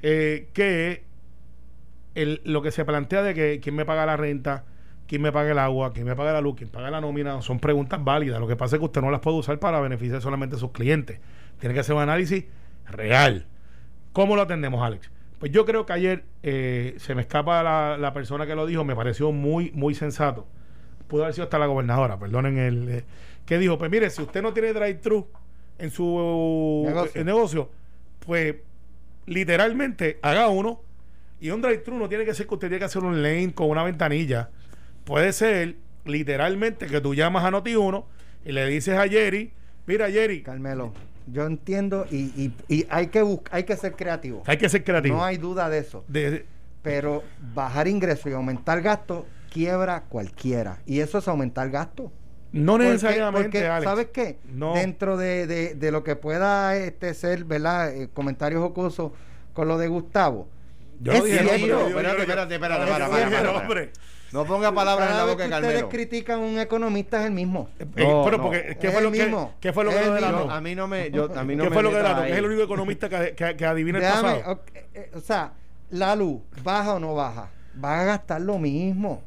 eh, 0.01 0.47
que 0.53 1.03
el, 2.15 2.41
lo 2.45 2.61
que 2.61 2.71
se 2.71 2.83
plantea 2.85 3.21
de 3.21 3.33
que 3.33 3.59
quién 3.61 3.75
me 3.75 3.85
paga 3.85 4.05
la 4.05 4.17
renta, 4.17 4.65
quién 5.11 5.21
me 5.21 5.33
paga 5.33 5.51
el 5.51 5.59
agua, 5.59 5.91
quién 5.91 6.05
me 6.07 6.15
paga 6.15 6.31
la 6.31 6.39
luz, 6.39 6.55
quién 6.55 6.69
paga 6.69 6.89
la 6.89 7.01
nómina, 7.01 7.41
son 7.41 7.59
preguntas 7.59 8.01
válidas. 8.01 8.39
Lo 8.39 8.47
que 8.47 8.55
pasa 8.55 8.77
es 8.77 8.79
que 8.79 8.85
usted 8.85 9.01
no 9.01 9.11
las 9.11 9.19
puede 9.19 9.35
usar 9.35 9.59
para 9.59 9.81
beneficiar 9.81 10.21
solamente 10.21 10.55
a 10.55 10.59
sus 10.59 10.71
clientes. 10.71 11.19
Tiene 11.59 11.73
que 11.73 11.81
hacer 11.81 11.93
un 11.93 12.01
análisis 12.01 12.45
real. 12.89 13.45
¿Cómo 14.13 14.37
lo 14.37 14.43
atendemos, 14.43 14.81
Alex? 14.81 15.11
Pues 15.37 15.51
yo 15.51 15.65
creo 15.65 15.85
que 15.85 15.91
ayer 15.91 16.23
eh, 16.43 16.95
se 16.97 17.13
me 17.13 17.23
escapa 17.23 17.61
la, 17.61 17.97
la 17.97 18.13
persona 18.13 18.47
que 18.47 18.55
lo 18.55 18.65
dijo, 18.65 18.85
me 18.85 18.95
pareció 18.95 19.33
muy, 19.33 19.71
muy 19.75 19.95
sensato. 19.95 20.47
Pudo 21.09 21.23
haber 21.23 21.33
sido 21.33 21.43
hasta 21.43 21.59
la 21.59 21.65
gobernadora, 21.65 22.17
perdonen 22.17 22.57
el. 22.57 22.87
eh, 22.89 23.03
que 23.45 23.57
dijo: 23.57 23.77
Pues 23.77 23.91
mire, 23.91 24.09
si 24.11 24.21
usted 24.21 24.41
no 24.41 24.53
tiene 24.53 24.71
drive-thru 24.71 25.27
en 25.77 25.91
su 25.91 26.83
Negocio. 26.87 27.19
eh, 27.21 27.25
negocio, 27.25 27.69
pues 28.25 28.55
literalmente 29.25 30.19
haga 30.21 30.47
uno. 30.47 30.79
Y 31.41 31.49
un 31.49 31.61
drive-thru 31.61 31.97
no 31.97 32.07
tiene 32.07 32.23
que 32.23 32.33
ser 32.33 32.47
que 32.47 32.53
usted 32.53 32.67
tiene 32.69 32.79
que 32.79 32.85
hacer 32.85 33.03
un 33.03 33.21
lane 33.21 33.51
con 33.53 33.69
una 33.69 33.83
ventanilla. 33.83 34.51
Puede 35.05 35.33
ser 35.33 35.75
literalmente 36.05 36.87
que 36.87 37.01
tú 37.01 37.13
llamas 37.15 37.43
a 37.45 37.51
Noti1 37.51 38.03
y 38.45 38.51
le 38.51 38.65
dices 38.67 38.97
a 38.97 39.07
Jerry: 39.07 39.51
Mira, 39.85 40.09
Jerry, 40.09 40.41
Carmelo, 40.43 40.93
yo 41.27 41.45
entiendo 41.45 42.05
y, 42.11 42.17
y, 42.41 42.53
y 42.67 42.85
hay 42.89 43.07
que 43.07 43.21
bus- 43.21 43.41
hay 43.51 43.63
que 43.63 43.75
ser 43.75 43.93
creativo. 43.93 44.43
hay 44.45 44.57
que 44.57 44.69
ser 44.69 44.83
creativo. 44.83 45.17
No 45.17 45.23
hay 45.23 45.37
duda 45.37 45.69
de 45.69 45.79
eso. 45.79 46.03
De- 46.07 46.45
Pero 46.81 47.23
bajar 47.53 47.87
ingresos 47.87 48.31
y 48.31 48.33
aumentar 48.33 48.81
gastos 48.81 49.25
quiebra 49.51 50.03
cualquiera. 50.09 50.79
Y 50.85 50.99
eso 50.99 51.17
es 51.19 51.27
aumentar 51.27 51.69
gastos. 51.69 52.11
no 52.53 52.77
necesariamente, 52.77 53.43
porque, 53.59 53.65
Alex. 53.67 53.89
¿sabes 53.89 54.07
qué? 54.13 54.37
No. 54.51 54.73
Dentro 54.73 55.15
de, 55.17 55.47
de- 55.47 55.75
de 55.75 55.91
lo 55.91 56.03
que 56.03 56.15
pueda 56.15 56.75
este 56.77 57.13
ser, 57.13 57.43
¿verdad? 57.45 57.93
Eh, 57.95 58.09
comentarios 58.13 58.61
jocosos 58.61 59.11
con 59.53 59.67
lo 59.67 59.77
de 59.77 59.87
Gustavo. 59.87 60.47
Yo 60.99 61.13
es 61.13 61.19
no 61.19 61.25
dije 61.25 61.37
cierto. 61.37 61.51
nombre, 61.53 61.67
yo- 61.69 61.79
yo- 61.79 61.87
Espérate, 61.89 62.15
yo- 62.17 62.21
espérate, 62.23 62.53
espérate, 62.55 62.85
yo- 62.85 62.91
para, 62.91 63.83
yo 63.85 63.91
No 64.33 64.45
ponga 64.45 64.71
palabras 64.73 65.11
en 65.11 65.17
la 65.17 65.25
boca 65.25 65.47
de 65.47 65.53
ustedes 65.55 65.83
critican 65.85 66.39
a 66.39 66.43
un 66.43 66.59
economista 66.59 67.19
es 67.19 67.25
el 67.25 67.31
mismo. 67.33 67.69
Eh, 67.79 67.85
No, 67.85 68.23
pero 68.23 68.37
no. 68.37 68.43
porque, 68.43 68.77
¿qué 68.79 68.87
Es 68.87 68.93
fue 68.93 69.01
lo 69.01 69.11
que, 69.11 69.23
mismo. 69.23 69.53
¿qué 69.59 69.73
fue 69.73 69.83
lo 69.83 69.89
que. 69.91 69.97
Yo- 69.97 70.49
a 70.51 70.61
mí 70.61 70.73
no 70.75 70.87
me, 70.87 71.11
yo, 71.11 71.29
a 71.35 71.43
mí 71.43 71.55
no 71.55 71.63
¿Qué 71.63 71.69
me 71.69 71.73
fue 71.73 71.83
lo 71.83 71.89
que 71.89 71.97
delató? 71.97 72.21
Que 72.23 72.31
es 72.31 72.37
el 72.37 72.45
único 72.45 72.63
economista 72.63 73.09
que, 73.09 73.35
que- 73.35 73.55
que 73.57 73.65
adivina 73.65 73.97
el 73.99 74.05
Déjame, 74.05 74.33
pasado. 74.35 74.51
ok, 74.53 74.61
eh, 74.73 74.87
eh, 74.93 75.11
o 75.15 75.19
sea, 75.19 75.53
la 75.89 76.15
luz, 76.15 76.41
¿baja 76.63 76.93
o 76.95 76.99
no 76.99 77.13
baja? 77.15 77.49
Va 77.83 77.99
a 78.01 78.03
gastar 78.05 78.41
lo 78.41 78.57
mismo. 78.57 79.21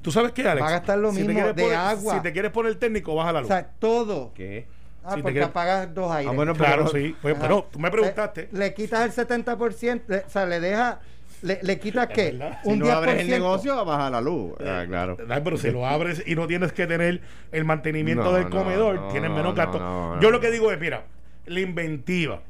¿Tú 0.00 0.10
sabes 0.10 0.32
qué, 0.32 0.42
Alex? 0.48 0.64
Va 0.64 0.68
a 0.68 0.72
gastar 0.72 0.98
lo 0.98 1.10
Si 1.12 1.18
te 1.18 1.22
mismo 1.24 1.34
quieres 1.34 1.56
de 1.56 1.62
poner- 1.62 1.78
agua. 1.78 2.14
Si 2.14 2.20
te 2.22 2.32
quieres 2.32 2.50
poner 2.50 2.74
técnico, 2.74 3.14
baja 3.14 3.32
la 3.32 3.38
O 3.38 3.42
luz. 3.42 3.48
sea, 3.48 3.64
todo. 3.78 4.32
¿Qué? 4.34 4.66
Ah, 5.04 5.10
Si 5.10 5.16
te 5.16 5.22
porque 5.22 5.32
quieres- 5.34 5.48
apagas 5.50 5.94
dos 5.94 6.10
aires. 6.10 6.30
Ah, 6.32 6.34
bueno, 6.34 6.54
claro, 6.54 6.86
pero- 6.92 7.04
sí. 7.06 7.16
Pues, 7.22 7.36
pero 7.40 7.68
tú 7.70 7.78
me 7.78 7.90
preguntaste. 7.90 8.48
Le, 8.52 8.58
le 8.58 8.74
quitas 8.74 9.00
el 9.04 9.12
70%, 9.12 10.02
le- 10.08 10.18
o 10.18 10.28
sea, 10.28 10.44
le 10.46 10.58
dejas, 10.60 10.96
le, 11.42 11.58
le 11.62 11.78
quitas 11.78 12.06
qué? 12.08 12.32
verdad. 12.32 12.58
Si 12.62 12.68
Un 12.70 12.78
no 12.78 12.86
10%. 12.86 12.92
abres 12.92 13.20
el 13.20 13.28
negocio, 13.30 13.84
baja 13.84 14.10
la 14.10 14.20
luz. 14.20 14.52
Ah, 14.60 14.84
claro. 14.86 15.16
Ay, 15.28 15.40
pero 15.44 15.56
si 15.56 15.70
lo 15.70 15.86
abres 15.86 16.22
y 16.26 16.34
no 16.34 16.46
tienes 16.46 16.72
que 16.72 16.86
tener 16.86 17.20
el 17.52 17.64
mantenimiento 17.64 18.24
No, 18.24 18.32
del 18.32 18.48
comedor, 18.48 18.94
no, 18.96 19.08
tienes 19.08 19.30
no, 19.30 19.36
menos 19.36 19.54
no, 19.54 19.56
gasto. 19.56 19.78
no, 19.78 20.14
no. 20.16 20.20
Yo 20.22 20.30
lo 20.30 20.40
que 20.40 20.50
digo 20.50 20.70
es, 20.72 20.80
mira, 20.80 21.04
la 21.46 21.60
inventiva, 21.60 22.42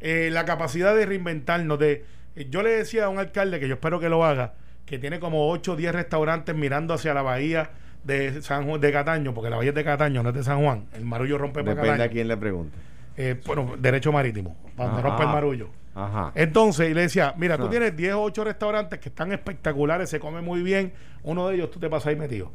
eh, 0.00 0.28
la 0.32 0.44
capacidad 0.44 0.94
de 0.94 1.06
reinventarnos, 1.06 1.78
de 1.78 2.04
eh, 2.36 2.46
yo 2.50 2.62
le 2.62 2.70
decía 2.70 3.04
a 3.04 3.08
un 3.08 3.18
alcalde 3.18 3.60
que 3.60 3.68
yo 3.68 3.74
espero 3.74 4.00
que 4.00 4.08
lo 4.08 4.24
haga, 4.24 4.54
que 4.86 4.98
tiene 4.98 5.20
como 5.20 5.48
8 5.50 5.72
o 5.72 5.76
10 5.76 5.92
restaurantes 5.94 6.54
mirando 6.54 6.92
hacia 6.94 7.14
la 7.14 7.22
bahía 7.22 7.70
de 8.02 8.42
San 8.42 8.66
Juan, 8.66 8.80
de 8.80 8.92
Cataño, 8.92 9.32
porque 9.32 9.48
la 9.48 9.56
bahía 9.56 9.70
es 9.70 9.74
de 9.76 9.84
Cataño, 9.84 10.22
no 10.22 10.28
es 10.30 10.34
de 10.34 10.42
San 10.42 10.62
Juan. 10.62 10.86
El 10.94 11.04
marullo 11.04 11.38
rompe 11.38 11.60
para 11.62 11.74
Depende 11.76 11.90
a 11.90 11.96
Cataño. 11.96 12.12
quién 12.12 12.28
le 12.28 12.36
pregunte. 12.36 12.76
eh, 13.16 13.40
bueno, 13.46 13.76
derecho 13.78 14.12
marítimo, 14.12 14.56
Ajá. 14.76 15.00
rompa 15.00 15.22
el 15.22 15.28
marullo. 15.30 15.68
Ajá. 15.94 16.32
Entonces, 16.34 16.90
y 16.90 16.94
le 16.94 17.02
decía, 17.02 17.34
mira, 17.36 17.56
tú 17.56 17.66
Ah. 17.66 17.70
tienes 17.70 17.96
10 17.96 18.14
o 18.14 18.22
8 18.22 18.44
restaurantes 18.44 18.98
que 18.98 19.08
están 19.10 19.32
espectaculares, 19.32 20.10
se 20.10 20.18
come 20.20 20.40
muy 20.40 20.62
bien, 20.62 20.92
uno 21.22 21.48
de 21.48 21.54
ellos 21.56 21.70
tú 21.70 21.78
te 21.78 21.88
pasas 21.88 22.08
ahí 22.08 22.16
metido. 22.16 22.52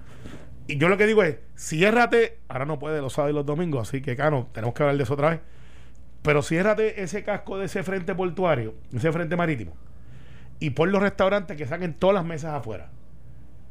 Y 0.67 0.77
yo 0.77 0.89
lo 0.89 0.97
que 0.97 1.07
digo 1.07 1.23
es, 1.23 1.37
ciérrate, 1.57 2.39
ahora 2.47 2.65
no 2.65 2.77
puede 2.79 3.01
los 3.01 3.13
sábados 3.13 3.31
y 3.33 3.35
los 3.35 3.45
domingos, 3.45 3.87
así 3.87 4.01
que, 4.01 4.15
Cano, 4.15 4.49
tenemos 4.51 4.75
que 4.75 4.83
hablar 4.83 4.97
de 4.97 5.03
eso 5.03 5.13
otra 5.13 5.29
vez, 5.31 5.39
pero 6.21 6.41
ciérrate 6.43 7.01
ese 7.01 7.23
casco 7.23 7.57
de 7.57 7.65
ese 7.65 7.81
frente 7.81 8.13
portuario, 8.13 8.75
ese 8.93 9.11
frente 9.11 9.35
marítimo, 9.35 9.73
y 10.59 10.71
pon 10.71 10.91
los 10.91 11.01
restaurantes 11.01 11.55
que 11.57 11.65
saquen 11.65 11.93
todas 11.93 12.13
las 12.13 12.25
mesas 12.25 12.53
afuera, 12.53 12.89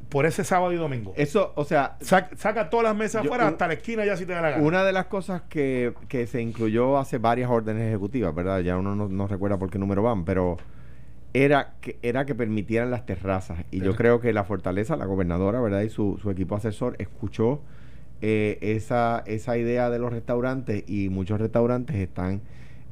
por 0.09 0.25
ese 0.25 0.43
sábado 0.43 0.73
y 0.73 0.75
domingo. 0.77 1.13
Eso, 1.15 1.53
o 1.55 1.63
sea, 1.65 1.95
Saca, 2.01 2.35
saca 2.35 2.69
todas 2.69 2.85
las 2.85 2.95
mesas 2.95 3.21
Yo- 3.23 3.29
afuera 3.29 3.45
un- 3.45 3.51
hasta 3.51 3.67
la 3.67 3.73
esquina 3.73 4.03
ya 4.05 4.17
si 4.17 4.25
te 4.25 4.33
da 4.33 4.41
la 4.41 4.49
gana. 4.51 4.63
Una 4.63 4.83
de 4.83 4.91
las 4.91 5.05
cosas 5.05 5.43
que, 5.49 5.93
que 6.07 6.25
se 6.27 6.41
incluyó 6.41 6.97
hace 6.97 7.19
varias 7.19 7.49
órdenes 7.49 7.83
ejecutivas, 7.89 8.33
¿verdad? 8.33 8.59
Ya 8.61 8.75
uno 8.77 8.95
no, 8.95 9.07
no 9.07 9.27
recuerda 9.27 9.57
por 9.59 9.69
qué 9.69 9.77
número 9.77 10.01
van, 10.01 10.25
pero 10.25 10.57
era 11.33 11.73
que, 11.79 11.99
era 12.01 12.25
que 12.25 12.33
permitieran 12.33 12.89
las 12.89 13.05
terrazas. 13.05 13.59
Y 13.69 13.81
yo 13.81 13.95
creo 13.95 14.19
que 14.19 14.33
la 14.33 14.43
fortaleza, 14.45 14.95
la 14.95 15.05
gobernadora, 15.05 15.61
¿verdad? 15.61 15.81
Y 15.81 15.89
su, 15.89 16.17
su 16.21 16.31
equipo 16.31 16.55
asesor 16.55 16.95
escuchó 16.97 17.61
eh, 18.21 18.57
esa, 18.61 19.23
esa 19.27 19.57
idea 19.57 19.89
de 19.91 19.99
los 19.99 20.11
restaurantes 20.11 20.83
y 20.87 21.09
muchos 21.09 21.39
restaurantes 21.39 21.95
están, 21.97 22.41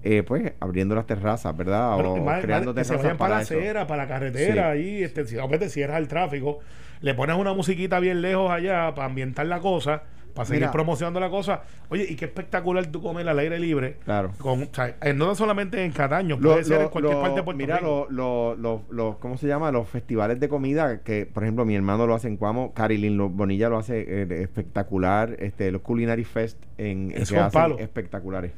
eh, 0.03 0.21
pues, 0.21 0.53
abriendo 0.59 0.93
las 0.93 1.07
terrazas, 1.07 1.57
¿verdad? 1.57 1.95
Pero, 1.97 2.13
o 2.13 2.23
más- 2.23 2.43
creando 2.43 2.73
más- 2.75 2.81
que 2.81 2.83
se 2.85 2.89
terrazas 2.91 3.03
vayan 3.03 3.17
para, 3.17 3.35
la 3.37 3.41
eso. 3.41 3.55
acera, 3.55 3.87
para 3.87 4.03
la 4.03 4.07
carretera, 4.07 4.69
ahí, 4.69 5.01
este, 5.03 5.25
si 5.25 5.35
obviamente 5.37 5.69
cierras 5.69 5.97
el 5.97 6.07
tráfico, 6.07 6.59
le 7.01 7.13
pones 7.13 7.35
una 7.37 7.53
musiquita 7.53 7.99
bien 7.99 8.21
lejos 8.21 8.49
allá 8.51 8.93
para 8.95 9.05
ambientar 9.07 9.45
la 9.45 9.59
cosa, 9.59 10.03
para 10.33 10.45
seguir 10.45 10.61
Mira. 10.61 10.71
promocionando 10.71 11.19
la 11.19 11.29
cosa. 11.31 11.63
Oye, 11.89 12.05
y 12.07 12.15
qué 12.15 12.25
espectacular 12.25 12.85
tú 12.87 13.01
comer 13.01 13.27
al 13.27 13.39
aire 13.39 13.57
libre. 13.57 13.97
Claro. 14.05 14.31
Con, 14.37 14.63
o 14.63 14.67
sea, 14.71 14.95
eh, 15.01 15.11
no 15.13 15.33
solamente 15.33 15.83
en 15.83 15.91
Cataño, 15.91 16.37
Lo- 16.39 16.51
puede 16.51 16.63
ser 16.63 16.77
lo- 16.77 16.83
en 16.83 16.89
cualquier 16.89 17.15
lo- 17.15 17.21
parte 17.21 17.35
de 17.37 17.43
Puerto 17.43 17.57
mira, 17.57 17.77
Rico. 17.77 18.07
lo- 18.11 18.53
lo- 18.55 18.55
lo- 18.55 18.81
lo- 18.91 19.19
¿cómo 19.19 19.37
se 19.37 19.47
llama? 19.47 19.71
Los 19.71 19.89
festivales 19.89 20.39
de 20.39 20.47
comida, 20.47 21.01
que 21.01 21.25
por 21.25 21.41
ejemplo 21.43 21.65
mi 21.65 21.75
hermano 21.75 22.05
lo 22.05 22.13
hace 22.13 22.27
en 22.27 22.37
Cuamo, 22.37 22.71
Carilyn 22.73 23.35
Bonilla 23.35 23.67
lo 23.69 23.79
hace 23.79 24.05
eh, 24.07 24.43
espectacular, 24.43 25.35
este, 25.39 25.71
los 25.71 25.81
Culinary 25.81 26.23
Fest 26.23 26.61
en, 26.77 27.09
que 27.09 27.21
es 27.23 27.31
un 27.31 27.39
hacen 27.39 27.51
palo. 27.51 27.79
espectaculares. 27.79 28.51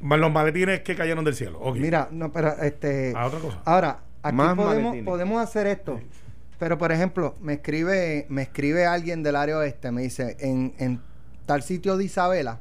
Los 0.00 0.32
maletines 0.32 0.80
que 0.80 0.94
cayeron 0.94 1.22
del 1.24 1.34
cielo. 1.34 1.58
Ok. 1.60 1.76
Mira, 1.76 2.08
no, 2.10 2.32
pero 2.32 2.52
este. 2.62 3.12
A 3.14 3.26
otra 3.26 3.40
cosa. 3.40 3.60
Ahora, 3.66 3.98
aquí 4.22 4.36
Más 4.36 4.54
podemos, 4.54 4.76
maletines. 4.84 5.04
podemos 5.04 5.42
hacer 5.42 5.66
esto. 5.66 6.00
Pero, 6.60 6.78
por 6.78 6.92
ejemplo, 6.92 7.34
me 7.40 7.54
escribe, 7.54 8.26
me 8.28 8.42
escribe 8.42 8.86
alguien 8.86 9.24
del 9.24 9.34
área 9.34 9.56
oeste, 9.58 9.90
me 9.90 10.02
dice, 10.02 10.36
en, 10.38 10.74
en 10.78 11.00
tal 11.46 11.62
sitio 11.62 11.96
de 11.96 12.04
Isabela, 12.04 12.60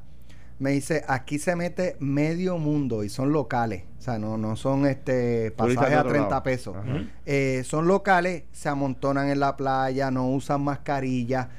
me 0.57 0.71
dice, 0.71 1.03
aquí 1.07 1.37
se 1.37 1.55
mete 1.55 1.95
medio 1.99 2.57
mundo 2.57 3.03
y 3.03 3.09
son 3.09 3.31
locales. 3.31 3.83
O 3.99 4.01
sea, 4.01 4.17
no, 4.17 4.37
no 4.37 4.55
son 4.55 4.85
este 4.87 5.51
pasajes 5.51 5.93
a 5.95 5.99
otro 5.99 6.11
30 6.11 6.29
lado. 6.29 6.43
pesos. 6.43 6.75
Eh, 7.25 7.61
son 7.65 7.87
locales, 7.87 8.43
se 8.51 8.67
amontonan 8.69 9.29
en 9.29 9.39
la 9.39 9.55
playa, 9.55 10.09
no 10.11 10.29
usan 10.29 10.61
mascarilla. 10.61 11.49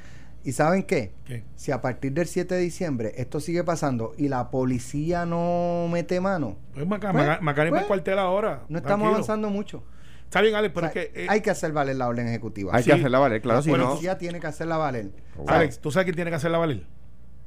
¿Y 0.43 0.53
saben 0.53 0.83
qué? 0.85 1.13
¿Qué? 1.27 1.45
Si 1.57 1.71
a 1.71 1.83
partir 1.83 2.13
del 2.13 2.27
7 2.27 2.55
de 2.55 2.61
diciembre 2.63 3.13
esto 3.17 3.41
sigue 3.41 3.63
pasando 3.63 4.15
y 4.17 4.29
la 4.29 4.51
policía 4.51 5.27
no 5.27 5.87
mete 5.93 6.19
mano, 6.21 6.57
Pues 6.73 6.87
Maca- 6.87 7.13
Pues, 7.13 7.41
Maca- 7.43 7.69
pues, 7.69 7.85
cuartel 7.85 8.19
ahora. 8.19 8.63
no 8.71 8.79
estamos 8.79 8.87
tranquilo. 9.05 9.11
avanzando 9.11 9.51
mucho. 9.51 9.83
Está 10.31 10.43
bien, 10.43 10.55
Alex, 10.55 10.73
pero 10.73 10.87
O 10.87 10.91
sea, 10.93 11.03
es 11.03 11.09
que. 11.09 11.25
eh, 11.25 11.27
hay 11.29 11.41
que 11.41 11.51
hacer 11.51 11.73
valer 11.73 11.97
la 11.97 12.07
orden 12.07 12.29
ejecutiva. 12.29 12.73
Hay 12.73 12.85
Sí. 12.85 12.91
que 12.91 12.95
hacerla 12.95 13.19
valer, 13.19 13.43
claro, 13.43 13.59
la 13.59 13.63
si 13.63 13.73
no... 13.73 13.89
policía 13.89 14.17
tiene 14.17 14.39
que 14.39 14.47
hacerla 14.47 14.77
valer. 14.77 15.11
Oh, 15.37 15.45
Alex, 15.49 15.81
¿tú 15.81 15.91
sabes 15.91 16.05
quién 16.05 16.15
tiene 16.15 16.31
que 16.31 16.37
hacerla 16.37 16.59
valer? 16.59 16.85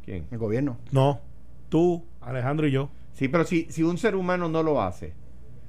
¿Quién? 0.03 0.25
El 0.31 0.37
gobierno. 0.37 0.77
No. 0.91 1.21
Tú, 1.69 2.03
Alejandro 2.19 2.67
y 2.67 2.71
yo. 2.71 2.89
Sí, 3.13 3.29
pero 3.29 3.45
si, 3.45 3.67
si 3.69 3.83
un 3.83 3.97
ser 3.97 4.15
humano 4.17 4.49
no 4.49 4.63
lo 4.63 4.81
hace, 4.81 5.13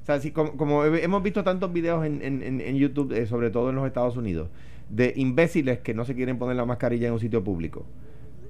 o 0.03 0.07
sea, 0.07 0.18
si 0.18 0.33
como, 0.33 0.57
como 0.57 0.85
he- 0.85 1.05
hemos 1.05 1.22
visto 1.22 1.44
tantos 1.44 1.72
videos 1.72 2.05
en, 2.05 2.20
en- 2.20 2.42
en- 2.42 2.61
en 2.61 2.77
YouTube, 2.77 3.12
eh, 3.12 3.27
sobre 3.27 3.50
todo 3.50 3.70
en 3.70 3.77
los 3.77 3.87
Estados 3.87 4.16
Unidos, 4.16 4.48
de 4.90 5.12
imbéciles 5.16 5.79
que 5.79 5.94
no 5.94 6.05
se 6.05 6.14
quieren 6.16 6.37
poner 6.38 6.57
la 6.57 6.64
mascarilla 6.66 7.07
en 7.07 7.12
un 7.14 7.20
sitio 7.20 7.44
público, 7.44 7.87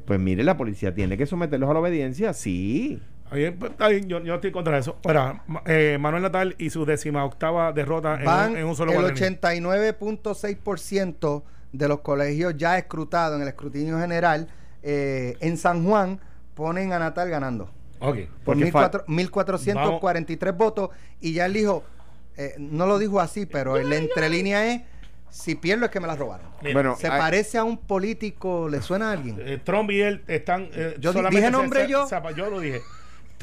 pues 0.06 0.18
mire, 0.18 0.42
la 0.42 0.56
policía 0.56 0.94
tiene 0.94 1.18
que 1.18 1.26
someterlos 1.26 1.68
a 1.68 1.74
la 1.74 1.80
obediencia, 1.80 2.32
sí. 2.32 2.98
Está 3.24 3.36
bien, 3.36 3.56
pues, 3.58 3.72
está 3.72 3.88
bien, 3.88 4.08
yo, 4.08 4.22
yo 4.22 4.34
estoy 4.34 4.52
contra 4.52 4.78
eso. 4.78 4.98
Ahora, 5.04 5.42
ma- 5.46 5.62
eh, 5.66 5.96
Manuel 5.98 6.22
Natal 6.22 6.54
y 6.58 6.70
su 6.70 6.84
décima 6.84 7.24
octava 7.24 7.72
derrota 7.72 8.18
en, 8.20 8.24
un, 8.52 8.56
en 8.58 8.64
un 8.66 8.76
solo 8.76 8.92
el 8.92 8.98
cuatrenio. 9.00 9.38
89.6% 10.22 11.42
de 11.72 11.88
los 11.88 12.00
colegios 12.00 12.54
ya 12.56 12.78
escrutados 12.78 13.36
en 13.36 13.42
el 13.42 13.48
escrutinio 13.48 13.98
general 13.98 14.48
eh, 14.82 15.36
en 15.40 15.56
San 15.56 15.84
Juan 15.84 16.20
ponen 16.54 16.92
a 16.92 16.98
Natal 16.98 17.28
ganando. 17.30 17.70
Ok. 18.00 18.16
Por 18.44 18.56
Porque 18.56 18.70
fa- 18.70 18.90
14- 18.90 19.04
1443 19.06 20.56
votos 20.56 20.90
y 21.20 21.32
ya 21.32 21.46
él 21.46 21.54
dijo, 21.54 21.84
eh, 22.36 22.54
no 22.58 22.86
lo 22.86 22.98
dijo 22.98 23.20
así, 23.20 23.46
pero 23.46 23.76
en 23.78 23.88
la 23.90 23.96
entrelínea 23.96 24.72
es, 24.72 24.82
si 25.30 25.56
pierdo 25.56 25.86
es 25.86 25.90
que 25.90 25.98
me 25.98 26.06
la 26.06 26.14
robaron. 26.14 26.46
Bueno, 26.72 26.94
¿Se 26.96 27.08
hay- 27.08 27.18
parece 27.18 27.58
a 27.58 27.64
un 27.64 27.76
político? 27.78 28.68
¿Le 28.68 28.80
suena 28.82 29.08
a 29.08 29.12
alguien? 29.12 29.36
Eh, 29.40 29.58
Trump 29.64 29.90
y 29.90 30.00
él 30.00 30.22
están. 30.28 30.68
eh, 30.72 30.94
Yo 31.00 31.12
dije 31.12 31.50
nombre 31.50 31.84
se- 31.84 31.90
yo. 31.90 32.06
se- 32.06 32.20
yo 32.36 32.50
lo 32.50 32.60
dije. 32.60 32.82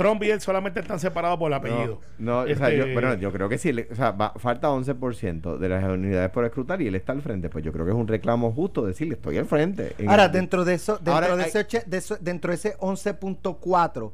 Trump 0.01 0.23
y 0.23 0.29
él 0.31 0.41
solamente 0.41 0.79
están 0.79 0.99
separados 0.99 1.37
por 1.37 1.47
el 1.47 1.53
apellido. 1.53 1.99
No, 2.19 2.31
no, 2.31 2.39
o 2.51 2.55
sea, 2.55 2.69
Este, 2.69 2.77
yo, 2.77 2.93
bueno, 2.93 3.13
yo 3.15 3.31
creo 3.31 3.47
que 3.49 3.57
sí, 3.57 3.71
le- 3.71 3.87
o 3.91 3.95
sea, 3.95 4.11
va- 4.11 4.33
falta 4.37 4.69
11% 4.69 5.57
de 5.57 5.69
las 5.69 5.83
unidades 5.83 6.29
por 6.31 6.45
escrutar 6.45 6.81
y 6.81 6.87
él 6.87 6.95
está 6.95 7.11
al 7.13 7.21
frente, 7.21 7.49
pues 7.49 7.63
yo 7.63 7.71
creo 7.71 7.85
que 7.85 7.91
es 7.91 7.97
un 7.97 8.07
reclamo 8.07 8.51
justo 8.51 8.85
decirle, 8.85 9.15
estoy 9.15 9.37
al 9.37 9.45
frente. 9.45 9.93
En 9.97 10.09
Ahora, 10.09 10.25
el- 10.25 10.31
dentro 10.31 10.65
de 10.65 10.73
eso, 10.75 10.95
dentro 10.95 11.13
Ahora 11.13 11.35
de, 11.35 11.43
hay- 11.43 11.49
ese, 11.49 11.83
de 11.85 11.97
eso- 11.97 12.17
dentro 12.19 12.49
de 12.51 12.55
ese 12.55 12.75
11.4 12.79 14.13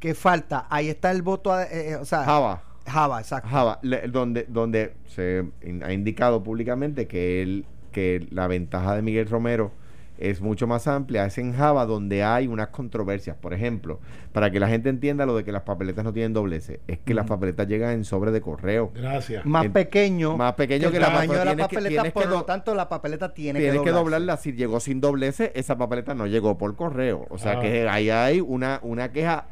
que 0.00 0.14
falta, 0.14 0.66
ahí 0.70 0.88
está 0.88 1.10
el 1.10 1.22
voto, 1.22 1.58
eh, 1.58 1.66
eh, 1.92 1.96
o 1.96 2.04
sea, 2.04 2.24
Java. 2.24 2.62
Java, 2.86 3.20
exacto. 3.20 3.48
Java, 3.48 3.78
le- 3.82 4.06
donde, 4.08 4.44
donde 4.48 4.94
se 5.06 5.44
in- 5.62 5.82
ha 5.82 5.92
indicado 5.92 6.42
públicamente 6.42 7.06
que 7.08 7.42
él, 7.42 7.64
que 7.92 8.26
la 8.30 8.46
ventaja 8.46 8.94
de 8.94 9.02
Miguel 9.02 9.26
Romero 9.28 9.72
es 10.18 10.40
mucho 10.40 10.66
más 10.66 10.86
amplia, 10.86 11.26
es 11.26 11.36
en 11.38 11.52
Java 11.54 11.84
donde 11.86 12.24
hay 12.24 12.46
unas 12.46 12.68
controversias. 12.68 13.36
Por 13.36 13.52
ejemplo, 13.54 14.00
para 14.32 14.50
que 14.50 14.58
la 14.60 14.68
gente 14.68 14.88
entienda 14.88 15.26
lo 15.26 15.36
de 15.36 15.44
que 15.44 15.52
las 15.52 15.62
papeletas 15.62 16.04
no 16.04 16.12
tienen 16.12 16.32
dobleces, 16.32 16.80
es 16.86 16.98
que 16.98 17.12
las 17.14 17.26
papeletas 17.26 17.66
llegan 17.68 17.92
en 17.92 18.04
sobre 18.04 18.30
de 18.30 18.40
correo. 18.40 18.92
Gracias. 18.94 19.44
Más 19.44 19.66
en- 19.66 19.72
pequeño, 19.72 20.36
más 20.36 20.54
pequeño 20.54 20.90
que 20.90 20.98
la 21.00 21.06
tamaño 21.06 21.32
de 21.32 21.38
la 21.38 21.44
tienes 21.54 21.68
que- 21.68 21.74
papeleta, 21.76 21.88
tienes 22.02 22.12
por 22.12 22.22
que 22.22 22.28
lo 22.28 22.44
tanto 22.44 22.74
la 22.74 22.88
papeleta 22.88 23.34
tiene 23.34 23.58
Tienes 23.60 23.78
que 23.80 23.84
que 23.84 23.90
doblarse. 23.90 24.04
doblarla, 24.04 24.36
si 24.38 24.52
llegó 24.52 24.80
sin 24.80 25.00
dobleces, 25.00 25.50
esa 25.54 25.76
papeleta 25.76 26.14
no 26.14 26.26
llegó 26.26 26.56
por 26.58 26.74
correo. 26.76 27.26
O 27.30 27.38
sea 27.38 27.52
Ah. 27.58 27.60
que 27.60 27.88
ahí 27.88 28.10
hay 28.10 28.40
una, 28.40 28.80
una 28.82 29.12
queja, 29.12 29.48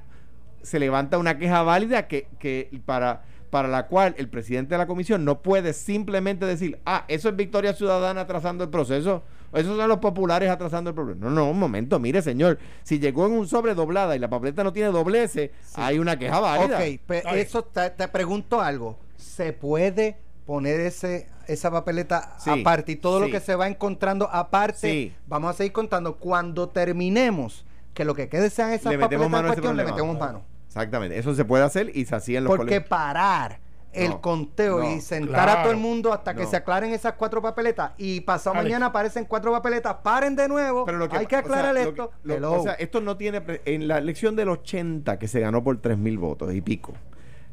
se 0.62 0.78
levanta 0.78 1.18
una 1.18 1.36
queja 1.38 1.62
válida 1.62 2.08
que, 2.08 2.26
que 2.38 2.70
para, 2.86 3.22
para 3.54 3.68
la 3.68 3.86
cual 3.86 4.16
el 4.18 4.28
presidente 4.28 4.74
de 4.74 4.78
la 4.78 4.88
comisión 4.88 5.24
no 5.24 5.40
puede 5.40 5.74
simplemente 5.74 6.44
decir, 6.44 6.80
ah, 6.84 7.04
eso 7.06 7.28
es 7.28 7.36
Victoria 7.36 7.72
Ciudadana 7.72 8.22
atrasando 8.22 8.64
el 8.64 8.70
proceso, 8.70 9.22
o 9.52 9.56
esos 9.56 9.76
son 9.76 9.88
los 9.88 9.98
populares 9.98 10.50
atrasando 10.50 10.90
el 10.90 10.96
problema. 10.96 11.26
No, 11.26 11.30
no, 11.30 11.50
un 11.52 11.60
momento, 11.60 12.00
mire 12.00 12.20
señor, 12.20 12.58
si 12.82 12.98
llegó 12.98 13.26
en 13.26 13.32
un 13.34 13.46
sobre 13.46 13.76
doblada 13.76 14.16
y 14.16 14.18
la 14.18 14.28
papeleta 14.28 14.64
no 14.64 14.72
tiene 14.72 14.90
dobleces, 14.90 15.52
hay 15.76 16.00
una 16.00 16.18
queja 16.18 16.40
válida. 16.40 16.78
Ok, 16.78 17.22
Ay. 17.26 17.38
eso 17.38 17.62
te, 17.62 17.90
te 17.90 18.08
pregunto 18.08 18.60
algo. 18.60 18.98
¿Se 19.16 19.52
puede 19.52 20.16
poner 20.46 20.80
ese 20.80 21.28
esa 21.46 21.70
papeleta 21.70 22.34
Sí, 22.40 22.50
aparte 22.50 22.90
y 22.90 22.96
todo 22.96 23.20
sí. 23.20 23.26
lo 23.26 23.30
que 23.30 23.38
se 23.38 23.54
va 23.54 23.68
encontrando 23.68 24.28
aparte? 24.32 24.90
Sí. 24.90 25.12
Vamos 25.28 25.50
a 25.50 25.52
seguir 25.58 25.70
contando. 25.70 26.16
Cuando 26.16 26.70
terminemos, 26.70 27.64
que 27.94 28.04
lo 28.04 28.16
que 28.16 28.28
quede 28.28 28.50
sean 28.50 28.72
esas 28.72 28.90
Le 28.90 28.98
metemos 28.98 29.26
papeletas 29.26 29.58
en 29.58 29.62
cuestión, 29.62 29.76
le 29.76 29.84
metemos 29.84 30.18
mano. 30.18 30.53
Exactamente, 30.78 31.16
eso 31.16 31.32
se 31.36 31.44
puede 31.44 31.62
hacer 31.62 31.92
y 31.96 32.04
se 32.04 32.16
hacía 32.16 32.38
en 32.38 32.44
los 32.44 32.50
Porque 32.50 32.64
colegios. 32.64 32.88
parar 32.88 33.60
el 33.92 34.10
No, 34.10 34.20
conteo 34.20 34.80
no, 34.80 34.90
y 34.92 35.00
sentar 35.00 35.48
a 35.48 35.62
todo 35.62 35.70
el 35.70 35.78
mundo 35.78 36.12
hasta 36.12 36.34
que 36.34 36.42
No. 36.42 36.50
se 36.50 36.56
aclaren 36.56 36.92
esas 36.92 37.12
cuatro 37.12 37.40
papeletas 37.40 37.92
y 37.96 38.22
pasado 38.22 38.54
Alex. 38.56 38.64
mañana 38.64 38.86
aparecen 38.86 39.24
cuatro 39.24 39.52
papeletas, 39.52 39.94
paren 40.02 40.34
de 40.34 40.48
nuevo, 40.48 40.84
Pero 40.84 40.98
lo 40.98 41.08
que, 41.08 41.16
hay 41.16 41.26
que 41.26 41.36
o 41.36 41.38
sea, 41.38 41.46
aclarar 41.46 41.74
lo 41.74 41.80
esto. 41.80 42.10
que- 42.10 42.16
lo- 42.28 42.34
Hello. 42.34 42.52
o 42.54 42.62
sea, 42.64 42.72
esto 42.72 43.00
no 43.00 43.16
tiene. 43.16 43.40
pre- 43.40 43.62
En 43.66 43.86
la 43.86 43.98
elección 43.98 44.34
del 44.34 44.48
80, 44.48 45.16
que 45.20 45.28
se 45.28 45.38
ganó 45.38 45.62
por 45.62 45.80
3 45.80 45.96
mil 45.96 46.18
votos 46.18 46.52
y 46.52 46.60
pico, 46.60 46.92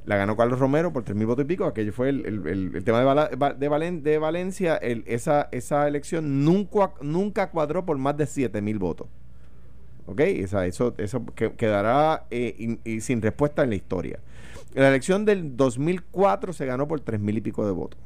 la 0.05 0.15
ganó 0.15 0.35
Carlos 0.35 0.57
Romero 0.57 0.91
por 0.91 1.03
3 1.03 1.15
mil 1.15 1.27
votos 1.27 1.45
y 1.45 1.47
pico. 1.47 1.65
Aquello 1.65 1.93
fue 1.93 2.09
el, 2.09 2.25
el- 2.25 2.47
el- 2.47 2.75
el 2.75 2.83
tema 2.83 3.01
de, 3.01 3.05
de, 3.55 3.69
Valen- 3.69 4.01
de 4.01 4.17
Valencia. 4.17 4.77
el- 4.77 5.03
esa, 5.05 5.47
esa 5.51 5.87
elección 5.87 6.43
nunca, 6.43 6.93
nunca 7.01 7.51
cuadró 7.51 7.85
por 7.85 7.99
más 7.99 8.17
de 8.17 8.25
7 8.25 8.63
mil 8.63 8.79
votos. 8.79 9.07
¿Ok? 10.07 10.21
O 10.43 10.47
sea, 10.47 10.65
eso, 10.65 10.93
eso 10.97 11.25
que- 11.35 11.53
quedará 11.53 12.25
eh, 12.31 12.55
in- 12.85 13.01
sin 13.01 13.21
respuesta 13.21 13.63
en 13.63 13.69
la 13.69 13.75
historia. 13.75 14.19
La 14.73 14.87
elección 14.89 15.25
del 15.25 15.55
2004 15.57 16.53
se 16.53 16.65
ganó 16.65 16.87
por 16.87 16.99
3 17.01 17.19
mil 17.19 17.37
y 17.37 17.41
pico 17.41 17.65
de 17.65 17.71
votos. 17.71 17.99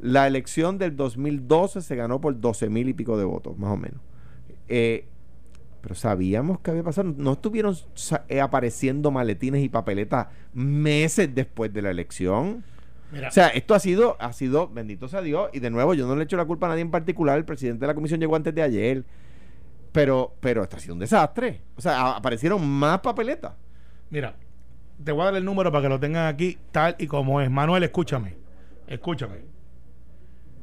La 0.00 0.26
elección 0.26 0.78
del 0.78 0.96
2012 0.96 1.82
se 1.82 1.96
ganó 1.96 2.20
por 2.20 2.38
12 2.40 2.68
mil 2.70 2.88
y 2.88 2.94
pico 2.94 3.18
de 3.18 3.24
votos, 3.24 3.58
más 3.58 3.70
o 3.70 3.76
menos. 3.76 4.00
Eh, 4.68 5.06
pero 5.82 5.94
sabíamos 5.94 6.60
que 6.60 6.70
había 6.70 6.82
pasado. 6.82 7.12
No 7.16 7.32
estuvieron 7.32 7.76
eh, 8.28 8.40
apareciendo 8.40 9.10
maletines 9.10 9.62
y 9.64 9.68
papeletas 9.68 10.28
meses 10.54 11.34
después 11.34 11.72
de 11.72 11.82
la 11.82 11.90
elección. 11.90 12.62
Mira, 13.12 13.28
O 13.28 13.32
sea, 13.32 13.48
esto 13.48 13.74
ha 13.74 13.80
sido, 13.80 14.16
ha 14.20 14.32
sido, 14.32 14.68
bendito 14.68 15.08
sea 15.08 15.20
Dios, 15.22 15.50
y 15.52 15.58
de 15.60 15.70
nuevo, 15.70 15.94
yo 15.94 16.06
no 16.06 16.14
le 16.14 16.24
echo 16.24 16.36
la 16.36 16.44
culpa 16.44 16.66
a 16.66 16.68
nadie 16.70 16.82
en 16.82 16.90
particular, 16.92 17.36
el 17.38 17.44
presidente 17.44 17.80
de 17.80 17.86
la 17.88 17.94
comisión 17.94 18.20
llegó 18.20 18.36
antes 18.36 18.54
de 18.54 18.62
ayer, 18.62 19.04
pero, 19.92 20.34
pero 20.40 20.62
esto 20.62 20.76
ha 20.76 20.80
sido 20.80 20.94
un 20.94 21.00
desastre. 21.00 21.62
O 21.76 21.80
sea, 21.80 22.16
aparecieron 22.16 22.66
más 22.66 23.00
papeletas. 23.00 23.54
mira, 24.10 24.34
te 25.02 25.12
voy 25.12 25.22
a 25.22 25.24
dar 25.26 25.36
el 25.36 25.44
número 25.44 25.70
para 25.72 25.82
que 25.82 25.88
lo 25.88 25.98
tengan 25.98 26.26
aquí 26.26 26.58
tal 26.72 26.94
y 26.98 27.06
como 27.06 27.40
es. 27.40 27.50
Manuel, 27.50 27.82
escúchame. 27.82 28.36
Escúchame. 28.86 29.38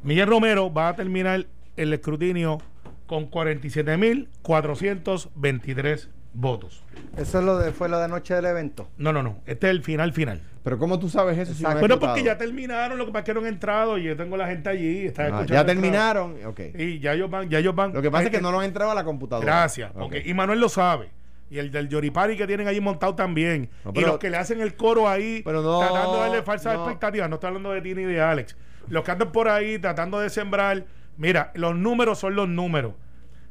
Miguel 0.04 0.28
Romero 0.28 0.72
va 0.72 0.90
a 0.90 0.96
terminar 0.96 1.48
el 1.76 1.94
escrutinio 1.94 2.60
con 3.08 3.32
47.423 3.32 6.10
votos. 6.38 6.84
Eso 7.18 7.40
es 7.40 7.46
lo 7.46 7.58
de, 7.58 7.72
fue 7.72 7.90
lo 7.90 7.98
de 7.98 8.06
anoche 8.06 8.34
del 8.36 8.46
evento. 8.46 8.88
No, 8.98 9.12
no, 9.12 9.24
no. 9.24 9.40
Este 9.46 9.68
es 9.68 9.72
el 9.72 9.84
final 9.84 10.14
final. 10.14 10.42
Pero 10.64 10.78
¿cómo 10.78 11.00
tú 11.00 11.10
sabes 11.10 11.38
eso? 11.38 11.54
Si 11.54 11.64
no 11.64 11.80
Bueno, 11.80 11.98
porque 12.00 12.24
ya 12.24 12.38
terminaron, 12.38 12.98
lo 12.98 13.06
que 13.06 13.12
pasa 13.12 13.20
es 13.22 13.26
que 13.26 13.34
no 13.34 13.40
han 13.40 13.48
entrado 13.48 13.98
y 13.98 14.04
yo 14.04 14.16
tengo 14.18 14.38
la 14.38 14.48
gente 14.48 14.70
allí. 14.70 15.06
Está 15.08 15.24
Ah, 15.24 15.26
escuchando 15.28 15.54
ya 15.54 15.66
terminaron. 15.66 16.32
Ok. 16.46 16.56
trabajo. 16.56 16.78
Y 16.84 17.00
ya 17.00 17.14
ellos 17.14 17.30
van, 17.30 17.50
ya 17.50 17.60
ellos 17.60 17.74
van. 17.76 17.94
Lo 17.94 18.02
que 18.02 18.12
pasa 18.12 18.26
es 18.26 18.30
que 18.30 18.38
Hay 18.38 18.44
no 18.44 18.52
lo 18.52 18.60
han 18.60 18.66
entrado 18.66 18.92
a 18.92 18.96
la 18.96 19.04
computadora. 19.04 19.46
Gracias. 19.46 19.92
Ok. 19.96 20.02
ok. 20.02 20.16
Y 20.26 20.34
Manuel 20.34 20.60
lo 20.60 20.70
sabe. 20.70 21.10
Y 21.50 21.60
el 21.60 21.72
del 21.72 21.88
Yoripari 21.88 22.36
que 22.36 22.46
tienen 22.46 22.68
ahí 22.68 22.82
montado 22.82 23.16
también. 23.16 23.70
No, 23.86 23.94
y 23.96 24.02
los 24.02 24.18
que 24.20 24.30
le 24.30 24.36
hacen 24.38 24.60
el 24.60 24.76
coro 24.76 25.08
ahí, 25.08 25.42
Pero 25.46 25.62
no, 25.62 25.80
tratando 25.80 26.14
de 26.16 26.20
darle 26.20 26.44
falsas 26.44 26.74
no. 26.76 26.84
expectativas. 26.84 27.30
No 27.30 27.36
estoy 27.36 27.48
hablando 27.48 27.72
de 27.72 27.82
ti 27.82 27.96
ni 27.96 28.04
de 28.04 28.20
Alex. 28.22 28.58
Los 28.90 29.04
que 29.06 29.12
andan 29.12 29.32
por 29.32 29.48
ahí 29.48 29.80
tratando 29.80 30.20
de 30.20 30.30
sembrar. 30.30 30.86
Mira, 31.16 31.52
los 31.56 31.74
números 31.76 32.20
son 32.20 32.36
los 32.36 32.48
números. 32.50 32.94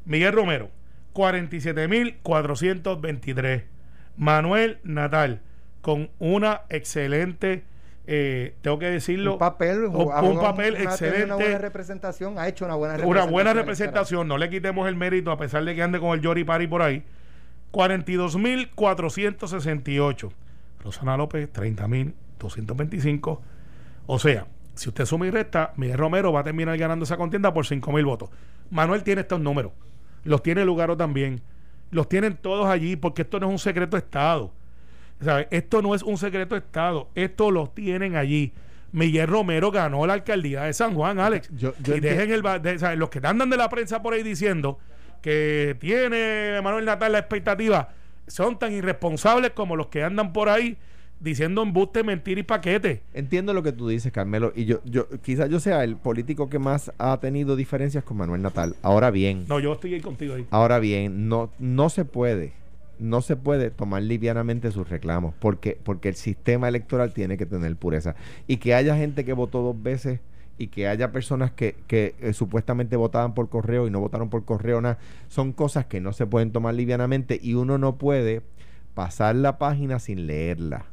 Miguel 0.04 0.32
Romero, 0.34 0.70
47.423. 1.16 3.64
Manuel 4.16 4.78
Natal, 4.84 5.40
con 5.82 6.10
una 6.18 6.62
excelente, 6.68 7.64
eh, 8.06 8.54
tengo 8.62 8.78
que 8.78 8.86
decirlo, 8.90 9.34
un 9.34 9.38
papel, 9.38 9.84
un, 9.86 10.38
papel 10.40 10.74
una- 10.74 10.82
excelente 10.84 11.24
Una 11.24 11.34
buena 11.36 11.58
representación, 11.58 12.38
ha 12.38 12.48
hecho 12.48 12.64
una 12.64 12.74
buena 12.74 12.94
una 12.94 13.02
representación. 13.02 13.32
buena 13.32 13.50
electoral. 13.50 13.66
representación, 13.66 14.28
no 14.28 14.38
le 14.38 14.48
quitemos 14.50 14.88
el 14.88 14.96
mérito 14.96 15.30
a 15.30 15.36
pesar 15.38 15.64
de 15.64 15.74
que 15.74 15.82
ande 15.82 16.00
con 16.00 16.10
el 16.16 16.20
Yori 16.22 16.44
Pari 16.44 16.66
por 16.66 16.82
ahí. 16.82 17.04
42.468. 17.72 20.32
Rosana 20.82 21.16
López, 21.16 21.48
30.225. 21.52 23.40
O 24.06 24.18
sea, 24.18 24.46
si 24.74 24.88
usted 24.88 25.04
suma 25.04 25.26
y 25.26 25.30
resta, 25.30 25.72
Miguel 25.76 25.98
Romero 25.98 26.32
va 26.32 26.40
a 26.40 26.44
terminar 26.44 26.76
ganando 26.78 27.04
esa 27.04 27.16
contienda 27.16 27.52
por 27.52 27.66
5.000 27.66 28.04
votos. 28.04 28.30
Manuel 28.70 29.02
tiene 29.02 29.22
estos 29.22 29.40
números. 29.40 29.72
Los 30.26 30.42
tiene 30.42 30.64
Lugaro 30.64 30.96
también. 30.96 31.40
Los 31.90 32.08
tienen 32.08 32.36
todos 32.36 32.66
allí 32.66 32.96
porque 32.96 33.22
esto 33.22 33.40
no 33.40 33.46
es 33.46 33.52
un 33.52 33.58
secreto 33.58 33.96
de 33.96 34.00
Estado. 34.02 34.52
¿Sabe? 35.22 35.48
Esto 35.50 35.80
no 35.80 35.94
es 35.94 36.02
un 36.02 36.18
secreto 36.18 36.54
de 36.54 36.58
Estado. 36.60 37.08
Esto 37.14 37.50
los 37.50 37.74
tienen 37.74 38.16
allí. 38.16 38.52
Miguel 38.92 39.26
Romero 39.28 39.70
ganó 39.70 40.06
la 40.06 40.12
alcaldía 40.14 40.62
de 40.64 40.72
San 40.72 40.94
Juan, 40.94 41.18
Alex. 41.18 41.48
Yo- 41.56 41.74
yo 41.82 41.96
y 41.96 42.00
dejen 42.00 42.30
el. 42.32 42.42
ba- 42.42 42.58
de- 42.58 42.78
¿sabe? 42.78 42.96
Los 42.96 43.08
que 43.10 43.20
andan 43.22 43.48
de 43.50 43.56
la 43.56 43.68
prensa 43.68 44.02
por 44.02 44.14
ahí 44.14 44.22
diciendo 44.22 44.78
que 45.22 45.76
tiene 45.80 46.60
Manuel 46.62 46.84
Natal 46.84 47.12
la 47.12 47.18
expectativa 47.18 47.88
son 48.26 48.58
tan 48.58 48.72
irresponsables 48.72 49.52
como 49.52 49.76
los 49.76 49.86
que 49.88 50.02
andan 50.04 50.32
por 50.32 50.48
ahí 50.48 50.76
diciendo 51.20 51.62
embuste, 51.62 52.04
mentira 52.04 52.40
y 52.40 52.44
paquete. 52.44 53.02
Entiendo 53.14 53.54
lo 53.54 53.62
que 53.62 53.72
tú 53.72 53.88
dices, 53.88 54.12
Carmelo, 54.12 54.52
y 54.54 54.64
yo, 54.66 54.80
yo, 54.84 55.08
quizás 55.22 55.48
yo 55.48 55.60
sea 55.60 55.82
el 55.84 55.96
político 55.96 56.48
que 56.48 56.58
más 56.58 56.92
ha 56.98 57.18
tenido 57.20 57.56
diferencias 57.56 58.04
con 58.04 58.16
Manuel 58.18 58.42
Natal. 58.42 58.76
Ahora 58.82 59.10
bien, 59.10 59.46
No, 59.48 59.58
yo 59.60 59.72
estoy 59.72 59.94
ahí 59.94 60.00
contigo 60.00 60.34
ahí. 60.34 60.46
ahora 60.50 60.78
bien, 60.78 61.28
no, 61.28 61.50
no 61.58 61.88
se 61.88 62.04
puede, 62.04 62.52
no 62.98 63.22
se 63.22 63.36
puede 63.36 63.70
tomar 63.70 64.02
livianamente 64.02 64.70
sus 64.70 64.88
reclamos, 64.88 65.34
porque, 65.38 65.78
porque 65.82 66.08
el 66.08 66.16
sistema 66.16 66.68
electoral 66.68 67.12
tiene 67.12 67.36
que 67.36 67.46
tener 67.46 67.74
pureza. 67.76 68.14
Y 68.46 68.58
que 68.58 68.74
haya 68.74 68.96
gente 68.96 69.24
que 69.24 69.32
votó 69.32 69.62
dos 69.62 69.82
veces 69.82 70.20
y 70.58 70.68
que 70.68 70.88
haya 70.88 71.12
personas 71.12 71.50
que, 71.50 71.76
que 71.86 72.14
eh, 72.20 72.32
supuestamente 72.32 72.96
votaban 72.96 73.34
por 73.34 73.48
correo 73.50 73.86
y 73.86 73.90
no 73.90 74.00
votaron 74.00 74.30
por 74.30 74.44
correo, 74.44 74.80
nada, 74.80 74.98
son 75.28 75.52
cosas 75.52 75.84
que 75.86 76.00
no 76.00 76.12
se 76.14 76.26
pueden 76.26 76.50
tomar 76.52 76.74
livianamente 76.74 77.38
y 77.42 77.54
uno 77.54 77.76
no 77.76 77.96
puede 77.96 78.40
pasar 78.94 79.36
la 79.36 79.58
página 79.58 79.98
sin 79.98 80.26
leerla. 80.26 80.86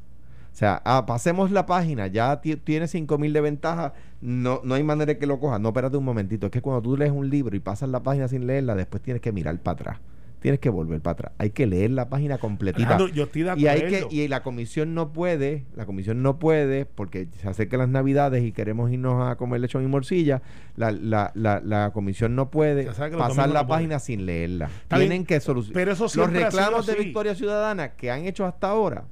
O 0.53 0.55
sea, 0.55 0.81
ah, 0.85 1.05
pasemos 1.07 1.49
la 1.49 1.65
página, 1.65 2.05
ya 2.05 2.39
ti- 2.39 2.55
tiene 2.57 2.87
5000 2.87 3.33
de 3.33 3.41
ventaja, 3.41 3.93
no, 4.21 4.61
no 4.63 4.75
hay 4.75 4.83
manera 4.83 5.13
de 5.13 5.17
que 5.17 5.25
lo 5.25 5.39
cojas. 5.39 5.59
No, 5.59 5.69
espérate 5.69 5.97
un 5.97 6.05
momentito. 6.05 6.45
Es 6.45 6.51
que 6.51 6.61
cuando 6.61 6.81
tú 6.83 6.95
lees 6.95 7.11
un 7.11 7.27
libro 7.27 7.55
y 7.55 7.59
pasas 7.59 7.89
la 7.89 8.03
página 8.03 8.27
sin 8.27 8.45
leerla, 8.45 8.75
después 8.75 9.01
tienes 9.01 9.19
que 9.21 9.31
mirar 9.31 9.57
para 9.59 9.73
atrás. 9.73 9.97
Tienes 10.41 10.59
que 10.59 10.69
volver 10.69 10.99
para 11.01 11.13
atrás. 11.13 11.31
Hay 11.37 11.51
que 11.51 11.65
leer 11.65 11.89
la 11.91 12.09
página 12.09 12.37
completita. 12.37 12.87
Alejandro, 12.89 13.07
yo 13.15 13.23
estoy 13.23 13.43
de 13.43 13.53
y 13.57 13.65
hay 13.67 13.81
que 13.87 14.07
y 14.11 14.27
la 14.27 14.43
comisión 14.43 14.93
no 14.93 15.11
puede, 15.13 15.63
la 15.73 15.85
comisión 15.85 16.21
no 16.21 16.37
puede, 16.37 16.85
porque 16.85 17.29
se 17.41 17.47
acercan 17.47 17.79
las 17.79 17.89
navidades 17.89 18.43
y 18.43 18.51
queremos 18.51 18.91
irnos 18.91 19.25
a 19.27 19.37
comer 19.37 19.61
lechón 19.61 19.83
y 19.83 19.87
morcilla, 19.87 20.41
la, 20.75 20.91
la, 20.91 21.31
la, 21.33 21.61
la 21.61 21.91
comisión 21.93 22.35
no 22.35 22.51
puede 22.51 22.83
pasar 22.83 23.09
la 23.13 23.61
no 23.61 23.67
puede. 23.67 23.79
página 23.79 23.99
sin 23.99 24.25
leerla. 24.25 24.69
Tienen 24.89 25.25
que 25.25 25.39
solucionar. 25.39 25.73
pero 25.75 25.93
eso 25.93 26.03
Los 26.13 26.31
reclamos 26.31 26.85
de. 26.85 26.95
Victoria 26.95 27.33
Ciudadana 27.35 27.93
que 27.93 28.11
han 28.11 28.25
hecho 28.25 28.45
hasta 28.45 28.67
ahora 28.69 29.05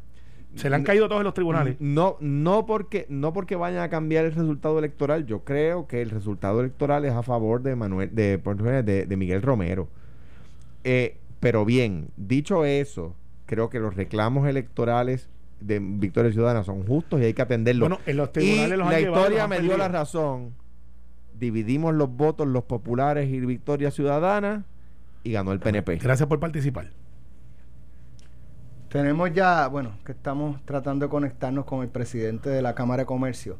Se 0.55 0.69
le 0.69 0.75
han 0.75 0.83
caído 0.83 1.07
todos 1.07 1.21
en 1.21 1.25
los 1.25 1.33
tribunales. 1.33 1.77
no, 1.79 2.17
no 2.19 2.65
porque, 2.65 3.05
no 3.09 3.31
porque 3.33 3.55
vayan 3.55 3.81
a 3.83 3.89
cambiar 3.89 4.25
el 4.25 4.33
resultado 4.33 4.79
electoral. 4.79 5.25
Yo 5.25 5.43
creo 5.43 5.87
que 5.87 6.01
el 6.01 6.09
resultado 6.09 6.59
electoral 6.59 7.05
es 7.05 7.13
a 7.13 7.23
favor 7.23 7.61
de 7.61 7.75
Manuel, 7.75 8.13
de, 8.13 8.37
de, 8.37 9.05
de 9.05 9.17
Miguel 9.17 9.41
Romero. 9.41 9.87
Eh, 10.83 11.17
pero 11.39 11.65
bien, 11.65 12.09
dicho 12.17 12.65
eso, 12.65 13.15
creo 13.45 13.69
que 13.69 13.79
los 13.79 13.95
reclamos 13.95 14.47
electorales 14.47 15.29
de 15.59 15.79
Victoria 15.79 16.31
Ciudadana 16.31 16.63
son 16.63 16.85
justos 16.85 17.21
y 17.21 17.25
hay 17.25 17.33
que 17.33 17.41
atenderlos. 17.41 17.87
Bueno, 17.87 18.03
en 18.05 18.17
los 18.17 18.29
y 18.29 18.31
tribunales 18.31 18.77
los 18.77 18.87
han 18.87 18.93
la 18.93 18.99
llevado, 18.99 19.15
los 19.23 19.29
historia 19.31 19.47
me 19.47 19.59
dio 19.61 19.77
la 19.77 19.87
razón. 19.87 20.53
Dividimos 21.39 21.93
los 21.95 22.09
votos, 22.15 22.47
los 22.47 22.63
populares 22.63 23.29
y 23.29 23.39
Victoria 23.39 23.89
Ciudadana 23.91 24.65
y 25.23 25.31
ganó 25.31 25.51
el 25.51 25.59
PNP. 25.59 25.97
Gracias 25.97 26.27
por 26.27 26.39
participar. 26.39 26.89
Tenemos 28.91 29.31
ya, 29.33 29.67
bueno, 29.67 29.93
que 30.05 30.11
estamos 30.11 30.59
tratando 30.65 31.05
de 31.05 31.09
conectarnos 31.09 31.65
con 31.65 31.81
el 31.81 31.87
presidente 31.87 32.49
de 32.49 32.61
la 32.61 32.75
Cámara 32.75 33.03
de 33.03 33.05
Comercio, 33.05 33.55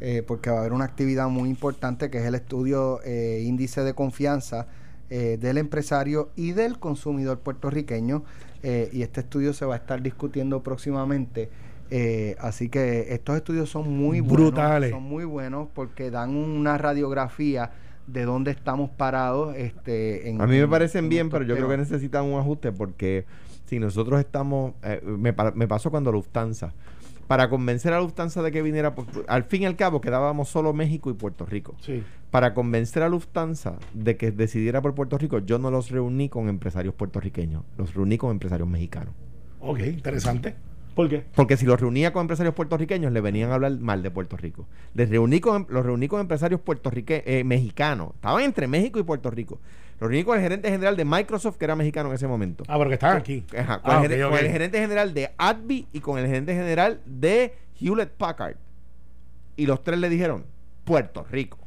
eh, 0.00 0.22
porque 0.26 0.48
va 0.50 0.56
a 0.56 0.60
haber 0.60 0.72
una 0.72 0.86
actividad 0.86 1.28
muy 1.28 1.50
importante 1.50 2.08
que 2.08 2.18
es 2.18 2.24
el 2.24 2.34
estudio 2.34 3.00
eh, 3.04 3.42
índice 3.44 3.82
de 3.84 3.92
confianza 3.92 4.66
eh, 5.10 5.36
del 5.38 5.58
empresario 5.58 6.30
y 6.34 6.52
del 6.52 6.78
consumidor 6.78 7.40
puertorriqueño, 7.40 8.22
eh, 8.62 8.88
y 8.92 9.02
este 9.02 9.20
estudio 9.20 9.52
se 9.52 9.66
va 9.66 9.74
a 9.74 9.78
estar 9.78 10.00
discutiendo 10.02 10.62
próximamente. 10.62 11.50
eh, 11.90 12.36
así 12.38 12.68
que 12.70 13.12
estos 13.12 13.36
estudios 13.36 13.68
son 13.68 13.90
muy 13.94 14.20
Brutales. 14.22 14.92
buenos, 14.92 15.02
son 15.02 15.10
muy 15.10 15.24
buenos 15.24 15.68
porque 15.74 16.10
dan 16.10 16.30
una 16.36 16.78
radiografía 16.78 17.72
de 18.06 18.24
dónde 18.24 18.50
estamos 18.52 18.88
parados. 18.90 19.54
Este, 19.56 20.30
en, 20.30 20.40
A 20.40 20.46
mí 20.46 20.52
me 20.52 20.60
en- 20.60 20.70
parecen 20.70 21.04
en 21.04 21.10
bien, 21.10 21.28
pero 21.30 21.44
yo 21.44 21.54
creo 21.56 21.68
que 21.68 21.76
necesitan 21.76 22.24
un 22.24 22.38
ajuste 22.40 22.70
porque 22.72 23.26
si 23.70 23.78
nosotros 23.78 24.18
estamos, 24.18 24.74
eh, 24.82 25.00
me, 25.04 25.32
pa- 25.32 25.52
me 25.52 25.68
pasó 25.68 25.90
cuando 25.92 26.10
Lufthansa, 26.10 26.74
para 27.28 27.48
convencer 27.48 27.92
a 27.92 28.00
Lufthansa 28.00 28.42
de 28.42 28.50
que 28.50 28.60
viniera, 28.62 28.96
por- 28.96 29.06
al 29.28 29.44
fin 29.44 29.62
y 29.62 29.66
al 29.66 29.76
cabo 29.76 30.00
quedábamos 30.00 30.48
solo 30.48 30.72
México 30.72 31.08
y 31.08 31.14
Puerto 31.14 31.46
Rico. 31.46 31.76
Sí. 31.80 32.02
Para 32.32 32.52
convencer 32.52 33.04
a 33.04 33.08
Lufthansa 33.08 33.76
de 33.94 34.16
que 34.16 34.32
decidiera 34.32 34.82
por 34.82 34.94
Puerto 34.96 35.16
Rico, 35.18 35.38
yo 35.38 35.58
no 35.60 35.70
los 35.70 35.90
reuní 35.90 36.28
con 36.28 36.48
empresarios 36.48 36.94
puertorriqueños, 36.94 37.62
los 37.78 37.94
reuní 37.94 38.18
con 38.18 38.32
empresarios 38.32 38.68
mexicanos. 38.68 39.14
Ok, 39.60 39.78
interesante. 39.80 40.56
¿Por 40.96 41.08
qué? 41.08 41.24
Porque 41.36 41.56
si 41.56 41.66
los 41.66 41.80
reunía 41.80 42.12
con 42.12 42.22
empresarios 42.22 42.52
puertorriqueños, 42.56 43.12
le 43.12 43.20
venían 43.20 43.52
a 43.52 43.54
hablar 43.54 43.78
mal 43.78 44.02
de 44.02 44.10
Puerto 44.10 44.36
Rico. 44.36 44.66
Les 44.94 45.08
reuní 45.08 45.38
con, 45.38 45.66
los 45.70 45.86
reuní 45.86 46.08
con 46.08 46.20
empresarios 46.20 46.60
puertorrique, 46.60 47.22
eh, 47.24 47.44
mexicanos. 47.44 48.10
Estaban 48.16 48.42
entre 48.42 48.66
México 48.66 48.98
y 48.98 49.04
Puerto 49.04 49.30
Rico. 49.30 49.60
Los 50.00 50.08
reuní 50.10 50.24
con 50.24 50.36
el 50.36 50.42
gerente 50.42 50.70
general 50.70 50.96
de 50.96 51.04
Microsoft, 51.04 51.56
que 51.58 51.64
era 51.66 51.76
mexicano 51.76 52.08
en 52.08 52.14
ese 52.14 52.26
momento. 52.26 52.64
Ah, 52.68 52.76
pero 52.78 52.88
que 52.88 52.94
están 52.94 53.16
aquí. 53.18 53.44
Ajá, 53.58 53.82
con, 53.82 53.92
Ah, 53.94 54.02
el, 54.04 54.22
con 54.28 54.38
el 54.38 54.48
gerente 54.50 54.78
general 54.80 55.12
de 55.12 55.30
Adby 55.36 55.86
y 55.92 56.00
con 56.00 56.18
el 56.18 56.26
gerente 56.26 56.54
general 56.54 57.00
de 57.04 57.54
Hewlett 57.80 58.10
Packard. 58.12 58.56
Y 59.56 59.66
los 59.66 59.82
tres 59.82 59.98
le 59.98 60.08
dijeron, 60.08 60.44
Puerto 60.84 61.24
Rico. 61.30 61.58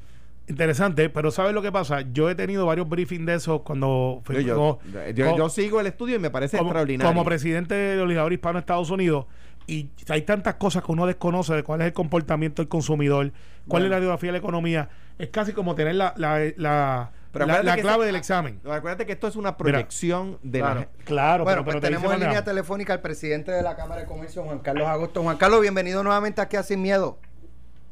Interesante, 0.48 1.10
pero 1.10 1.32
¿sabes 1.32 1.54
lo 1.54 1.62
que 1.62 1.72
pasa? 1.72 2.02
Yo 2.12 2.30
he 2.30 2.36
tenido 2.36 2.66
varios 2.66 2.90
briefings 2.90 3.26
de 3.26 3.36
esos 3.36 3.62
cuando 3.62 4.16
Yo, 4.18 4.22
fui 4.26 4.44
yo- 4.44 4.56
como- 4.56 4.80
yo- 5.16 5.26
como- 5.26 5.38
yo 5.38 5.50
sigo 5.50 5.80
el 5.80 5.88
estudio 5.88 6.16
y 6.18 6.20
me 6.20 6.30
parece 6.32 6.58
como, 6.58 6.72
extraordinario. 6.72 7.10
como 7.10 7.24
presidente 7.24 7.76
del 7.76 8.02
Oligador 8.02 8.34
Hispano 8.34 8.56
de 8.56 8.60
Estados 8.60 8.90
Unidos 8.90 9.26
y 9.68 9.90
hay 10.10 10.24
tantas 10.24 10.56
cosas 10.56 10.84
que 10.84 10.92
uno 10.92 11.06
desconoce 11.06 11.54
de 11.54 11.64
cuál 11.64 11.80
es 11.82 11.88
el 11.88 11.94
comportamiento 11.94 12.62
del 12.62 12.68
consumidor, 12.68 13.32
cuál 13.32 13.84
Bueno. 13.84 13.86
es 13.86 13.90
la 13.92 13.96
radiografía 13.98 14.28
de 14.30 14.32
la 14.34 14.38
economía. 14.40 14.90
Es 15.18 15.30
casi 15.30 15.54
como 15.54 15.76
tener 15.76 15.96
la, 15.96 16.14
la, 16.18 16.42
la, 16.58 17.12
Pero 17.34 17.48
la- 17.48 17.76
clave 17.78 18.06
del 18.06 18.16
examen. 18.16 18.60
No, 18.64 18.72
acuérdate 18.72 19.06
que 19.08 19.12
esto 19.14 19.28
es 19.28 19.36
una 19.36 19.58
proyección 19.58 20.38
de 20.44 20.60
Claro. 20.60 20.80
la... 20.82 20.88
Claro, 21.04 21.44
bueno, 21.44 21.64
pero, 21.64 21.66
pero 21.66 21.80
pues 21.80 21.82
te 21.82 21.88
tenemos 21.88 22.04
en 22.06 22.10
manera- 22.12 22.30
línea 22.30 22.44
telefónica 22.46 22.94
al 22.94 23.02
presidente 23.02 23.52
de 23.52 23.64
la 23.64 23.76
Cámara 23.76 24.02
de 24.02 24.08
Comercio, 24.08 24.44
Juan 24.44 24.60
Carlos 24.60 24.88
Agosto. 24.88 25.24
Juan 25.24 25.38
Carlos, 25.38 25.60
bienvenido 25.62 26.04
nuevamente 26.04 26.40
aquí 26.42 26.56
a 26.58 26.64
Sin 26.64 26.82
Miedo. 26.82 27.18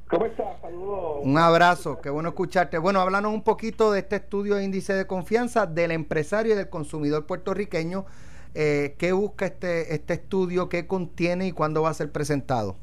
¿Cómo 0.10 0.26
estás? 0.26 0.46
Saludos. 0.62 1.22
Un 1.24 1.38
abrazo, 1.38 2.00
qué 2.02 2.10
bueno 2.10 2.30
escucharte. 2.30 2.78
Bueno, 2.78 3.00
háblanos 3.00 3.34
un 3.34 3.44
poquito 3.44 3.92
de 3.92 4.00
este 4.00 4.18
estudio 4.18 4.56
de 4.56 4.64
índice 4.64 4.94
de 4.94 5.08
confianza 5.08 5.66
del 5.66 5.92
empresario 5.92 6.54
y 6.54 6.58
del 6.58 6.70
consumidor 6.70 7.26
puertorriqueño. 7.26 8.06
Eh, 8.54 8.96
¿Qué 9.00 9.14
busca 9.14 9.46
este, 9.46 9.96
este 9.96 10.14
estudio? 10.16 10.68
¿Qué 10.70 10.86
contiene 10.86 11.48
y 11.48 11.52
cuándo 11.54 11.82
va 11.82 11.89
a 11.89 11.94
ser 11.94 12.12
presentado? 12.12 12.76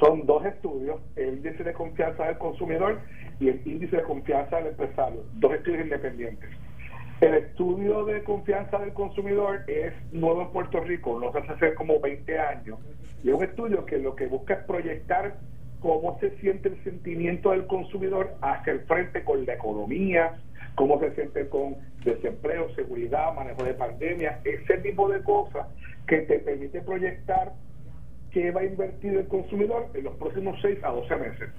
Son 0.00 0.26
dos 0.26 0.44
estudios, 0.44 1.00
el 1.16 1.38
índice 1.38 1.62
de 1.64 1.72
confianza 1.72 2.24
del 2.24 2.38
consumidor 2.38 3.00
y 3.40 3.48
el 3.48 3.60
índice 3.64 3.96
de 3.96 4.02
confianza 4.02 4.56
del 4.56 4.68
empresario, 4.68 5.24
dos 5.34 5.54
estudios 5.54 5.84
independientes. 5.84 6.50
El 7.20 7.34
estudio 7.34 8.04
de 8.04 8.22
confianza 8.22 8.78
del 8.78 8.92
consumidor 8.92 9.64
es 9.66 9.92
nuevo 10.12 10.42
en 10.42 10.50
Puerto 10.50 10.80
Rico, 10.80 11.18
lo 11.18 11.36
hace 11.36 11.52
hace 11.52 11.74
como 11.74 12.00
20 12.00 12.38
años, 12.38 12.78
Y 13.24 13.30
es 13.30 13.34
un 13.34 13.42
estudio 13.42 13.84
que 13.84 13.98
lo 13.98 14.14
que 14.14 14.26
busca 14.26 14.54
es 14.54 14.64
proyectar 14.64 15.36
cómo 15.80 16.18
se 16.20 16.30
siente 16.38 16.68
el 16.68 16.82
sentimiento 16.84 17.50
del 17.50 17.66
consumidor 17.66 18.36
hacia 18.40 18.72
el 18.72 18.80
frente 18.80 19.24
con 19.24 19.44
la 19.46 19.54
economía, 19.54 20.38
cómo 20.76 21.00
se 21.00 21.12
siente 21.14 21.48
con 21.48 21.76
desempleo, 22.04 22.72
seguridad, 22.74 23.34
manejo 23.34 23.64
de 23.64 23.74
pandemia, 23.74 24.40
ese 24.44 24.78
tipo 24.78 25.08
de 25.08 25.22
cosas 25.22 25.66
que 26.06 26.18
te 26.18 26.38
permite 26.38 26.80
proyectar 26.82 27.52
qué 28.30 28.50
va 28.50 28.60
a 28.60 28.64
invertir 28.64 29.16
el 29.16 29.26
consumidor 29.26 29.88
en 29.94 30.04
los 30.04 30.14
próximos 30.16 30.56
6 30.62 30.78
a 30.84 30.90
12 30.90 31.16
meses. 31.16 31.50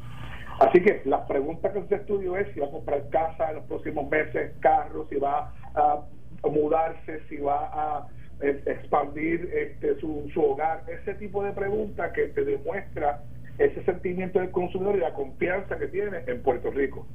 Así 0.59 0.81
que 0.81 1.01
la 1.05 1.25
pregunta 1.25 1.71
que 1.71 1.83
se 1.83 1.95
estudio 1.95 2.35
es 2.35 2.53
si 2.53 2.59
va 2.59 2.67
a 2.67 2.71
comprar 2.71 3.09
casa 3.09 3.49
en 3.49 3.55
los 3.57 3.65
próximos 3.65 4.09
meses, 4.09 4.51
carros, 4.59 5.07
si 5.09 5.15
va 5.15 5.53
a, 5.73 6.01
mudarse, 6.43 7.21
si 7.29 7.37
va 7.37 7.69
a 7.73 8.07
eh, 8.41 8.61
expandir 8.65 9.49
este, 9.53 9.99
su, 9.99 10.29
su 10.33 10.41
hogar, 10.43 10.83
ese 10.87 11.13
tipo 11.15 11.43
de 11.43 11.53
preguntas 11.53 12.11
que 12.11 12.27
te 12.27 12.43
demuestra 12.43 13.21
ese 13.57 13.83
sentimiento 13.83 14.39
del 14.39 14.51
consumidor 14.51 14.97
y 14.97 14.99
la 14.99 15.13
confianza 15.13 15.77
que 15.77 15.87
tiene 15.87 16.19
en 16.27 16.41
Puerto 16.41 16.71
Rico. 16.71 17.05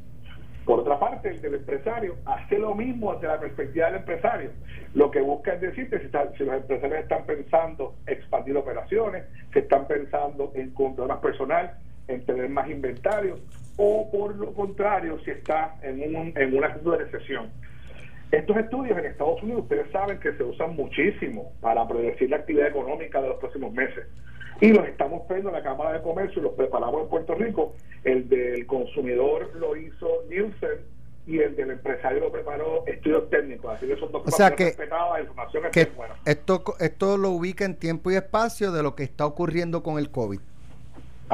Por 0.65 0.81
otra 0.81 0.99
parte, 0.99 1.29
el 1.29 1.43
del 1.43 1.57
empresario 1.57 2.17
hace 2.25 2.59
lo 2.59 2.75
mismo 2.75 3.13
desde 3.15 3.29
la 3.29 3.41
perspectiva 3.41 3.87
del 3.87 3.97
empresario. 3.97 4.51
Lo 4.95 5.11
que 5.11 5.21
busca 5.21 5.55
es 5.55 5.61
decirte 5.61 6.01
si, 6.01 6.45
los 6.45 6.55
empresarios 6.57 7.01
están 7.01 7.27
pensando 7.27 7.95
expandir 8.07 8.57
operaciones, 8.57 9.25
si 9.53 9.59
están 9.59 9.87
pensando 9.87 10.53
en 10.55 10.73
más 11.07 11.19
personal, 11.19 11.75
en 12.09 12.25
tener 12.27 12.49
más 12.49 12.69
inventario, 12.69 13.39
o 13.77 14.11
por 14.11 14.37
lo 14.37 14.53
contrario, 14.53 15.19
si 15.25 15.31
está 15.31 15.77
en, 15.83 16.17
un, 16.17 16.33
en 16.37 16.57
una 16.57 16.69
de 16.69 16.97
recesión. 16.97 17.51
Estos 18.31 18.57
estudios 18.57 18.99
en 18.99 19.07
Estados 19.07 19.43
Unidos, 19.43 19.63
ustedes 19.63 19.91
saben 19.93 20.19
que 20.19 20.33
se 20.33 20.43
usan 20.43 20.75
muchísimo 20.75 21.53
para 21.61 21.87
predecir 21.87 22.31
la 22.31 22.37
actividad 22.37 22.69
económica 22.69 23.21
de 23.23 23.29
los 23.29 23.39
próximos 23.39 23.73
meses 23.73 24.07
y 24.61 24.73
los 24.73 24.87
estamos 24.87 25.27
viendo 25.29 25.51
en 25.51 25.57
la 25.57 25.63
Cámara 25.63 25.93
de 25.93 26.03
Comercio 26.03 26.41
y 26.41 26.45
los 26.45 26.55
preparamos 26.55 27.03
en 27.03 27.09
Puerto 27.09 27.35
Rico. 27.35 27.75
El 28.05 28.29
del 28.29 28.67
consumidor 28.67 29.55
lo 29.57 29.77
hizo 29.77 30.25
Nielsen 30.29 30.95
y 31.27 31.39
el 31.39 31.57
del 31.57 31.71
empresario 31.73 32.21
lo 32.21 32.33
preparó 32.33 32.87
estudios 32.87 33.29
técnicos. 33.31 33.75
Así 33.75 33.87
que 33.87 33.97
son 33.97 34.13
dos 34.13 34.23
o 34.27 34.31
sea 34.31 34.55
que, 34.55 34.77
información 35.21 35.65
que 35.73 35.89
esto, 36.27 36.63
esto 36.79 37.17
lo 37.17 37.31
ubica 37.31 37.65
en 37.65 37.77
tiempo 37.77 38.11
y 38.11 38.17
espacio 38.17 38.73
de 38.73 38.83
lo 38.83 38.95
que 38.95 39.05
está 39.05 39.27
ocurriendo 39.27 39.83
con 39.83 39.99
el 39.99 40.11
COVID. 40.11 40.41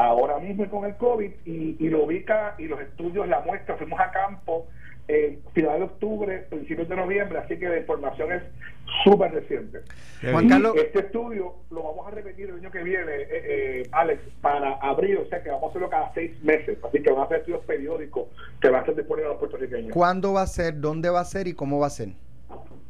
Ahora 0.01 0.39
mismo 0.39 0.69
con 0.71 0.85
el 0.85 0.97
COVID 0.97 1.31
y, 1.45 1.77
y 1.79 1.89
lo 1.89 2.05
ubica 2.05 2.55
y 2.59 2.67
los 2.67 2.81
estudios, 2.81 3.29
la 3.29 3.41
muestra, 3.41 3.77
fuimos 3.77 4.01
a 4.01 4.11
campo 4.11 4.67
en 5.11 5.41
final 5.53 5.79
de 5.79 5.85
octubre, 5.85 6.39
principios 6.49 6.89
de 6.89 6.97
noviembre, 6.97 7.39
así 7.39 7.59
que 7.59 7.69
la 7.69 7.79
información 7.79 8.33
es 8.33 8.43
súper 9.03 9.33
reciente. 9.33 9.81
Juan 10.31 10.49
Carlos. 10.49 10.77
Este 10.77 11.01
estudio 11.01 11.55
lo 11.71 11.83
vamos 11.83 12.07
a 12.07 12.11
repetir 12.11 12.49
el 12.49 12.57
año 12.57 12.71
que 12.71 12.83
viene, 12.83 13.13
eh, 13.13 13.29
eh, 13.31 13.89
Alex, 13.93 14.23
para 14.41 14.75
abril, 14.75 15.19
o 15.19 15.29
sea 15.29 15.43
que 15.43 15.51
vamos 15.51 15.65
a 15.65 15.69
hacerlo 15.71 15.91
cada 15.91 16.13
seis 16.15 16.41
meses, 16.43 16.79
así 16.85 17.03
que 17.03 17.11
van 17.11 17.25
a 17.25 17.29
ser 17.29 17.39
estudios 17.39 17.65
periódicos 17.65 18.29
que 18.61 18.69
van 18.69 18.83
a 18.83 18.87
ser 18.87 18.97
disponibles 18.97 19.27
a 19.27 19.31
los 19.31 19.39
puertorriqueños. 19.39 19.93
¿Cuándo 19.93 20.33
va 20.33 20.43
a 20.43 20.47
ser, 20.47 20.81
dónde 20.81 21.11
va 21.11 21.21
a 21.21 21.25
ser 21.25 21.49
y 21.49 21.55
cómo 21.55 21.81
va 21.81 21.89
a 21.89 21.91
ser? 21.91 22.11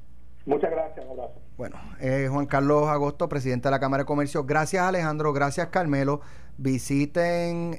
Muchas 0.47 0.71
gracias, 0.71 1.05
un 1.07 1.13
abrazo. 1.13 1.41
Bueno, 1.57 1.77
eh, 2.01 2.29
Juan 2.31 2.47
Carlos 2.47 2.89
Agosto, 2.89 3.29
presidente 3.29 3.69
de 3.69 3.73
la 3.73 3.81
Cámara 3.81 4.05
de 4.05 4.07
Comercio. 4.07 4.45
Gracias, 4.45 4.83
Alejandro. 4.85 5.33
Gracias, 5.33 5.69
Carmelo. 5.69 6.21
Visiten 6.57 7.73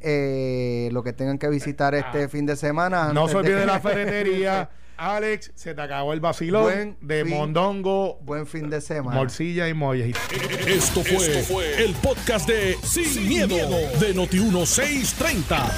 lo 0.91 1.03
que 1.03 1.13
tengan 1.13 1.37
que 1.37 1.47
visitar 1.47 1.95
este 1.95 2.23
ah. 2.23 2.29
fin 2.29 2.45
de 2.45 2.55
semana. 2.55 3.13
No 3.13 3.27
se 3.27 3.37
olviden 3.37 3.59
de 3.59 3.65
la 3.65 3.79
ferretería. 3.79 4.69
Alex, 4.97 5.51
se 5.55 5.73
te 5.73 5.81
acabó 5.81 6.13
el 6.13 6.19
vacilón 6.19 6.97
de 7.01 7.23
Mondongo. 7.23 8.19
Buen 8.21 8.45
fin 8.47 8.69
de 8.69 8.81
semana. 8.81 9.17
Morcilla 9.17 9.67
y 9.67 9.73
Moya. 9.73 10.05
Esto 10.67 11.03
fue, 11.03 11.83
el 11.83 11.93
podcast 11.95 12.47
de 12.47 12.77
Sin, 12.83 13.27
miedo, 13.27 13.55
de 13.99 14.15
Noti1630. 14.15 15.71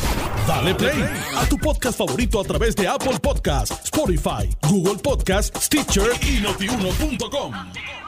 Dale 0.48 0.76
play 0.76 1.04
a 1.36 1.48
tu 1.48 1.58
podcast 1.58 1.98
favorito 1.98 2.40
a 2.40 2.44
través 2.44 2.76
de 2.76 2.88
Apple 2.88 3.20
Podcasts, 3.22 3.86
Spotify, 3.86 4.50
Google 4.70 5.02
Podcasts, 5.02 5.66
Stitcher 5.66 6.12
y 6.22 6.42
notiuno.com. 6.42 8.05